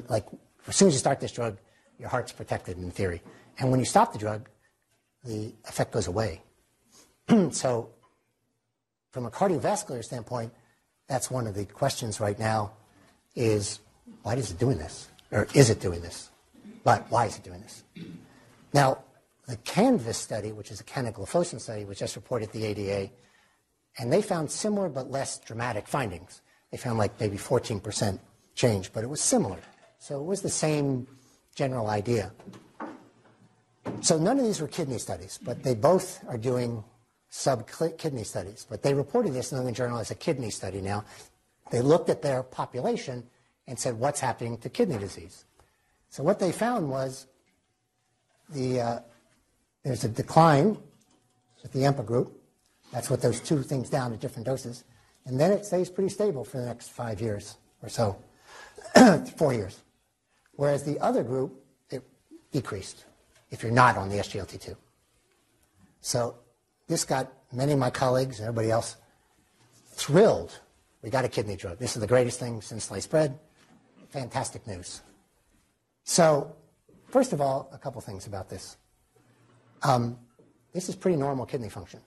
like 0.09 0.25
as 0.67 0.75
soon 0.75 0.89
as 0.89 0.95
you 0.95 0.99
start 0.99 1.19
this 1.19 1.31
drug, 1.31 1.57
your 1.99 2.09
heart's 2.09 2.31
protected 2.31 2.77
in 2.77 2.91
theory. 2.91 3.21
And 3.59 3.71
when 3.71 3.79
you 3.79 3.85
stop 3.85 4.11
the 4.11 4.19
drug, 4.19 4.49
the 5.23 5.53
effect 5.65 5.93
goes 5.93 6.07
away. 6.07 6.41
so, 7.51 7.89
from 9.11 9.25
a 9.25 9.31
cardiovascular 9.31 10.03
standpoint, 10.03 10.53
that's 11.07 11.31
one 11.31 11.47
of 11.47 11.55
the 11.55 11.65
questions 11.65 12.19
right 12.19 12.37
now 12.37 12.73
is 13.35 13.79
why 14.23 14.35
is 14.35 14.51
it 14.51 14.59
doing 14.59 14.77
this? 14.77 15.07
Or 15.31 15.47
is 15.53 15.69
it 15.69 15.79
doing 15.79 16.01
this? 16.01 16.29
But 16.83 17.09
why 17.09 17.25
is 17.25 17.37
it 17.37 17.43
doing 17.43 17.61
this? 17.61 17.83
Now, 18.73 18.99
the 19.47 19.57
CANVAS 19.57 20.15
study, 20.15 20.51
which 20.51 20.71
is 20.71 20.79
a 20.79 20.83
canagliflozin 20.83 21.59
study, 21.59 21.85
which 21.85 21.99
just 21.99 22.15
reported 22.15 22.51
the 22.51 22.65
ADA, 22.65 23.11
And 23.97 24.11
they 24.11 24.21
found 24.21 24.51
similar 24.51 24.89
but 24.89 25.09
less 25.09 25.39
dramatic 25.39 25.87
findings. 25.87 26.41
They 26.71 26.77
found 26.77 26.97
like 26.97 27.19
maybe 27.19 27.37
14% 27.37 28.19
change, 28.55 28.91
but 28.91 29.03
it 29.03 29.07
was 29.07 29.21
similar. 29.21 29.59
So 29.99 30.19
it 30.19 30.25
was 30.25 30.41
the 30.41 30.49
same 30.49 31.07
general 31.55 31.87
idea. 31.87 32.31
So 34.01 34.17
none 34.17 34.39
of 34.39 34.45
these 34.45 34.59
were 34.59 34.67
kidney 34.67 34.97
studies, 34.97 35.39
but 35.41 35.63
they 35.63 35.75
both 35.75 36.23
are 36.27 36.37
doing 36.37 36.83
sub-kidney 37.29 38.23
studies. 38.23 38.65
But 38.69 38.81
they 38.81 38.93
reported 38.93 39.33
this 39.33 39.51
in 39.51 39.57
the 39.57 39.61
England 39.61 39.77
Journal 39.77 39.99
as 39.99 40.11
a 40.11 40.15
kidney 40.15 40.49
study 40.49 40.81
now. 40.81 41.05
They 41.71 41.81
looked 41.81 42.09
at 42.09 42.21
their 42.21 42.43
population 42.43 43.23
and 43.67 43.77
said, 43.77 43.97
what's 43.99 44.19
happening 44.19 44.57
to 44.59 44.69
kidney 44.69 44.97
disease? 44.97 45.45
So 46.09 46.23
what 46.23 46.39
they 46.39 46.51
found 46.51 46.89
was 46.89 47.27
the, 48.49 48.81
uh, 48.81 48.99
there's 49.85 50.03
a 50.03 50.09
decline 50.09 50.77
with 51.61 51.71
the 51.71 51.81
EMPA 51.81 52.05
group. 52.05 52.35
That's 52.91 53.09
what 53.09 53.21
those 53.21 53.39
two 53.39 53.61
things 53.61 53.87
down 53.87 54.11
at 54.13 54.19
different 54.19 54.47
doses. 54.47 54.83
And 55.25 55.39
then 55.39 55.51
it 55.51 55.63
stays 55.63 55.91
pretty 55.91 56.09
stable 56.09 56.43
for 56.43 56.57
the 56.57 56.65
next 56.65 56.89
five 56.89 57.21
years 57.21 57.55
or 57.83 57.89
so, 57.89 58.17
four 59.37 59.53
years. 59.53 59.81
Whereas 60.55 60.83
the 60.83 60.99
other 60.99 61.23
group, 61.23 61.63
it 61.91 62.01
decreased 62.51 63.05
if 63.51 63.61
you're 63.61 63.71
not 63.71 63.95
on 63.95 64.09
the 64.09 64.15
SGLT2. 64.15 64.75
So 66.01 66.35
this 66.87 67.05
got 67.05 67.31
many 67.53 67.73
of 67.73 67.79
my 67.79 67.91
colleagues 67.91 68.39
and 68.39 68.47
everybody 68.47 68.71
else 68.71 68.95
thrilled. 69.91 70.59
We 71.03 71.11
got 71.11 71.25
a 71.25 71.29
kidney 71.29 71.57
drug. 71.57 71.77
This 71.77 71.95
is 71.95 72.01
the 72.01 72.07
greatest 72.07 72.39
thing 72.39 72.59
since 72.61 72.85
sliced 72.85 73.11
bread. 73.11 73.37
Fantastic 74.09 74.65
news. 74.65 75.01
So, 76.05 76.55
first 77.09 77.33
of 77.33 77.41
all, 77.41 77.69
a 77.71 77.77
couple 77.77 78.01
things 78.01 78.25
about 78.25 78.49
this. 78.49 78.77
Um, 79.83 80.17
this 80.73 80.89
is 80.89 80.95
pretty 80.95 81.17
normal 81.17 81.45
kidney 81.45 81.69
function. 81.69 82.01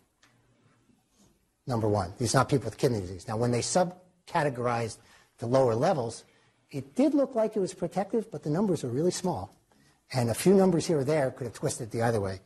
Number 1.66 1.88
one, 1.88 2.12
these 2.18 2.34
are 2.34 2.38
not 2.38 2.48
people 2.48 2.64
with 2.64 2.78
kidney 2.78 3.00
disease. 3.00 3.28
Now, 3.28 3.36
when 3.36 3.50
they 3.50 3.60
subcategorized 3.60 4.98
the 5.38 5.46
lower 5.46 5.74
levels, 5.74 6.24
it 6.70 6.94
did 6.94 7.14
look 7.14 7.34
like 7.34 7.56
it 7.56 7.60
was 7.60 7.74
protective, 7.74 8.30
but 8.30 8.42
the 8.42 8.50
numbers 8.50 8.84
are 8.84 8.88
really 8.88 9.10
small. 9.10 9.54
And 10.12 10.30
a 10.30 10.34
few 10.34 10.54
numbers 10.54 10.86
here 10.86 10.98
or 10.98 11.04
there 11.04 11.30
could 11.30 11.44
have 11.44 11.54
twisted 11.54 11.90
the 11.90 12.02
other 12.02 12.20
way. 12.20 12.40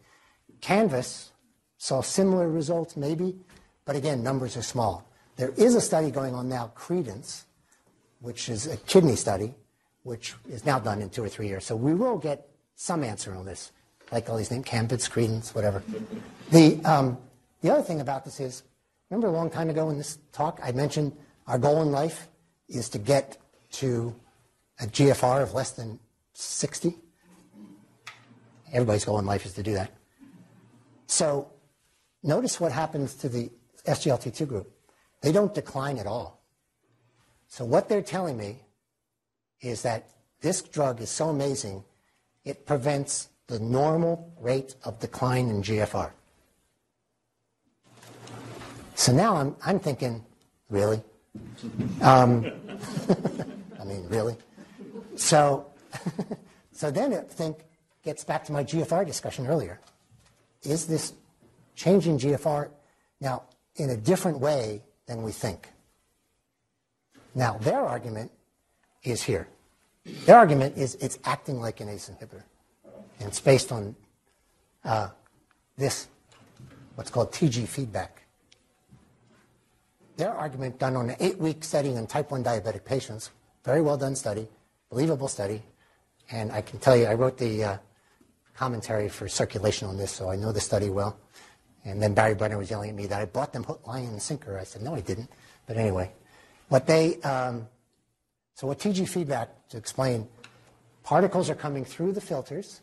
Canvas 0.60 1.32
saw 1.78 2.00
similar 2.02 2.48
results, 2.48 2.96
maybe, 2.96 3.36
but 3.84 3.96
again, 3.96 4.22
numbers 4.22 4.56
are 4.56 4.62
small. 4.62 5.08
There 5.36 5.52
is 5.56 5.74
a 5.74 5.80
study 5.80 6.10
going 6.10 6.34
on 6.34 6.48
now, 6.48 6.72
Credence, 6.74 7.46
which 8.20 8.48
is 8.48 8.66
a 8.66 8.76
kidney 8.76 9.16
study, 9.16 9.54
which 10.02 10.34
is 10.48 10.64
now 10.64 10.78
done 10.78 11.00
in 11.02 11.10
two 11.10 11.24
or 11.24 11.28
three 11.28 11.48
years. 11.48 11.64
So 11.64 11.74
we 11.74 11.94
will 11.94 12.18
get 12.18 12.48
some 12.74 13.02
answer 13.02 13.34
on 13.34 13.44
this, 13.44 13.72
like 14.12 14.28
all 14.28 14.36
these 14.36 14.50
names, 14.50 14.66
Campbell's, 14.66 15.08
Credence, 15.08 15.54
whatever. 15.54 15.82
The, 16.50 16.80
um, 16.84 17.18
the 17.62 17.70
other 17.70 17.82
thing 17.82 18.00
about 18.00 18.24
this 18.24 18.38
is, 18.40 18.62
remember 19.10 19.28
a 19.28 19.32
long 19.32 19.50
time 19.50 19.70
ago 19.70 19.88
in 19.90 19.98
this 19.98 20.18
talk, 20.32 20.60
I 20.62 20.72
mentioned 20.72 21.16
our 21.46 21.58
goal 21.58 21.82
in 21.82 21.90
life 21.90 22.28
is 22.68 22.88
to 22.90 22.98
get 22.98 23.38
to 23.72 24.14
a 24.80 24.84
GFR 24.84 25.42
of 25.42 25.54
less 25.54 25.72
than 25.72 25.98
60. 26.34 26.94
Everybody's 28.72 29.04
goal 29.04 29.18
in 29.18 29.26
life 29.26 29.46
is 29.46 29.54
to 29.54 29.62
do 29.62 29.72
that. 29.74 29.90
So 31.06 31.50
notice 32.22 32.60
what 32.60 32.72
happens 32.72 33.14
to 33.16 33.28
the 33.28 33.50
SGLT2 33.86 34.48
group. 34.48 34.72
They 35.20 35.32
don't 35.32 35.54
decline 35.54 35.98
at 35.98 36.06
all. 36.06 36.42
So 37.48 37.64
what 37.64 37.88
they're 37.88 38.02
telling 38.02 38.36
me 38.36 38.60
is 39.60 39.82
that 39.82 40.08
this 40.40 40.62
drug 40.62 41.00
is 41.00 41.10
so 41.10 41.28
amazing, 41.28 41.84
it 42.44 42.66
prevents 42.66 43.28
the 43.52 43.60
normal 43.60 44.32
rate 44.40 44.76
of 44.82 44.98
decline 44.98 45.50
in 45.50 45.62
GFR. 45.62 46.10
So 48.94 49.12
now 49.12 49.36
I'm, 49.36 49.54
I'm 49.62 49.78
thinking, 49.78 50.24
really? 50.70 51.02
Um, 52.00 52.50
I 53.78 53.84
mean, 53.84 54.06
really? 54.08 54.36
So, 55.16 55.66
so 56.72 56.90
then 56.90 57.12
I 57.12 57.18
think 57.18 57.58
gets 58.02 58.24
back 58.24 58.42
to 58.44 58.52
my 58.52 58.64
GFR 58.64 59.06
discussion 59.06 59.46
earlier. 59.46 59.78
Is 60.62 60.86
this 60.86 61.12
changing 61.76 62.20
GFR 62.20 62.70
now 63.20 63.42
in 63.76 63.90
a 63.90 63.98
different 63.98 64.40
way 64.40 64.80
than 65.04 65.22
we 65.22 65.30
think? 65.30 65.68
Now, 67.34 67.58
their 67.58 67.80
argument 67.80 68.32
is 69.02 69.22
here. 69.22 69.46
Their 70.24 70.38
argument 70.38 70.78
is 70.78 70.94
it's 70.96 71.18
acting 71.26 71.60
like 71.60 71.80
an 71.80 71.90
ACE 71.90 72.08
inhibitor. 72.08 72.44
And 73.22 73.28
it's 73.28 73.40
based 73.40 73.70
on 73.70 73.94
uh, 74.84 75.08
this, 75.76 76.08
what's 76.96 77.08
called 77.08 77.32
TG 77.32 77.68
feedback. 77.68 78.24
Their 80.16 80.34
argument 80.34 80.80
done 80.80 80.96
on 80.96 81.10
an 81.10 81.16
eight-week 81.20 81.62
study 81.62 81.90
in 81.90 82.06
type 82.08 82.32
1 82.32 82.42
diabetic 82.42 82.84
patients, 82.84 83.30
very 83.64 83.80
well 83.80 83.96
done 83.96 84.16
study, 84.16 84.48
believable 84.90 85.28
study, 85.28 85.62
and 86.32 86.50
I 86.50 86.62
can 86.62 86.80
tell 86.80 86.96
you, 86.96 87.06
I 87.06 87.14
wrote 87.14 87.38
the 87.38 87.64
uh, 87.64 87.76
commentary 88.56 89.08
for 89.08 89.28
circulation 89.28 89.86
on 89.86 89.96
this, 89.96 90.10
so 90.10 90.28
I 90.28 90.34
know 90.34 90.50
the 90.50 90.60
study 90.60 90.90
well. 90.90 91.16
And 91.84 92.02
then 92.02 92.14
Barry 92.14 92.34
Brenner 92.34 92.58
was 92.58 92.70
yelling 92.70 92.90
at 92.90 92.96
me 92.96 93.06
that 93.06 93.20
I 93.20 93.26
bought 93.26 93.52
them 93.52 93.62
hook, 93.62 93.86
line, 93.86 94.06
and 94.06 94.20
sinker. 94.20 94.58
I 94.58 94.64
said, 94.64 94.82
no, 94.82 94.96
I 94.96 95.00
didn't. 95.00 95.30
But 95.66 95.76
anyway, 95.76 96.10
what 96.68 96.88
they, 96.88 97.20
um, 97.22 97.68
so 98.54 98.66
what 98.66 98.80
TG 98.80 99.08
feedback, 99.08 99.68
to 99.68 99.76
explain, 99.76 100.28
particles 101.04 101.50
are 101.50 101.54
coming 101.54 101.84
through 101.84 102.12
the 102.12 102.20
filters. 102.20 102.80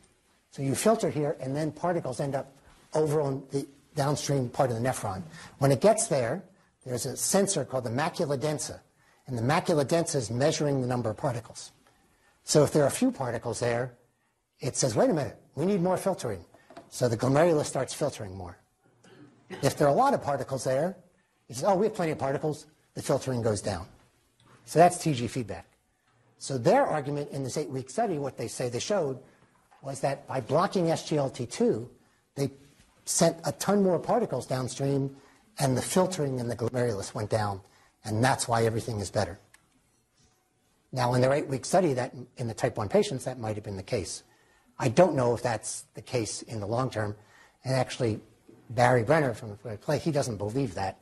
So 0.51 0.61
you 0.61 0.75
filter 0.75 1.09
here, 1.09 1.37
and 1.39 1.55
then 1.55 1.71
particles 1.71 2.19
end 2.19 2.35
up 2.35 2.51
over 2.93 3.21
on 3.21 3.43
the 3.51 3.67
downstream 3.95 4.49
part 4.49 4.71
of 4.71 4.81
the 4.81 4.87
nephron. 4.87 5.23
When 5.59 5.71
it 5.71 5.81
gets 5.81 6.07
there, 6.07 6.43
there's 6.85 7.05
a 7.05 7.15
sensor 7.17 7.65
called 7.65 7.83
the 7.83 7.89
macula 7.89 8.37
densa. 8.37 8.79
And 9.27 9.37
the 9.37 9.43
macula 9.43 9.85
densa 9.85 10.15
is 10.15 10.31
measuring 10.31 10.81
the 10.81 10.87
number 10.87 11.09
of 11.09 11.17
particles. 11.17 11.71
So 12.43 12.63
if 12.63 12.71
there 12.71 12.83
are 12.83 12.87
a 12.87 12.91
few 12.91 13.11
particles 13.11 13.59
there, 13.59 13.93
it 14.59 14.75
says, 14.75 14.95
wait 14.95 15.09
a 15.09 15.13
minute, 15.13 15.37
we 15.55 15.65
need 15.65 15.81
more 15.81 15.97
filtering. 15.97 16.43
So 16.89 17.07
the 17.07 17.17
glomerulus 17.17 17.65
starts 17.65 17.93
filtering 17.93 18.35
more. 18.35 18.57
If 19.61 19.77
there 19.77 19.87
are 19.87 19.91
a 19.91 19.95
lot 19.95 20.13
of 20.13 20.23
particles 20.23 20.63
there, 20.63 20.97
it 21.47 21.55
says, 21.55 21.63
oh, 21.63 21.75
we 21.75 21.85
have 21.85 21.95
plenty 21.95 22.11
of 22.11 22.17
particles, 22.17 22.65
the 22.95 23.01
filtering 23.01 23.41
goes 23.41 23.61
down. 23.61 23.85
So 24.65 24.79
that's 24.79 24.97
TG 24.97 25.29
feedback. 25.29 25.65
So 26.37 26.57
their 26.57 26.85
argument 26.85 27.31
in 27.31 27.43
this 27.43 27.57
eight-week 27.57 27.89
study, 27.89 28.17
what 28.17 28.37
they 28.37 28.47
say 28.47 28.69
they 28.69 28.79
showed, 28.79 29.19
was 29.81 30.01
that 30.01 30.27
by 30.27 30.41
blocking 30.41 30.85
SGLT2, 30.85 31.87
they 32.35 32.51
sent 33.05 33.37
a 33.45 33.51
ton 33.53 33.83
more 33.83 33.99
particles 33.99 34.45
downstream, 34.45 35.15
and 35.57 35.77
the 35.77 35.81
filtering 35.81 36.39
in 36.39 36.47
the 36.47 36.55
glomerulus 36.55 37.13
went 37.13 37.29
down, 37.29 37.61
and 38.05 38.23
that's 38.23 38.47
why 38.47 38.65
everything 38.65 38.99
is 38.99 39.09
better. 39.09 39.39
Now, 40.91 41.13
in 41.13 41.21
their 41.21 41.33
eight-week 41.33 41.65
study, 41.65 41.93
that 41.93 42.13
in 42.37 42.47
the 42.47 42.53
type 42.53 42.77
1 42.77 42.89
patients, 42.89 43.25
that 43.25 43.39
might 43.39 43.55
have 43.55 43.63
been 43.63 43.77
the 43.77 43.83
case. 43.83 44.23
I 44.79 44.89
don't 44.89 45.15
know 45.15 45.33
if 45.33 45.43
that's 45.43 45.85
the 45.93 46.01
case 46.01 46.41
in 46.43 46.59
the 46.59 46.65
long 46.65 46.89
term, 46.89 47.15
and 47.63 47.75
actually, 47.75 48.21
Barry 48.69 49.03
Brenner 49.03 49.33
from 49.33 49.57
the 49.63 49.77
play, 49.77 49.99
he 49.99 50.11
doesn't 50.11 50.37
believe 50.37 50.75
that. 50.75 50.97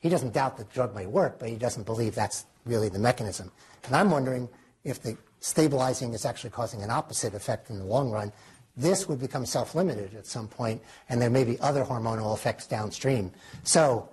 He 0.00 0.08
doesn't 0.08 0.32
doubt 0.32 0.56
that 0.56 0.68
the 0.68 0.74
drug 0.74 0.94
may 0.94 1.06
work, 1.06 1.38
but 1.38 1.48
he 1.48 1.56
doesn't 1.56 1.84
believe 1.84 2.14
that's 2.14 2.44
really 2.64 2.88
the 2.88 2.98
mechanism. 2.98 3.52
And 3.84 3.94
I'm 3.94 4.10
wondering 4.10 4.48
if 4.84 5.00
the 5.02 5.16
stabilizing 5.42 6.14
is 6.14 6.24
actually 6.24 6.50
causing 6.50 6.82
an 6.82 6.90
opposite 6.90 7.34
effect 7.34 7.68
in 7.68 7.78
the 7.78 7.84
long 7.84 8.10
run. 8.10 8.32
This 8.76 9.08
would 9.08 9.20
become 9.20 9.44
self-limited 9.44 10.14
at 10.14 10.26
some 10.26 10.48
point, 10.48 10.80
and 11.08 11.20
there 11.20 11.28
may 11.28 11.44
be 11.44 11.58
other 11.60 11.84
hormonal 11.84 12.32
effects 12.34 12.66
downstream. 12.66 13.32
So 13.64 14.08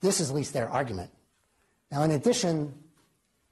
this 0.00 0.20
is 0.20 0.30
at 0.30 0.36
least 0.36 0.52
their 0.52 0.68
argument. 0.68 1.10
Now, 1.90 2.04
in 2.04 2.12
addition, 2.12 2.72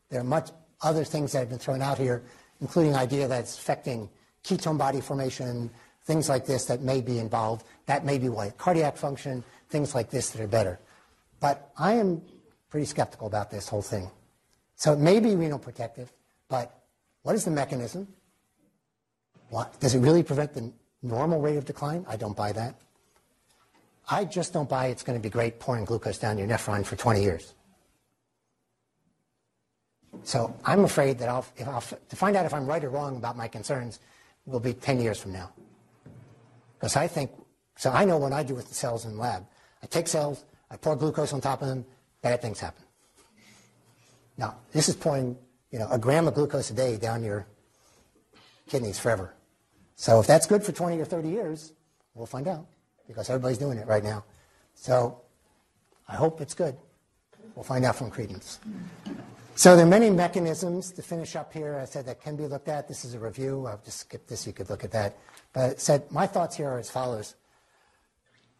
there 0.08 0.20
are 0.20 0.24
much 0.24 0.50
other 0.80 1.04
things 1.04 1.32
that 1.32 1.40
have 1.40 1.50
been 1.50 1.58
thrown 1.58 1.82
out 1.82 1.98
here, 1.98 2.22
including 2.60 2.94
idea 2.94 3.26
that 3.28 3.40
it's 3.40 3.58
affecting 3.58 4.08
ketone 4.44 4.78
body 4.78 5.00
formation, 5.00 5.70
things 6.04 6.28
like 6.28 6.46
this 6.46 6.66
that 6.66 6.80
may 6.80 7.00
be 7.00 7.18
involved. 7.18 7.66
That 7.86 8.04
may 8.04 8.18
be 8.18 8.28
why 8.28 8.50
cardiac 8.50 8.96
function, 8.96 9.42
things 9.68 9.94
like 9.94 10.10
this 10.10 10.30
that 10.30 10.40
are 10.40 10.46
better. 10.46 10.78
But 11.40 11.72
I 11.76 11.94
am 11.94 12.22
pretty 12.70 12.86
skeptical 12.86 13.26
about 13.26 13.50
this 13.50 13.68
whole 13.68 13.82
thing. 13.82 14.10
So 14.76 14.92
it 14.92 15.00
may 15.00 15.18
be 15.18 15.34
renal 15.34 15.58
protective, 15.58 16.12
but 16.48 16.75
what 17.26 17.34
is 17.34 17.44
the 17.44 17.50
mechanism? 17.50 18.06
What, 19.48 19.80
does 19.80 19.96
it 19.96 19.98
really 19.98 20.22
prevent 20.22 20.54
the 20.54 20.72
normal 21.02 21.40
rate 21.40 21.56
of 21.56 21.64
decline? 21.64 22.06
I 22.08 22.14
don't 22.14 22.36
buy 22.36 22.52
that. 22.52 22.76
I 24.08 24.24
just 24.24 24.52
don't 24.52 24.68
buy 24.68 24.86
it's 24.86 25.02
going 25.02 25.18
to 25.18 25.22
be 25.22 25.28
great 25.28 25.58
pouring 25.58 25.84
glucose 25.84 26.18
down 26.18 26.38
your 26.38 26.46
nephron 26.46 26.86
for 26.86 26.94
20 26.94 27.20
years. 27.20 27.52
So 30.22 30.54
I'm 30.64 30.84
afraid 30.84 31.18
that 31.18 31.28
I'll, 31.28 31.44
I'll, 31.66 31.80
to 31.80 32.14
find 32.14 32.36
out 32.36 32.46
if 32.46 32.54
I'm 32.54 32.64
right 32.64 32.84
or 32.84 32.90
wrong 32.90 33.16
about 33.16 33.36
my 33.36 33.48
concerns 33.48 33.98
will 34.44 34.60
be 34.60 34.72
10 34.72 35.00
years 35.00 35.18
from 35.18 35.32
now. 35.32 35.50
Because 36.78 36.94
I 36.94 37.08
think, 37.08 37.32
so 37.74 37.90
I 37.90 38.04
know 38.04 38.18
what 38.18 38.32
I 38.32 38.44
do 38.44 38.54
with 38.54 38.68
the 38.68 38.74
cells 38.76 39.04
in 39.04 39.16
the 39.16 39.20
lab. 39.20 39.44
I 39.82 39.86
take 39.86 40.06
cells, 40.06 40.44
I 40.70 40.76
pour 40.76 40.94
glucose 40.94 41.32
on 41.32 41.40
top 41.40 41.60
of 41.60 41.66
them, 41.66 41.84
bad 42.22 42.40
things 42.40 42.60
happen. 42.60 42.84
Now, 44.38 44.58
this 44.70 44.88
is 44.88 44.94
pouring, 44.94 45.36
you 45.70 45.78
know, 45.78 45.88
a 45.90 45.98
gram 45.98 46.28
of 46.28 46.34
glucose 46.34 46.70
a 46.70 46.74
day 46.74 46.96
down 46.96 47.22
your 47.22 47.46
kidneys 48.68 48.98
forever. 48.98 49.34
So 49.96 50.20
if 50.20 50.26
that's 50.26 50.46
good 50.46 50.62
for 50.62 50.72
20 50.72 51.00
or 51.00 51.04
30 51.04 51.28
years, 51.28 51.72
we'll 52.14 52.26
find 52.26 52.46
out 52.48 52.66
because 53.06 53.30
everybody's 53.30 53.58
doing 53.58 53.78
it 53.78 53.86
right 53.86 54.04
now. 54.04 54.24
So 54.74 55.20
I 56.08 56.14
hope 56.14 56.40
it's 56.40 56.54
good. 56.54 56.76
We'll 57.54 57.64
find 57.64 57.84
out 57.84 57.96
from 57.96 58.10
Credence. 58.10 58.60
So 59.54 59.74
there 59.74 59.86
are 59.86 59.88
many 59.88 60.10
mechanisms 60.10 60.92
to 60.92 61.02
finish 61.02 61.34
up 61.34 61.50
here. 61.52 61.78
I 61.80 61.86
said 61.86 62.04
that 62.06 62.20
can 62.20 62.36
be 62.36 62.46
looked 62.46 62.68
at. 62.68 62.88
This 62.88 63.06
is 63.06 63.14
a 63.14 63.18
review. 63.18 63.66
I'll 63.66 63.80
just 63.82 64.00
skip 64.00 64.26
this. 64.26 64.46
You 64.46 64.52
could 64.52 64.68
look 64.68 64.84
at 64.84 64.90
that. 64.92 65.16
But 65.54 65.70
it 65.70 65.80
said 65.80 66.10
my 66.12 66.26
thoughts 66.26 66.56
here 66.56 66.68
are 66.68 66.78
as 66.78 66.90
follows. 66.90 67.34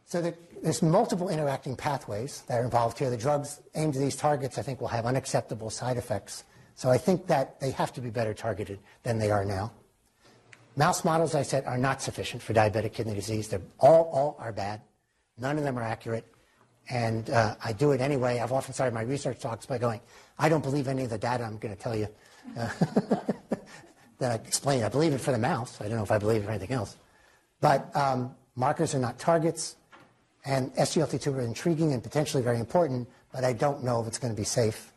So 0.06 0.22
there- 0.22 0.38
there's 0.62 0.80
multiple 0.80 1.28
interacting 1.28 1.76
pathways 1.76 2.42
that 2.46 2.60
are 2.60 2.64
involved 2.64 2.98
here. 2.98 3.10
The 3.10 3.18
drugs 3.18 3.60
aimed 3.74 3.94
at 3.96 4.00
these 4.00 4.16
targets, 4.16 4.56
I 4.56 4.62
think, 4.62 4.80
will 4.80 4.88
have 4.88 5.04
unacceptable 5.04 5.68
side 5.68 5.98
effects. 5.98 6.44
So 6.76 6.90
I 6.90 6.98
think 6.98 7.26
that 7.26 7.58
they 7.58 7.70
have 7.72 7.92
to 7.94 8.00
be 8.00 8.10
better 8.10 8.34
targeted 8.34 8.78
than 9.02 9.18
they 9.18 9.30
are 9.30 9.44
now. 9.44 9.72
Mouse 10.76 11.04
models, 11.04 11.34
I 11.34 11.42
said, 11.42 11.64
are 11.64 11.78
not 11.78 12.02
sufficient 12.02 12.42
for 12.42 12.52
diabetic 12.52 12.92
kidney 12.92 13.14
disease. 13.14 13.48
They're 13.48 13.62
all, 13.80 14.10
all 14.12 14.36
are 14.38 14.52
bad. 14.52 14.82
None 15.38 15.56
of 15.56 15.64
them 15.64 15.78
are 15.78 15.82
accurate. 15.82 16.26
And 16.90 17.28
uh, 17.30 17.56
I 17.64 17.72
do 17.72 17.92
it 17.92 18.02
anyway. 18.02 18.40
I've 18.40 18.52
often 18.52 18.74
started 18.74 18.94
my 18.94 19.02
research 19.02 19.40
talks 19.40 19.64
by 19.64 19.78
going, 19.78 20.00
I 20.38 20.50
don't 20.50 20.62
believe 20.62 20.86
any 20.86 21.02
of 21.02 21.10
the 21.10 21.18
data 21.18 21.44
I'm 21.44 21.56
going 21.56 21.74
to 21.74 21.82
tell 21.82 21.96
you. 21.96 22.08
Uh, 22.56 22.68
that 24.18 24.32
I 24.32 24.34
explain. 24.34 24.82
I 24.82 24.88
believe 24.88 25.14
it 25.14 25.20
for 25.20 25.32
the 25.32 25.38
mouse. 25.38 25.80
I 25.80 25.88
don't 25.88 25.96
know 25.96 26.02
if 26.02 26.12
I 26.12 26.18
believe 26.18 26.42
it 26.42 26.44
for 26.44 26.50
anything 26.50 26.72
else. 26.72 26.96
But 27.60 27.94
um, 27.96 28.34
markers 28.54 28.94
are 28.94 28.98
not 28.98 29.18
targets. 29.18 29.76
And 30.44 30.72
SGLT2 30.74 31.34
are 31.34 31.40
intriguing 31.40 31.92
and 31.92 32.02
potentially 32.02 32.42
very 32.42 32.60
important, 32.60 33.08
but 33.32 33.44
I 33.44 33.52
don't 33.52 33.82
know 33.82 34.00
if 34.00 34.06
it's 34.06 34.18
going 34.18 34.32
to 34.32 34.36
be 34.36 34.44
safe. 34.44 34.92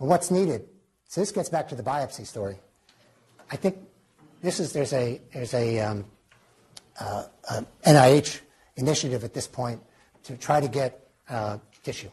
And 0.00 0.08
what's 0.08 0.30
needed? 0.30 0.68
So 1.08 1.22
this 1.22 1.32
gets 1.32 1.48
back 1.48 1.68
to 1.70 1.74
the 1.74 1.82
biopsy 1.82 2.26
story. 2.26 2.58
I 3.50 3.56
think 3.56 3.78
this 4.42 4.60
is 4.60 4.74
there's 4.74 4.92
a 4.92 5.20
there's 5.32 5.54
a, 5.54 5.80
um, 5.80 6.04
uh, 7.00 7.24
NIH 7.86 8.40
initiative 8.76 9.24
at 9.24 9.32
this 9.32 9.46
point 9.46 9.80
to 10.24 10.36
try 10.36 10.60
to 10.60 10.68
get 10.68 11.08
uh, 11.30 11.56
tissue, 11.82 12.10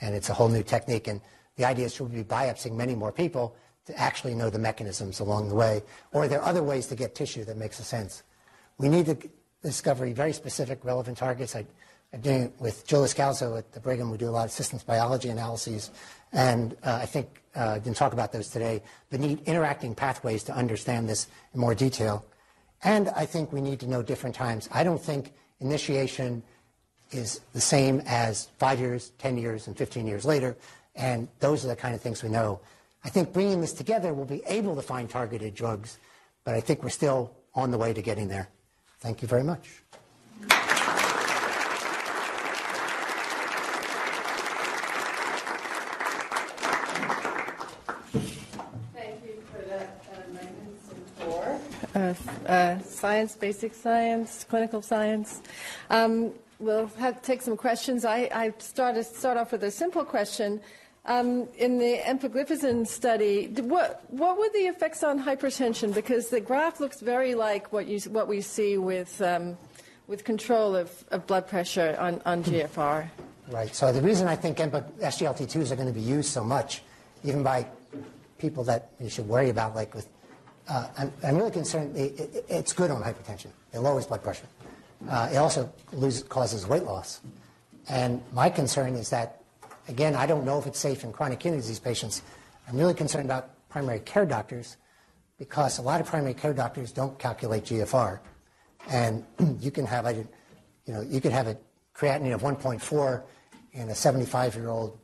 and 0.00 0.14
it's 0.14 0.28
a 0.28 0.34
whole 0.34 0.48
new 0.48 0.62
technique. 0.62 1.08
And 1.08 1.20
the 1.56 1.64
idea 1.64 1.86
is 1.86 1.94
to 1.94 2.04
be 2.04 2.22
biopsying 2.22 2.76
many 2.76 2.94
more 2.94 3.10
people 3.10 3.56
to 3.86 3.98
actually 3.98 4.34
know 4.34 4.48
the 4.48 4.60
mechanisms 4.60 5.18
along 5.18 5.48
the 5.48 5.56
way, 5.56 5.82
or 6.12 6.22
are 6.22 6.28
there 6.28 6.42
other 6.42 6.62
ways 6.62 6.86
to 6.86 6.94
get 6.94 7.16
tissue 7.16 7.44
that 7.44 7.56
makes 7.56 7.80
a 7.80 7.84
sense. 7.84 8.22
We 8.78 8.88
need 8.88 9.06
to 9.06 9.18
discover 9.62 10.08
very 10.12 10.32
specific, 10.32 10.84
relevant 10.84 11.18
targets. 11.18 11.56
I, 11.56 11.66
I'm 12.12 12.20
doing 12.20 12.42
it 12.42 12.52
with 12.60 12.86
Joe 12.86 13.00
Loscalzo 13.00 13.58
at 13.58 13.72
the 13.72 13.80
Brigham. 13.80 14.10
We 14.10 14.18
do 14.18 14.28
a 14.28 14.30
lot 14.30 14.44
of 14.44 14.52
systems 14.52 14.82
biology 14.84 15.28
analyses, 15.28 15.90
and 16.32 16.76
uh, 16.84 17.00
I 17.02 17.06
think 17.06 17.42
uh, 17.54 17.78
didn't 17.78 17.96
talk 17.96 18.12
about 18.12 18.32
those 18.32 18.48
today, 18.48 18.82
but 19.10 19.20
need 19.20 19.40
interacting 19.46 19.94
pathways 19.94 20.44
to 20.44 20.52
understand 20.54 21.08
this 21.08 21.26
in 21.54 21.60
more 21.60 21.74
detail. 21.74 22.24
And 22.82 23.08
I 23.10 23.26
think 23.26 23.52
we 23.52 23.60
need 23.60 23.80
to 23.80 23.86
know 23.88 24.02
different 24.02 24.34
times. 24.34 24.68
I 24.72 24.84
don't 24.84 25.00
think 25.00 25.32
initiation 25.60 26.42
is 27.10 27.40
the 27.52 27.60
same 27.60 28.02
as 28.06 28.48
five 28.58 28.78
years, 28.78 29.12
10 29.18 29.36
years, 29.36 29.66
and 29.66 29.76
15 29.76 30.06
years 30.06 30.24
later, 30.24 30.56
and 30.94 31.28
those 31.40 31.64
are 31.64 31.68
the 31.68 31.76
kind 31.76 31.94
of 31.94 32.00
things 32.00 32.22
we 32.22 32.28
know. 32.28 32.60
I 33.04 33.08
think 33.08 33.32
bringing 33.32 33.60
this 33.60 33.72
together, 33.72 34.12
we'll 34.14 34.26
be 34.26 34.42
able 34.46 34.76
to 34.76 34.82
find 34.82 35.08
targeted 35.08 35.54
drugs, 35.54 35.98
but 36.44 36.54
I 36.54 36.60
think 36.60 36.82
we're 36.82 36.90
still 36.90 37.34
on 37.54 37.70
the 37.70 37.78
way 37.78 37.92
to 37.92 38.02
getting 38.02 38.28
there. 38.28 38.48
Thank 39.00 39.22
you 39.22 39.28
very 39.28 39.42
much. 39.42 39.82
Thank 48.94 49.24
you 49.24 49.42
for 49.50 49.62
that 49.68 50.04
uh, 50.12 50.32
magnificent 50.32 51.18
of 51.94 52.46
uh, 52.46 52.78
science, 52.82 53.36
basic 53.36 53.74
science, 53.74 54.44
clinical 54.48 54.82
science. 54.82 55.42
Um, 55.90 56.32
we'll 56.58 56.86
have 56.98 57.22
take 57.22 57.42
some 57.42 57.56
questions. 57.56 58.04
I, 58.04 58.28
I 58.32 58.52
start, 58.58 59.04
start 59.04 59.36
off 59.36 59.52
with 59.52 59.64
a 59.64 59.70
simple 59.70 60.04
question. 60.04 60.60
Um, 61.06 61.48
in 61.56 61.78
the 61.78 61.98
empagliflozin 62.04 62.86
study, 62.86 63.46
what, 63.46 64.04
what 64.08 64.38
were 64.38 64.50
the 64.52 64.66
effects 64.66 65.02
on 65.02 65.22
hypertension? 65.22 65.94
Because 65.94 66.28
the 66.28 66.40
graph 66.40 66.78
looks 66.78 67.00
very 67.00 67.34
like 67.34 67.72
what, 67.72 67.86
you, 67.86 68.00
what 68.10 68.28
we 68.28 68.42
see 68.42 68.76
with, 68.76 69.20
um, 69.22 69.56
with 70.06 70.24
control 70.24 70.76
of, 70.76 71.04
of 71.10 71.26
blood 71.26 71.48
pressure 71.48 71.96
on, 71.98 72.20
on 72.26 72.44
GFR. 72.44 73.08
Right. 73.50 73.74
So 73.74 73.92
the 73.92 74.02
reason 74.02 74.28
I 74.28 74.36
think 74.36 74.58
SGLT2s 74.58 75.72
are 75.72 75.76
going 75.76 75.88
to 75.88 75.94
be 75.94 76.00
used 76.00 76.28
so 76.28 76.44
much, 76.44 76.82
even 77.24 77.42
by 77.42 77.66
people 78.38 78.62
that 78.64 78.90
you 79.00 79.08
should 79.08 79.26
worry 79.26 79.48
about, 79.48 79.74
like 79.74 79.94
with, 79.94 80.06
uh, 80.70 80.86
I'm, 80.96 81.12
I'm 81.24 81.36
really 81.36 81.50
concerned. 81.50 81.96
It, 81.96 82.18
it, 82.18 82.44
it's 82.48 82.72
good 82.72 82.90
on 82.90 83.02
hypertension. 83.02 83.48
It 83.72 83.80
lowers 83.80 84.06
blood 84.06 84.22
pressure. 84.22 84.46
Uh, 85.08 85.28
it 85.32 85.36
also 85.36 85.70
loses, 85.92 86.22
causes 86.22 86.66
weight 86.66 86.84
loss. 86.84 87.20
And 87.88 88.22
my 88.32 88.48
concern 88.48 88.94
is 88.94 89.10
that, 89.10 89.42
again, 89.88 90.14
I 90.14 90.26
don't 90.26 90.44
know 90.44 90.58
if 90.58 90.66
it's 90.66 90.78
safe 90.78 91.02
in 91.02 91.12
chronic 91.12 91.40
kidney 91.40 91.58
disease 91.58 91.80
patients. 91.80 92.22
I'm 92.68 92.76
really 92.76 92.94
concerned 92.94 93.24
about 93.24 93.50
primary 93.68 94.00
care 94.00 94.24
doctors 94.24 94.76
because 95.38 95.78
a 95.78 95.82
lot 95.82 96.00
of 96.00 96.06
primary 96.06 96.34
care 96.34 96.54
doctors 96.54 96.92
don't 96.92 97.18
calculate 97.18 97.64
GFR, 97.64 98.20
and 98.90 99.24
you 99.60 99.70
can 99.70 99.86
have 99.86 100.06
a, 100.06 100.14
you 100.14 100.26
know, 100.94 101.00
you 101.00 101.20
could 101.20 101.32
have 101.32 101.48
a 101.48 101.56
creatinine 101.96 102.34
of 102.34 102.42
1.4 102.42 103.22
in 103.72 103.88
a 103.88 103.92
75-year-old 103.92 104.98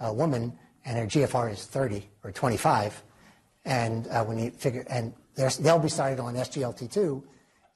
uh, 0.00 0.12
woman, 0.12 0.58
and 0.84 0.98
her 0.98 1.06
GFR 1.06 1.52
is 1.52 1.64
30 1.66 2.08
or 2.24 2.32
25, 2.32 3.02
and 3.64 4.06
uh, 4.08 4.24
when 4.24 4.38
you 4.38 4.50
figure, 4.50 4.84
and 4.88 5.12
they'll 5.34 5.78
be 5.78 5.88
started 5.88 6.20
on 6.20 6.34
SGLT2, 6.34 7.22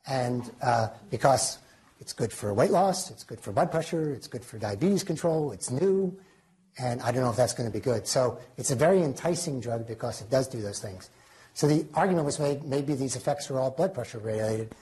and 0.06 0.50
uh, 0.62 0.88
because 1.10 1.58
it's 2.00 2.12
good 2.12 2.32
for 2.32 2.52
weight 2.52 2.70
loss, 2.70 3.10
it's 3.10 3.24
good 3.24 3.40
for 3.40 3.52
blood 3.52 3.70
pressure, 3.70 4.12
it's 4.12 4.28
good 4.28 4.44
for 4.44 4.58
diabetes 4.58 5.02
control, 5.02 5.52
it's 5.52 5.70
new, 5.70 6.16
and 6.78 7.00
I 7.02 7.10
don't 7.10 7.22
know 7.22 7.30
if 7.30 7.36
that's 7.36 7.54
going 7.54 7.68
to 7.68 7.72
be 7.72 7.80
good. 7.80 8.06
So 8.06 8.38
it's 8.56 8.70
a 8.70 8.76
very 8.76 9.02
enticing 9.02 9.60
drug 9.60 9.86
because 9.86 10.20
it 10.20 10.30
does 10.30 10.46
do 10.48 10.60
those 10.60 10.80
things. 10.80 11.10
So 11.54 11.66
the 11.66 11.86
argument 11.94 12.26
was 12.26 12.38
made 12.38 12.64
maybe 12.64 12.94
these 12.94 13.16
effects 13.16 13.50
are 13.50 13.58
all 13.58 13.70
blood 13.70 13.94
pressure 13.94 14.18
related, 14.18 14.74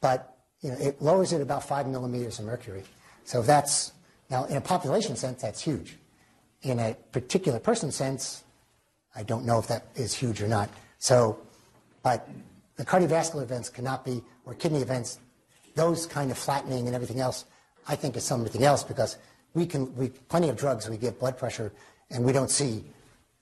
but 0.00 0.34
you 0.62 0.70
know, 0.70 0.78
it 0.78 1.02
lowers 1.02 1.32
it 1.32 1.42
about 1.42 1.64
five 1.64 1.86
millimeters 1.86 2.38
of 2.38 2.46
mercury. 2.46 2.84
So 3.24 3.42
that's 3.42 3.92
now 4.30 4.44
in 4.44 4.56
a 4.56 4.60
population 4.60 5.16
sense 5.16 5.42
that's 5.42 5.60
huge. 5.60 5.98
In 6.62 6.78
a 6.78 6.96
particular 7.10 7.58
person 7.58 7.90
sense, 7.90 8.44
I 9.14 9.22
don't 9.22 9.44
know 9.44 9.58
if 9.58 9.66
that 9.68 9.86
is 9.94 10.14
huge 10.14 10.42
or 10.42 10.48
not. 10.48 10.70
So, 10.98 11.38
but 12.02 12.28
the 12.76 12.84
cardiovascular 12.84 13.42
events 13.42 13.68
cannot 13.68 14.04
be, 14.04 14.22
or 14.44 14.54
kidney 14.54 14.80
events, 14.80 15.18
those 15.74 16.06
kind 16.06 16.30
of 16.30 16.38
flattening 16.38 16.86
and 16.86 16.94
everything 16.94 17.20
else, 17.20 17.44
I 17.88 17.96
think 17.96 18.16
is 18.16 18.24
something 18.24 18.62
else 18.62 18.82
because 18.84 19.18
we 19.54 19.66
can, 19.66 19.94
we, 19.96 20.08
plenty 20.08 20.48
of 20.48 20.56
drugs 20.56 20.88
we 20.88 20.96
give 20.96 21.18
blood 21.18 21.36
pressure 21.38 21.72
and 22.10 22.24
we 22.24 22.32
don't 22.32 22.50
see, 22.50 22.84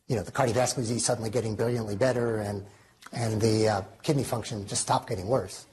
you 0.08 0.16
know, 0.16 0.22
the 0.22 0.32
cardiovascular 0.32 0.76
disease 0.76 1.04
suddenly 1.04 1.30
getting 1.30 1.54
brilliantly 1.54 1.96
better 1.96 2.38
and, 2.38 2.64
and 3.12 3.40
the 3.40 3.68
uh, 3.68 3.82
kidney 4.02 4.24
function 4.24 4.66
just 4.66 4.82
stop 4.82 5.08
getting 5.08 5.26
worse. 5.28 5.66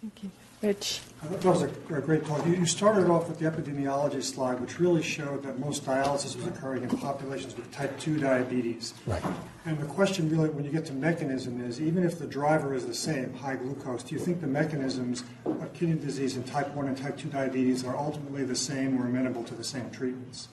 Thank 0.00 0.24
you. 0.24 0.30
Rich? 0.62 1.00
I 1.22 1.26
That 1.26 1.44
was 1.44 1.62
a 1.62 1.66
a 1.94 2.00
great 2.00 2.24
point. 2.24 2.46
You 2.46 2.54
you 2.54 2.66
started 2.66 3.10
off 3.10 3.28
with 3.28 3.38
the 3.38 3.50
epidemiology 3.50 4.22
slide, 4.22 4.60
which 4.60 4.80
really 4.80 5.02
showed 5.02 5.42
that 5.42 5.58
most 5.58 5.84
dialysis 5.84 6.36
was 6.36 6.46
occurring 6.46 6.82
in 6.82 6.88
populations 6.90 7.56
with 7.56 7.70
type 7.72 7.98
2 7.98 8.18
diabetes. 8.18 8.94
Right. 9.06 9.22
And 9.66 9.78
the 9.78 9.86
question 9.86 10.30
really, 10.30 10.50
when 10.50 10.64
you 10.64 10.70
get 10.70 10.84
to 10.86 10.92
mechanism, 10.92 11.60
is 11.64 11.80
even 11.80 12.04
if 12.04 12.18
the 12.18 12.26
driver 12.26 12.74
is 12.74 12.86
the 12.86 12.94
same, 12.94 13.32
high 13.34 13.56
glucose, 13.56 14.02
do 14.02 14.14
you 14.14 14.20
think 14.20 14.40
the 14.40 14.46
mechanisms 14.46 15.24
of 15.44 15.72
kidney 15.72 15.94
disease 15.94 16.36
in 16.36 16.42
type 16.44 16.74
1 16.74 16.88
and 16.88 16.96
type 16.96 17.16
2 17.16 17.28
diabetes 17.28 17.84
are 17.84 17.96
ultimately 17.96 18.44
the 18.44 18.56
same 18.56 19.00
or 19.00 19.06
amenable 19.06 19.44
to 19.44 19.54
the 19.54 19.64
same 19.64 19.90
treatments? 19.90 20.48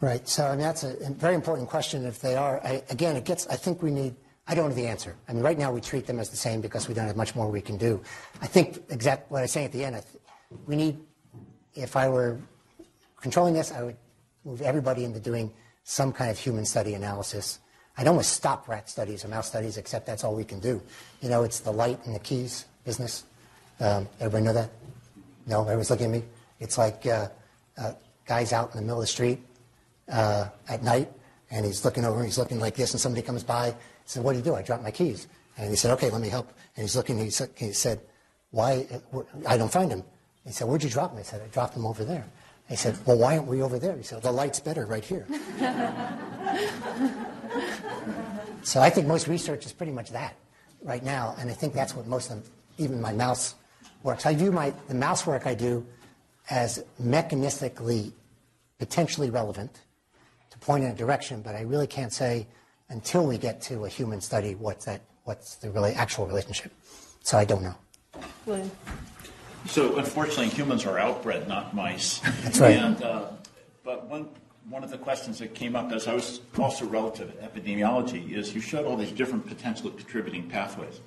Right. 0.00 0.26
So 0.26 0.46
I 0.46 0.50
mean, 0.50 0.60
that's 0.60 0.82
a, 0.82 0.96
a 0.96 1.10
very 1.10 1.34
important 1.34 1.68
question. 1.68 2.06
If 2.06 2.20
they 2.20 2.34
are, 2.36 2.60
I, 2.64 2.82
again, 2.88 3.16
it 3.16 3.24
gets. 3.24 3.46
I 3.48 3.56
think 3.56 3.82
we 3.82 3.90
need. 3.90 4.14
I 4.50 4.54
don't 4.56 4.68
know 4.68 4.74
the 4.74 4.88
answer. 4.88 5.14
I 5.28 5.32
mean, 5.32 5.44
right 5.44 5.56
now 5.56 5.70
we 5.70 5.80
treat 5.80 6.06
them 6.08 6.18
as 6.18 6.28
the 6.28 6.36
same 6.36 6.60
because 6.60 6.88
we 6.88 6.94
don't 6.94 7.06
have 7.06 7.16
much 7.16 7.36
more 7.36 7.48
we 7.48 7.60
can 7.60 7.76
do. 7.76 8.02
I 8.42 8.48
think 8.48 8.82
exact 8.90 9.30
what 9.30 9.44
I 9.44 9.46
saying 9.46 9.66
at 9.66 9.72
the 9.72 9.84
end. 9.84 9.94
Th- 9.94 10.22
we 10.66 10.74
need. 10.74 10.98
If 11.76 11.94
I 11.94 12.08
were 12.08 12.36
controlling 13.20 13.54
this, 13.54 13.70
I 13.70 13.84
would 13.84 13.96
move 14.44 14.60
everybody 14.60 15.04
into 15.04 15.20
doing 15.20 15.52
some 15.84 16.12
kind 16.12 16.32
of 16.32 16.36
human 16.36 16.64
study 16.64 16.94
analysis. 16.94 17.60
I'd 17.96 18.08
almost 18.08 18.32
stop 18.32 18.66
rat 18.66 18.90
studies 18.90 19.24
or 19.24 19.28
mouse 19.28 19.46
studies, 19.46 19.76
except 19.76 20.04
that's 20.04 20.24
all 20.24 20.34
we 20.34 20.42
can 20.42 20.58
do. 20.58 20.82
You 21.20 21.28
know, 21.28 21.44
it's 21.44 21.60
the 21.60 21.70
light 21.70 22.04
and 22.04 22.12
the 22.12 22.18
keys 22.18 22.64
business. 22.84 23.22
Um, 23.78 24.08
everybody 24.18 24.46
know 24.46 24.52
that? 24.54 24.70
No, 25.46 25.60
everyone's 25.62 25.90
looking 25.90 26.06
at 26.06 26.12
me. 26.12 26.24
It's 26.58 26.76
like 26.76 27.06
uh, 27.06 27.28
uh, 27.78 27.92
guys 28.26 28.52
out 28.52 28.72
in 28.72 28.78
the 28.78 28.82
middle 28.82 28.98
of 28.98 29.04
the 29.04 29.06
street 29.06 29.38
uh, 30.10 30.48
at 30.68 30.82
night, 30.82 31.08
and 31.52 31.64
he's 31.64 31.84
looking 31.84 32.04
over, 32.04 32.16
and 32.16 32.26
he's 32.26 32.38
looking 32.38 32.58
like 32.58 32.74
this, 32.74 32.90
and 32.90 33.00
somebody 33.00 33.22
comes 33.22 33.44
by. 33.44 33.76
Said, 34.10 34.24
"What 34.24 34.32
do 34.32 34.38
you 34.38 34.44
do?" 34.44 34.56
I 34.56 34.62
dropped 34.62 34.82
my 34.82 34.90
keys, 34.90 35.28
and 35.56 35.70
he 35.70 35.76
said, 35.76 35.92
"Okay, 35.92 36.10
let 36.10 36.20
me 36.20 36.28
help." 36.28 36.48
And 36.74 36.82
he's 36.82 36.96
looking. 36.96 37.16
He 37.16 37.30
said, 37.30 37.50
he 37.54 37.70
said 37.70 38.00
"Why? 38.50 38.88
uh, 38.90 39.22
I 39.46 39.56
don't 39.56 39.70
find 39.70 39.88
him." 39.88 40.02
He 40.44 40.50
said, 40.50 40.66
"Where'd 40.66 40.82
you 40.82 40.90
drop 40.90 41.12
him?" 41.12 41.18
I 41.18 41.22
said, 41.22 41.40
"I 41.40 41.46
dropped 41.46 41.76
him 41.76 41.86
over 41.86 42.02
there." 42.04 42.24
He 42.68 42.74
said, 42.74 42.98
"Well, 43.06 43.18
why 43.18 43.36
aren't 43.36 43.46
we 43.46 43.62
over 43.62 43.78
there?" 43.78 43.96
He 43.96 44.02
said, 44.02 44.20
"The 44.20 44.32
light's 44.32 44.58
better 44.58 44.84
right 44.84 45.04
here." 45.04 45.28
so 48.64 48.80
I 48.80 48.90
think 48.90 49.06
most 49.06 49.28
research 49.28 49.64
is 49.64 49.72
pretty 49.72 49.92
much 49.92 50.10
that 50.10 50.34
right 50.82 51.04
now, 51.04 51.36
and 51.38 51.48
I 51.48 51.52
think 51.52 51.72
that's 51.72 51.94
what 51.94 52.08
most 52.08 52.32
of 52.32 52.50
even 52.78 53.00
my 53.00 53.12
mouse 53.12 53.54
works. 54.02 54.26
I 54.26 54.34
view 54.34 54.50
my 54.50 54.74
the 54.88 54.94
mouse 54.94 55.24
work 55.24 55.46
I 55.46 55.54
do 55.54 55.86
as 56.50 56.82
mechanistically 57.00 58.10
potentially 58.80 59.30
relevant 59.30 59.82
to 60.50 60.58
point 60.58 60.82
in 60.82 60.90
a 60.90 60.96
direction, 60.96 61.42
but 61.42 61.54
I 61.54 61.60
really 61.60 61.86
can't 61.86 62.12
say 62.12 62.48
until 62.90 63.26
we 63.26 63.38
get 63.38 63.60
to 63.62 63.84
a 63.86 63.88
human 63.88 64.20
study 64.20 64.54
what's 64.54 64.84
that 64.84 65.00
what's 65.24 65.56
the 65.56 65.70
really 65.70 65.92
actual 65.92 66.26
relationship. 66.26 66.72
So 67.22 67.38
I 67.38 67.44
don't 67.44 67.62
know. 67.62 67.74
William. 68.46 68.70
So 69.66 69.98
unfortunately, 69.98 70.48
humans 70.48 70.86
are 70.86 70.98
outbred, 70.98 71.46
not 71.46 71.74
mice. 71.74 72.18
That's 72.42 72.58
right. 72.60 72.76
And, 72.76 73.02
uh, 73.02 73.26
but 73.84 74.08
one, 74.08 74.28
one 74.68 74.82
of 74.82 74.90
the 74.90 74.98
questions 74.98 75.38
that 75.38 75.54
came 75.54 75.76
up 75.76 75.92
as 75.92 76.08
I 76.08 76.14
was 76.14 76.40
also 76.58 76.86
relative 76.86 77.32
to 77.32 77.46
epidemiology 77.46 78.32
is 78.32 78.54
you 78.54 78.60
showed 78.60 78.86
all 78.86 78.96
these 78.96 79.12
different 79.12 79.46
potential 79.46 79.90
contributing 79.90 80.48
pathways. 80.48 81.00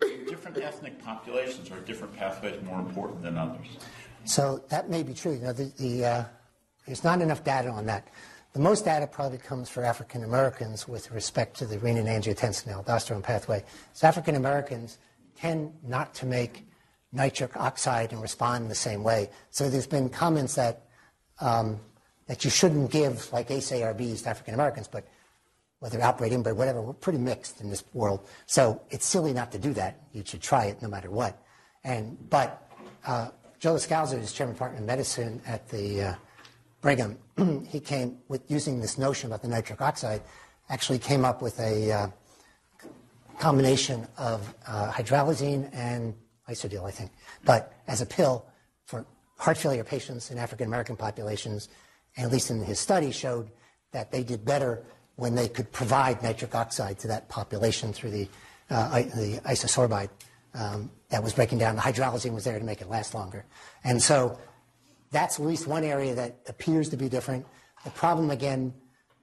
Different 0.00 0.58
ethnic 0.58 1.02
populations, 1.02 1.70
are 1.70 1.80
different 1.80 2.16
pathways 2.16 2.62
more 2.62 2.78
important 2.78 3.22
than 3.22 3.36
others? 3.36 3.66
So 4.24 4.62
that 4.68 4.88
may 4.88 5.02
be 5.02 5.14
true. 5.14 5.32
You 5.32 5.40
know, 5.40 5.52
the, 5.52 5.72
the, 5.78 6.04
uh, 6.04 6.24
there's 6.86 7.04
not 7.04 7.20
enough 7.20 7.42
data 7.42 7.70
on 7.70 7.86
that. 7.86 8.08
The 8.52 8.58
most 8.58 8.84
data 8.84 9.06
probably 9.06 9.38
comes 9.38 9.68
for 9.68 9.84
African 9.84 10.24
Americans 10.24 10.88
with 10.88 11.10
respect 11.12 11.56
to 11.58 11.66
the 11.66 11.76
renin-angiotensin 11.78 12.68
aldosterone 12.68 13.22
pathway. 13.22 13.64
So 13.92 14.08
African 14.08 14.34
Americans 14.34 14.98
tend 15.36 15.72
not 15.84 16.14
to 16.14 16.26
make 16.26 16.66
nitric 17.12 17.56
oxide 17.56 18.12
and 18.12 18.20
respond 18.20 18.64
in 18.64 18.68
the 18.68 18.74
same 18.74 19.04
way. 19.04 19.30
So 19.50 19.68
there's 19.68 19.86
been 19.86 20.08
comments 20.08 20.56
that 20.56 20.82
um, 21.40 21.80
that 22.26 22.44
you 22.44 22.50
shouldn't 22.50 22.90
give 22.90 23.32
like 23.32 23.50
ACE 23.50 23.72
ARBs 23.72 24.22
to 24.22 24.28
African 24.28 24.54
Americans, 24.54 24.86
but 24.86 25.04
whether 25.80 25.98
outbred, 25.98 26.30
inbred, 26.30 26.56
whatever, 26.56 26.80
we're 26.82 26.92
pretty 26.92 27.18
mixed 27.18 27.60
in 27.60 27.70
this 27.70 27.82
world. 27.94 28.28
So 28.46 28.80
it's 28.90 29.06
silly 29.06 29.32
not 29.32 29.50
to 29.52 29.58
do 29.58 29.72
that. 29.74 30.00
You 30.12 30.22
should 30.24 30.42
try 30.42 30.66
it 30.66 30.82
no 30.82 30.88
matter 30.88 31.10
what. 31.10 31.42
And 31.82 32.16
but 32.28 32.68
uh, 33.06 33.30
Joe 33.58 33.74
Loscalzo 33.74 34.20
is 34.20 34.32
chairman 34.32 34.56
partner 34.56 34.78
in 34.78 34.86
medicine 34.86 35.40
at 35.46 35.68
the 35.68 36.02
uh, 36.02 36.14
Brigham. 36.80 37.18
he 37.68 37.80
came 37.80 38.18
with 38.28 38.42
using 38.50 38.80
this 38.80 38.98
notion 38.98 39.28
about 39.28 39.42
the 39.42 39.48
nitric 39.48 39.80
oxide. 39.80 40.22
Actually, 40.68 40.98
came 40.98 41.24
up 41.24 41.42
with 41.42 41.58
a 41.60 41.92
uh, 41.92 42.08
combination 43.38 44.06
of 44.16 44.54
uh, 44.66 44.90
hydralazine 44.90 45.68
and 45.72 46.14
Isordil, 46.48 46.86
I 46.86 46.90
think, 46.90 47.10
but 47.44 47.72
as 47.86 48.00
a 48.00 48.06
pill 48.06 48.44
for 48.86 49.04
heart 49.36 49.56
failure 49.56 49.84
patients 49.84 50.30
in 50.30 50.38
African 50.38 50.66
American 50.66 50.96
populations, 50.96 51.68
and 52.16 52.26
at 52.26 52.32
least 52.32 52.50
in 52.50 52.62
his 52.62 52.78
study 52.78 53.10
showed 53.10 53.50
that 53.92 54.10
they 54.12 54.22
did 54.22 54.44
better 54.44 54.82
when 55.16 55.34
they 55.34 55.48
could 55.48 55.70
provide 55.72 56.22
nitric 56.22 56.54
oxide 56.54 56.98
to 56.98 57.08
that 57.08 57.28
population 57.28 57.92
through 57.92 58.10
the, 58.10 58.28
uh, 58.70 59.02
the 59.02 59.40
isosorbide 59.44 60.08
um, 60.54 60.90
that 61.10 61.22
was 61.22 61.32
breaking 61.32 61.58
down. 61.58 61.76
The 61.76 61.82
hydralazine 61.82 62.32
was 62.32 62.44
there 62.44 62.58
to 62.58 62.64
make 62.64 62.80
it 62.80 62.88
last 62.88 63.14
longer. 63.14 63.44
And 63.84 64.02
so 64.02 64.38
that's 65.10 65.40
at 65.40 65.46
least 65.46 65.66
one 65.66 65.84
area 65.84 66.14
that 66.14 66.40
appears 66.48 66.88
to 66.90 66.96
be 66.96 67.08
different. 67.08 67.46
The 67.84 67.90
problem, 67.90 68.30
again, 68.30 68.74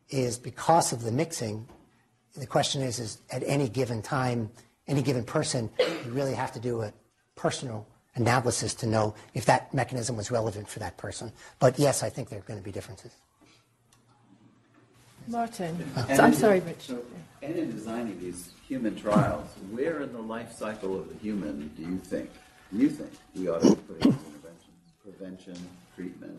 is 0.09 0.37
because 0.37 0.93
of 0.93 1.03
the 1.03 1.11
mixing, 1.11 1.67
the 2.35 2.47
question 2.47 2.81
is, 2.81 2.99
is 2.99 3.19
at 3.31 3.43
any 3.45 3.69
given 3.69 4.01
time, 4.01 4.49
any 4.87 5.01
given 5.01 5.23
person, 5.23 5.69
you 5.79 6.11
really 6.11 6.33
have 6.33 6.51
to 6.53 6.59
do 6.59 6.81
a 6.81 6.93
personal 7.35 7.87
analysis 8.15 8.73
to 8.73 8.87
know 8.87 9.13
if 9.33 9.45
that 9.45 9.73
mechanism 9.73 10.17
was 10.17 10.31
relevant 10.31 10.67
for 10.67 10.79
that 10.79 10.97
person. 10.97 11.31
But 11.59 11.77
yes, 11.77 12.03
I 12.03 12.09
think 12.09 12.29
there 12.29 12.39
are 12.39 12.43
going 12.43 12.59
to 12.59 12.63
be 12.63 12.71
differences. 12.71 13.11
Martin. 15.27 15.77
Uh, 15.95 16.05
and 16.09 16.21
I'm 16.21 16.33
sorry, 16.33 16.61
Rich. 16.61 16.87
So, 16.87 17.03
and 17.41 17.55
in 17.55 17.71
designing 17.71 18.19
these 18.19 18.51
human 18.67 18.95
trials, 18.95 19.47
where 19.71 20.01
in 20.01 20.13
the 20.13 20.21
life 20.21 20.53
cycle 20.53 20.97
of 20.97 21.09
the 21.09 21.15
human 21.15 21.69
do 21.75 21.83
you 21.83 21.97
think, 21.97 22.29
you 22.71 22.89
think 22.89 23.11
we 23.35 23.49
ought 23.49 23.61
to 23.61 23.75
be 23.75 23.75
putting 23.75 24.11
these 24.11 24.19
interventions? 24.19 24.36
Prevention, 25.07 25.55
treatment? 25.95 26.37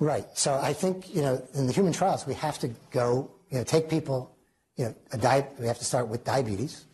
Right. 0.00 0.26
So 0.34 0.58
I 0.60 0.72
think, 0.72 1.14
you 1.14 1.22
know, 1.22 1.40
in 1.54 1.66
the 1.66 1.72
human 1.72 1.92
trials, 1.92 2.26
we 2.26 2.34
have 2.34 2.58
to 2.58 2.68
go, 2.90 3.30
you 3.50 3.58
know, 3.58 3.64
take 3.64 3.88
people, 3.88 4.34
you 4.76 4.86
know, 4.86 4.94
a 5.12 5.18
di- 5.18 5.46
we 5.58 5.66
have 5.66 5.78
to 5.78 5.84
start 5.84 6.08
with 6.08 6.24
diabetes 6.24 6.86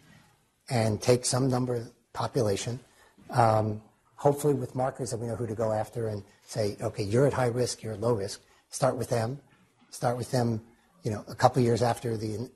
and 0.68 1.00
take 1.00 1.24
some 1.24 1.48
number 1.48 1.76
of 1.76 1.90
population, 2.12 2.78
um, 3.30 3.80
hopefully 4.16 4.52
with 4.52 4.74
markers 4.74 5.10
that 5.10 5.18
we 5.18 5.26
know 5.26 5.36
who 5.36 5.46
to 5.46 5.54
go 5.54 5.72
after 5.72 6.08
and 6.08 6.22
say, 6.44 6.76
okay, 6.82 7.04
you're 7.04 7.26
at 7.26 7.32
high 7.32 7.46
risk, 7.46 7.82
you're 7.82 7.94
at 7.94 8.00
low 8.00 8.12
risk. 8.12 8.40
Start 8.70 8.96
with 8.96 9.08
them. 9.08 9.40
Start 9.90 10.18
with 10.18 10.30
them, 10.30 10.60
you 11.02 11.10
know, 11.10 11.24
a 11.28 11.34
couple 11.34 11.62
years 11.62 11.80
after 11.80 12.16
the 12.16 12.50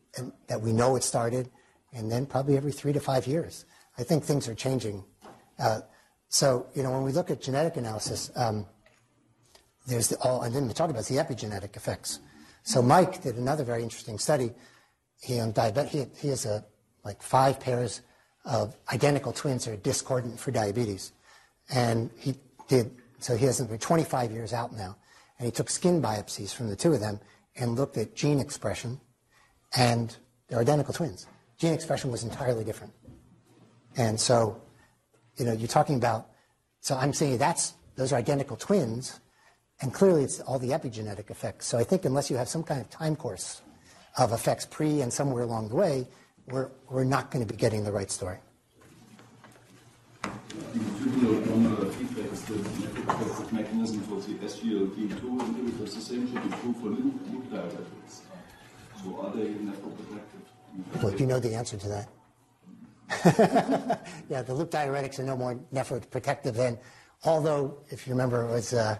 that 0.48 0.60
we 0.60 0.72
know 0.72 0.96
it 0.96 1.04
started, 1.04 1.48
and 1.94 2.10
then 2.10 2.26
probably 2.26 2.56
every 2.56 2.72
three 2.72 2.92
to 2.92 3.00
five 3.00 3.26
years. 3.26 3.64
I 3.96 4.02
think 4.02 4.24
things 4.24 4.48
are 4.48 4.54
changing. 4.54 5.04
Uh, 5.58 5.80
so, 6.30 6.66
you 6.74 6.84
know, 6.84 6.92
when 6.92 7.02
we 7.02 7.10
look 7.10 7.28
at 7.30 7.42
genetic 7.42 7.76
analysis, 7.76 8.30
um, 8.36 8.64
there's 9.88 10.08
the, 10.08 10.16
all, 10.20 10.42
and 10.42 10.54
then 10.54 10.68
we 10.68 10.72
talk 10.72 10.88
about 10.88 11.04
the 11.06 11.16
epigenetic 11.16 11.76
effects. 11.76 12.20
So 12.62 12.80
Mike 12.80 13.20
did 13.20 13.36
another 13.36 13.64
very 13.64 13.82
interesting 13.82 14.16
study. 14.16 14.52
He 15.20 15.40
on 15.40 15.52
he, 15.88 16.06
he 16.16 16.28
has 16.28 16.46
a, 16.46 16.64
like 17.04 17.20
five 17.20 17.58
pairs 17.58 18.02
of 18.44 18.76
identical 18.92 19.32
twins 19.32 19.64
that 19.64 19.72
are 19.72 19.76
discordant 19.78 20.38
for 20.38 20.52
diabetes. 20.52 21.12
And 21.68 22.10
he 22.16 22.36
did, 22.68 22.92
so 23.18 23.36
he 23.36 23.44
has 23.46 23.58
them 23.58 23.66
for 23.66 23.76
25 23.76 24.30
years 24.30 24.52
out 24.52 24.72
now. 24.72 24.96
And 25.38 25.46
he 25.46 25.50
took 25.50 25.68
skin 25.68 26.00
biopsies 26.00 26.54
from 26.54 26.68
the 26.68 26.76
two 26.76 26.92
of 26.92 27.00
them 27.00 27.18
and 27.56 27.74
looked 27.74 27.96
at 27.96 28.14
gene 28.14 28.38
expression, 28.38 29.00
and 29.76 30.16
they're 30.48 30.60
identical 30.60 30.94
twins. 30.94 31.26
Gene 31.58 31.74
expression 31.74 32.10
was 32.12 32.22
entirely 32.22 32.62
different. 32.62 32.92
And 33.96 34.18
so, 34.18 34.62
you 35.40 35.46
know, 35.46 35.52
you're 35.52 35.68
talking 35.68 35.96
about, 35.96 36.28
so 36.80 36.94
I'm 36.96 37.14
saying 37.14 37.38
that's, 37.38 37.72
those 37.96 38.12
are 38.12 38.16
identical 38.16 38.56
twins, 38.56 39.20
and 39.80 39.92
clearly 39.92 40.22
it's 40.22 40.38
all 40.40 40.58
the 40.58 40.68
epigenetic 40.68 41.30
effects. 41.30 41.66
So 41.66 41.78
I 41.78 41.84
think 41.84 42.04
unless 42.04 42.30
you 42.30 42.36
have 42.36 42.48
some 42.48 42.62
kind 42.62 42.78
of 42.78 42.90
time 42.90 43.16
course 43.16 43.62
of 44.18 44.32
effects 44.32 44.66
pre 44.66 45.00
and 45.00 45.10
somewhere 45.10 45.42
along 45.42 45.70
the 45.70 45.76
way, 45.76 46.06
we're, 46.48 46.68
we're 46.90 47.04
not 47.04 47.30
going 47.30 47.44
to 47.44 47.50
be 47.50 47.56
getting 47.58 47.84
the 47.84 47.90
right 47.90 48.10
story. 48.10 48.36
Tubular 50.22 51.86
feedback 51.86 52.32
is 52.32 52.42
the 52.42 52.54
nephroprotective 52.54 53.52
mechanism 53.52 54.00
for 54.02 54.20
the 54.20 54.34
SGLT2 54.34 55.20
inhibitors. 55.20 55.94
The 55.94 56.00
same 56.02 56.30
should 56.30 56.42
be 56.42 56.56
true 56.58 56.74
for 56.74 56.88
loop, 56.88 57.14
loop. 57.32 57.44
So 59.02 59.20
are 59.22 59.34
they? 59.34 59.54
Well, 61.02 61.12
do 61.12 61.18
you 61.18 61.26
know 61.26 61.40
the 61.40 61.54
answer 61.54 61.78
to 61.78 61.88
that? 61.88 62.08
yeah, 64.28 64.42
the 64.42 64.54
loop 64.54 64.70
diuretics 64.70 65.18
are 65.18 65.24
no 65.24 65.36
more 65.36 65.58
nephroprotective 65.72 66.54
than, 66.54 66.78
although, 67.24 67.76
if 67.88 68.06
you 68.06 68.12
remember, 68.12 68.44
it 68.44 68.50
was 68.50 68.72
uh, 68.72 68.96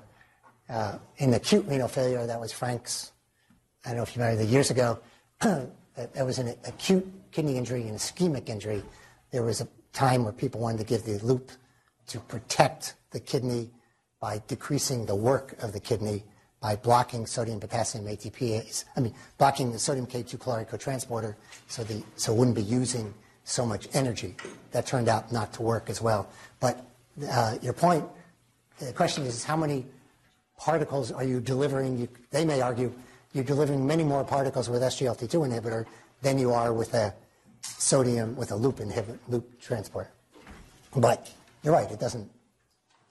uh, 0.68 0.98
in 1.18 1.34
acute 1.34 1.64
renal 1.66 1.88
failure, 1.88 2.26
that 2.26 2.40
was 2.40 2.52
Frank's, 2.52 3.12
I 3.84 3.90
don't 3.90 3.98
know 3.98 4.02
if 4.02 4.16
you 4.16 4.22
remember, 4.22 4.42
the 4.42 4.50
years 4.50 4.70
ago, 4.70 4.98
there 5.40 6.24
was 6.24 6.38
an 6.38 6.54
acute 6.66 7.06
kidney 7.30 7.56
injury 7.56 7.82
and 7.82 7.96
ischemic 7.96 8.48
injury. 8.48 8.82
There 9.30 9.42
was 9.42 9.60
a 9.60 9.68
time 9.92 10.24
where 10.24 10.32
people 10.32 10.60
wanted 10.60 10.78
to 10.78 10.84
give 10.84 11.04
the 11.04 11.18
loop 11.24 11.50
to 12.08 12.20
protect 12.20 12.94
the 13.12 13.20
kidney 13.20 13.70
by 14.20 14.42
decreasing 14.46 15.06
the 15.06 15.14
work 15.14 15.60
of 15.62 15.72
the 15.72 15.80
kidney 15.80 16.24
by 16.60 16.76
blocking 16.76 17.26
sodium 17.26 17.58
potassium 17.58 18.04
ATPase. 18.04 18.84
I 18.96 19.00
mean, 19.00 19.14
blocking 19.38 19.72
the 19.72 19.78
sodium 19.78 20.06
K2 20.06 20.38
chloride 20.38 20.68
cotransporter 20.68 21.34
so 21.68 21.82
the 21.84 22.02
so 22.16 22.32
it 22.32 22.36
wouldn't 22.36 22.56
be 22.56 22.62
using 22.62 23.14
so 23.50 23.66
much 23.66 23.88
energy. 23.92 24.36
That 24.72 24.86
turned 24.86 25.08
out 25.08 25.32
not 25.32 25.52
to 25.54 25.62
work 25.62 25.90
as 25.90 26.00
well. 26.00 26.28
But 26.60 26.84
uh, 27.28 27.56
your 27.60 27.72
point, 27.72 28.04
the 28.78 28.92
question 28.92 29.24
is 29.24 29.44
how 29.44 29.56
many 29.56 29.86
particles 30.58 31.10
are 31.10 31.24
you 31.24 31.40
delivering? 31.40 31.98
You, 31.98 32.08
they 32.30 32.44
may 32.44 32.60
argue 32.60 32.92
you're 33.32 33.44
delivering 33.44 33.86
many 33.86 34.04
more 34.04 34.24
particles 34.24 34.68
with 34.68 34.82
SGLT2 34.82 35.48
inhibitor 35.48 35.86
than 36.22 36.38
you 36.38 36.52
are 36.52 36.72
with 36.72 36.94
a 36.94 37.14
sodium 37.62 38.36
with 38.36 38.52
a 38.52 38.56
loop 38.56 38.76
inhibitor, 38.76 39.18
loop 39.28 39.60
transporter. 39.60 40.10
But 40.96 41.30
you're 41.62 41.74
right, 41.74 41.90
it 41.90 42.00
doesn't. 42.00 42.28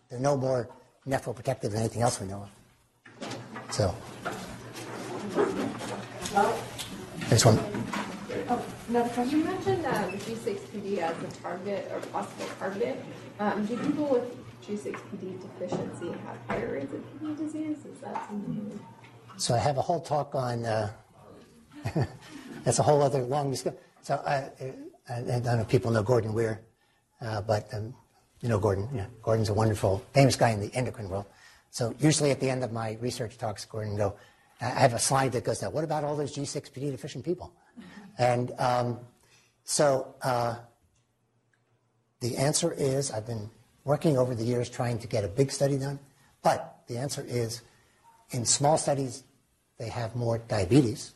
They're 0.09 0.19
no 0.19 0.35
more 0.35 0.69
nephroprotective 1.07 1.71
than 1.71 1.77
anything 1.77 2.01
else 2.01 2.19
we 2.19 2.27
know 2.27 2.47
of. 3.21 3.29
So, 3.71 3.95
there's 7.29 7.45
one. 7.45 7.59
Another 8.89 9.09
question. 9.09 9.39
You 9.39 9.45
mentioned 9.45 9.85
um, 9.85 10.11
G6PD 10.13 10.97
as 10.97 11.15
a 11.21 11.41
target 11.43 11.91
or 11.93 11.99
possible 12.07 12.45
target. 12.57 12.99
Um, 13.39 13.63
do 13.67 13.77
people 13.77 14.05
with 14.05 14.23
G6PD 14.65 15.39
deficiency 15.41 16.07
have 16.25 16.37
higher 16.47 16.73
rates 16.73 16.91
of 16.91 17.03
kidney 17.11 17.35
disease? 17.35 17.77
Is 17.85 17.99
that 18.01 18.27
something? 18.27 18.79
So 19.37 19.53
I 19.53 19.59
have 19.59 19.77
a 19.77 19.81
whole 19.81 19.99
talk 19.99 20.33
on. 20.33 20.65
Uh, 20.65 20.89
that's 22.63 22.79
a 22.79 22.83
whole 22.83 23.03
other 23.03 23.21
long 23.21 23.51
discussion. 23.51 23.77
So 24.01 24.15
I, 24.25 24.49
I, 25.07 25.17
I 25.17 25.21
don't 25.21 25.43
know 25.43 25.61
if 25.61 25.69
people 25.69 25.91
know 25.91 26.01
Gordon 26.01 26.33
Weir, 26.33 26.59
uh, 27.21 27.41
but 27.41 27.71
um, 27.71 27.93
you 28.41 28.49
know 28.49 28.57
Gordon. 28.57 28.89
Yeah, 28.91 29.05
Gordon's 29.21 29.49
a 29.49 29.53
wonderful, 29.53 30.03
famous 30.13 30.35
guy 30.35 30.49
in 30.49 30.61
the 30.61 30.73
endocrine 30.73 31.09
world. 31.09 31.25
So 31.69 31.93
usually 31.99 32.31
at 32.31 32.39
the 32.39 32.49
end 32.49 32.63
of 32.63 32.71
my 32.71 32.97
research 33.01 33.37
talks, 33.37 33.65
Gordon 33.65 33.97
go, 33.97 34.15
I 34.61 34.65
have 34.65 34.93
a 34.93 34.99
slide 34.99 35.31
that 35.33 35.43
goes, 35.43 35.61
now 35.61 35.69
what 35.69 35.83
about 35.83 36.03
all 36.03 36.15
those 36.15 36.35
G6PD 36.35 36.91
deficient 36.91 37.23
people? 37.23 37.53
And 38.17 38.51
um, 38.59 38.99
so 39.63 40.13
uh, 40.21 40.55
the 42.19 42.37
answer 42.37 42.73
is, 42.73 43.11
I've 43.11 43.25
been 43.25 43.49
working 43.85 44.17
over 44.17 44.35
the 44.35 44.43
years 44.43 44.69
trying 44.69 44.99
to 44.99 45.07
get 45.07 45.23
a 45.23 45.27
big 45.27 45.51
study 45.51 45.77
done, 45.77 45.99
but 46.43 46.81
the 46.87 46.97
answer 46.97 47.23
is 47.27 47.61
in 48.31 48.45
small 48.45 48.77
studies, 48.77 49.23
they 49.77 49.89
have 49.89 50.15
more 50.15 50.37
diabetes. 50.37 51.13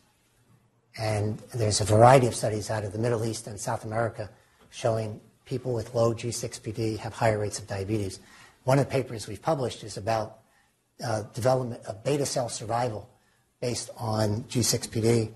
And 0.98 1.40
there's 1.54 1.82
a 1.82 1.86
variety 1.86 2.28
of 2.28 2.36
studies 2.36 2.70
out 2.70 2.84
of 2.84 2.94
the 2.94 3.00
Middle 3.00 3.26
East 3.26 3.48
and 3.48 3.60
South 3.60 3.84
America 3.84 4.30
showing 4.70 5.20
people 5.46 5.74
with 5.74 5.94
low 5.94 6.14
G6PD 6.14 6.98
have 7.00 7.14
higher 7.14 7.40
rates 7.40 7.60
of 7.60 7.68
diabetes. 7.68 8.20
One 8.64 8.80
of 8.80 8.86
the 8.86 8.92
papers 8.92 9.28
we've 9.28 9.42
published 9.42 9.84
is 9.84 9.98
about 9.98 10.40
uh, 11.04 11.24
development 11.34 11.84
of 11.86 12.04
beta 12.04 12.26
cell 12.26 12.50
survival 12.50 13.10
based 13.60 13.90
on 13.98 14.44
G6PD. 14.44 15.32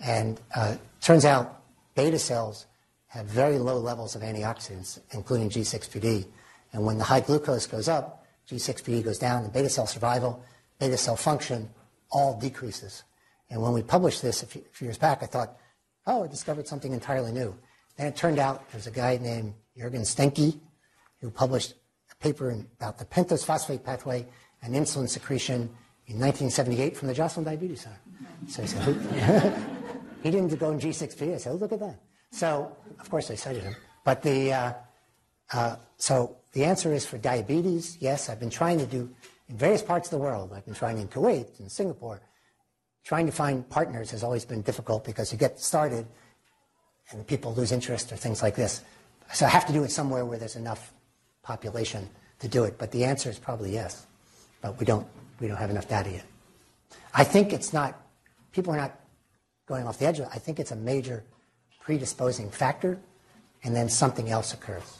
And 0.00 0.40
uh, 0.54 0.76
turns 1.00 1.24
out 1.24 1.62
beta 1.94 2.18
cells 2.18 2.66
have 3.08 3.26
very 3.26 3.58
low 3.58 3.78
levels 3.78 4.14
of 4.14 4.22
antioxidants, 4.22 5.00
including 5.12 5.50
G6PD. 5.50 6.26
And 6.72 6.84
when 6.84 6.98
the 6.98 7.04
high 7.04 7.20
glucose 7.20 7.66
goes 7.66 7.88
up, 7.88 8.24
G6PD 8.48 9.04
goes 9.04 9.18
down, 9.18 9.44
and 9.44 9.52
beta 9.52 9.68
cell 9.68 9.86
survival, 9.86 10.42
beta 10.78 10.96
cell 10.96 11.16
function 11.16 11.68
all 12.10 12.38
decreases. 12.38 13.04
And 13.50 13.60
when 13.60 13.72
we 13.72 13.82
published 13.82 14.22
this 14.22 14.42
a 14.42 14.46
few, 14.46 14.62
years 14.80 14.98
back, 14.98 15.22
I 15.22 15.26
thought, 15.26 15.56
oh, 16.06 16.24
I 16.24 16.26
discovered 16.28 16.68
something 16.68 16.92
entirely 16.92 17.32
new. 17.32 17.56
Then 17.96 18.06
it 18.06 18.16
turned 18.16 18.38
out 18.38 18.70
there's 18.70 18.86
a 18.86 18.92
guy 18.92 19.18
named 19.18 19.54
Jürgen 19.76 20.02
Steinke 20.02 20.58
who 21.20 21.30
published 21.30 21.74
a 22.10 22.14
paper 22.16 22.50
about 22.50 22.98
the 22.98 23.04
pentose 23.04 23.44
phosphate 23.44 23.84
pathway 23.84 24.26
and 24.62 24.74
insulin 24.74 25.08
secretion 25.08 25.68
in 26.10 26.18
1978 26.18 26.96
from 26.96 27.08
the 27.08 27.14
Joslin 27.14 27.44
Diabetes 27.44 27.82
Center. 27.82 27.96
So 28.48 28.62
he 28.62 28.68
said, 28.68 29.66
he 30.24 30.30
didn't 30.30 30.58
go 30.58 30.72
in 30.72 30.80
G6P. 30.80 31.34
I 31.34 31.36
said, 31.38 31.52
oh, 31.52 31.54
look 31.54 31.72
at 31.72 31.78
that. 31.78 32.00
So, 32.32 32.76
of 32.98 33.08
course, 33.08 33.30
I 33.30 33.36
cited 33.36 33.62
him. 33.62 33.76
But 34.04 34.22
the, 34.22 34.52
uh, 34.52 34.72
uh, 35.52 35.76
so 35.98 36.36
the 36.52 36.64
answer 36.64 36.92
is 36.92 37.06
for 37.06 37.16
diabetes, 37.16 37.96
yes, 38.00 38.28
I've 38.28 38.40
been 38.40 38.50
trying 38.50 38.78
to 38.78 38.86
do 38.86 39.08
in 39.48 39.56
various 39.56 39.82
parts 39.82 40.08
of 40.08 40.10
the 40.10 40.18
world. 40.18 40.52
I've 40.52 40.64
been 40.64 40.74
trying 40.74 40.98
in 40.98 41.06
Kuwait 41.06 41.60
and 41.60 41.70
Singapore. 41.70 42.20
Trying 43.04 43.26
to 43.26 43.32
find 43.32 43.68
partners 43.68 44.10
has 44.10 44.24
always 44.24 44.44
been 44.44 44.62
difficult 44.62 45.04
because 45.04 45.32
you 45.32 45.38
get 45.38 45.60
started 45.60 46.06
and 47.12 47.26
people 47.26 47.54
lose 47.54 47.70
interest 47.70 48.12
or 48.12 48.16
things 48.16 48.42
like 48.42 48.56
this. 48.56 48.82
So 49.32 49.46
I 49.46 49.48
have 49.48 49.66
to 49.66 49.72
do 49.72 49.84
it 49.84 49.92
somewhere 49.92 50.24
where 50.24 50.38
there's 50.38 50.56
enough 50.56 50.92
population 51.42 52.08
to 52.40 52.48
do 52.48 52.64
it. 52.64 52.78
But 52.78 52.90
the 52.90 53.04
answer 53.04 53.30
is 53.30 53.38
probably 53.38 53.72
yes. 53.72 54.06
But 54.60 54.78
we 54.78 54.86
don't, 54.86 55.06
we 55.40 55.48
don't 55.48 55.56
have 55.56 55.70
enough 55.70 55.88
data 55.88 56.10
yet. 56.10 56.24
I 57.14 57.24
think 57.24 57.52
it's 57.52 57.72
not, 57.72 58.00
people 58.52 58.72
are 58.72 58.76
not 58.76 59.00
going 59.66 59.86
off 59.86 59.98
the 59.98 60.06
edge 60.06 60.18
of 60.18 60.26
it. 60.26 60.30
I 60.32 60.38
think 60.38 60.60
it's 60.60 60.70
a 60.70 60.76
major 60.76 61.24
predisposing 61.80 62.50
factor, 62.50 62.98
and 63.64 63.74
then 63.74 63.88
something 63.88 64.30
else 64.30 64.52
occurs. 64.54 64.99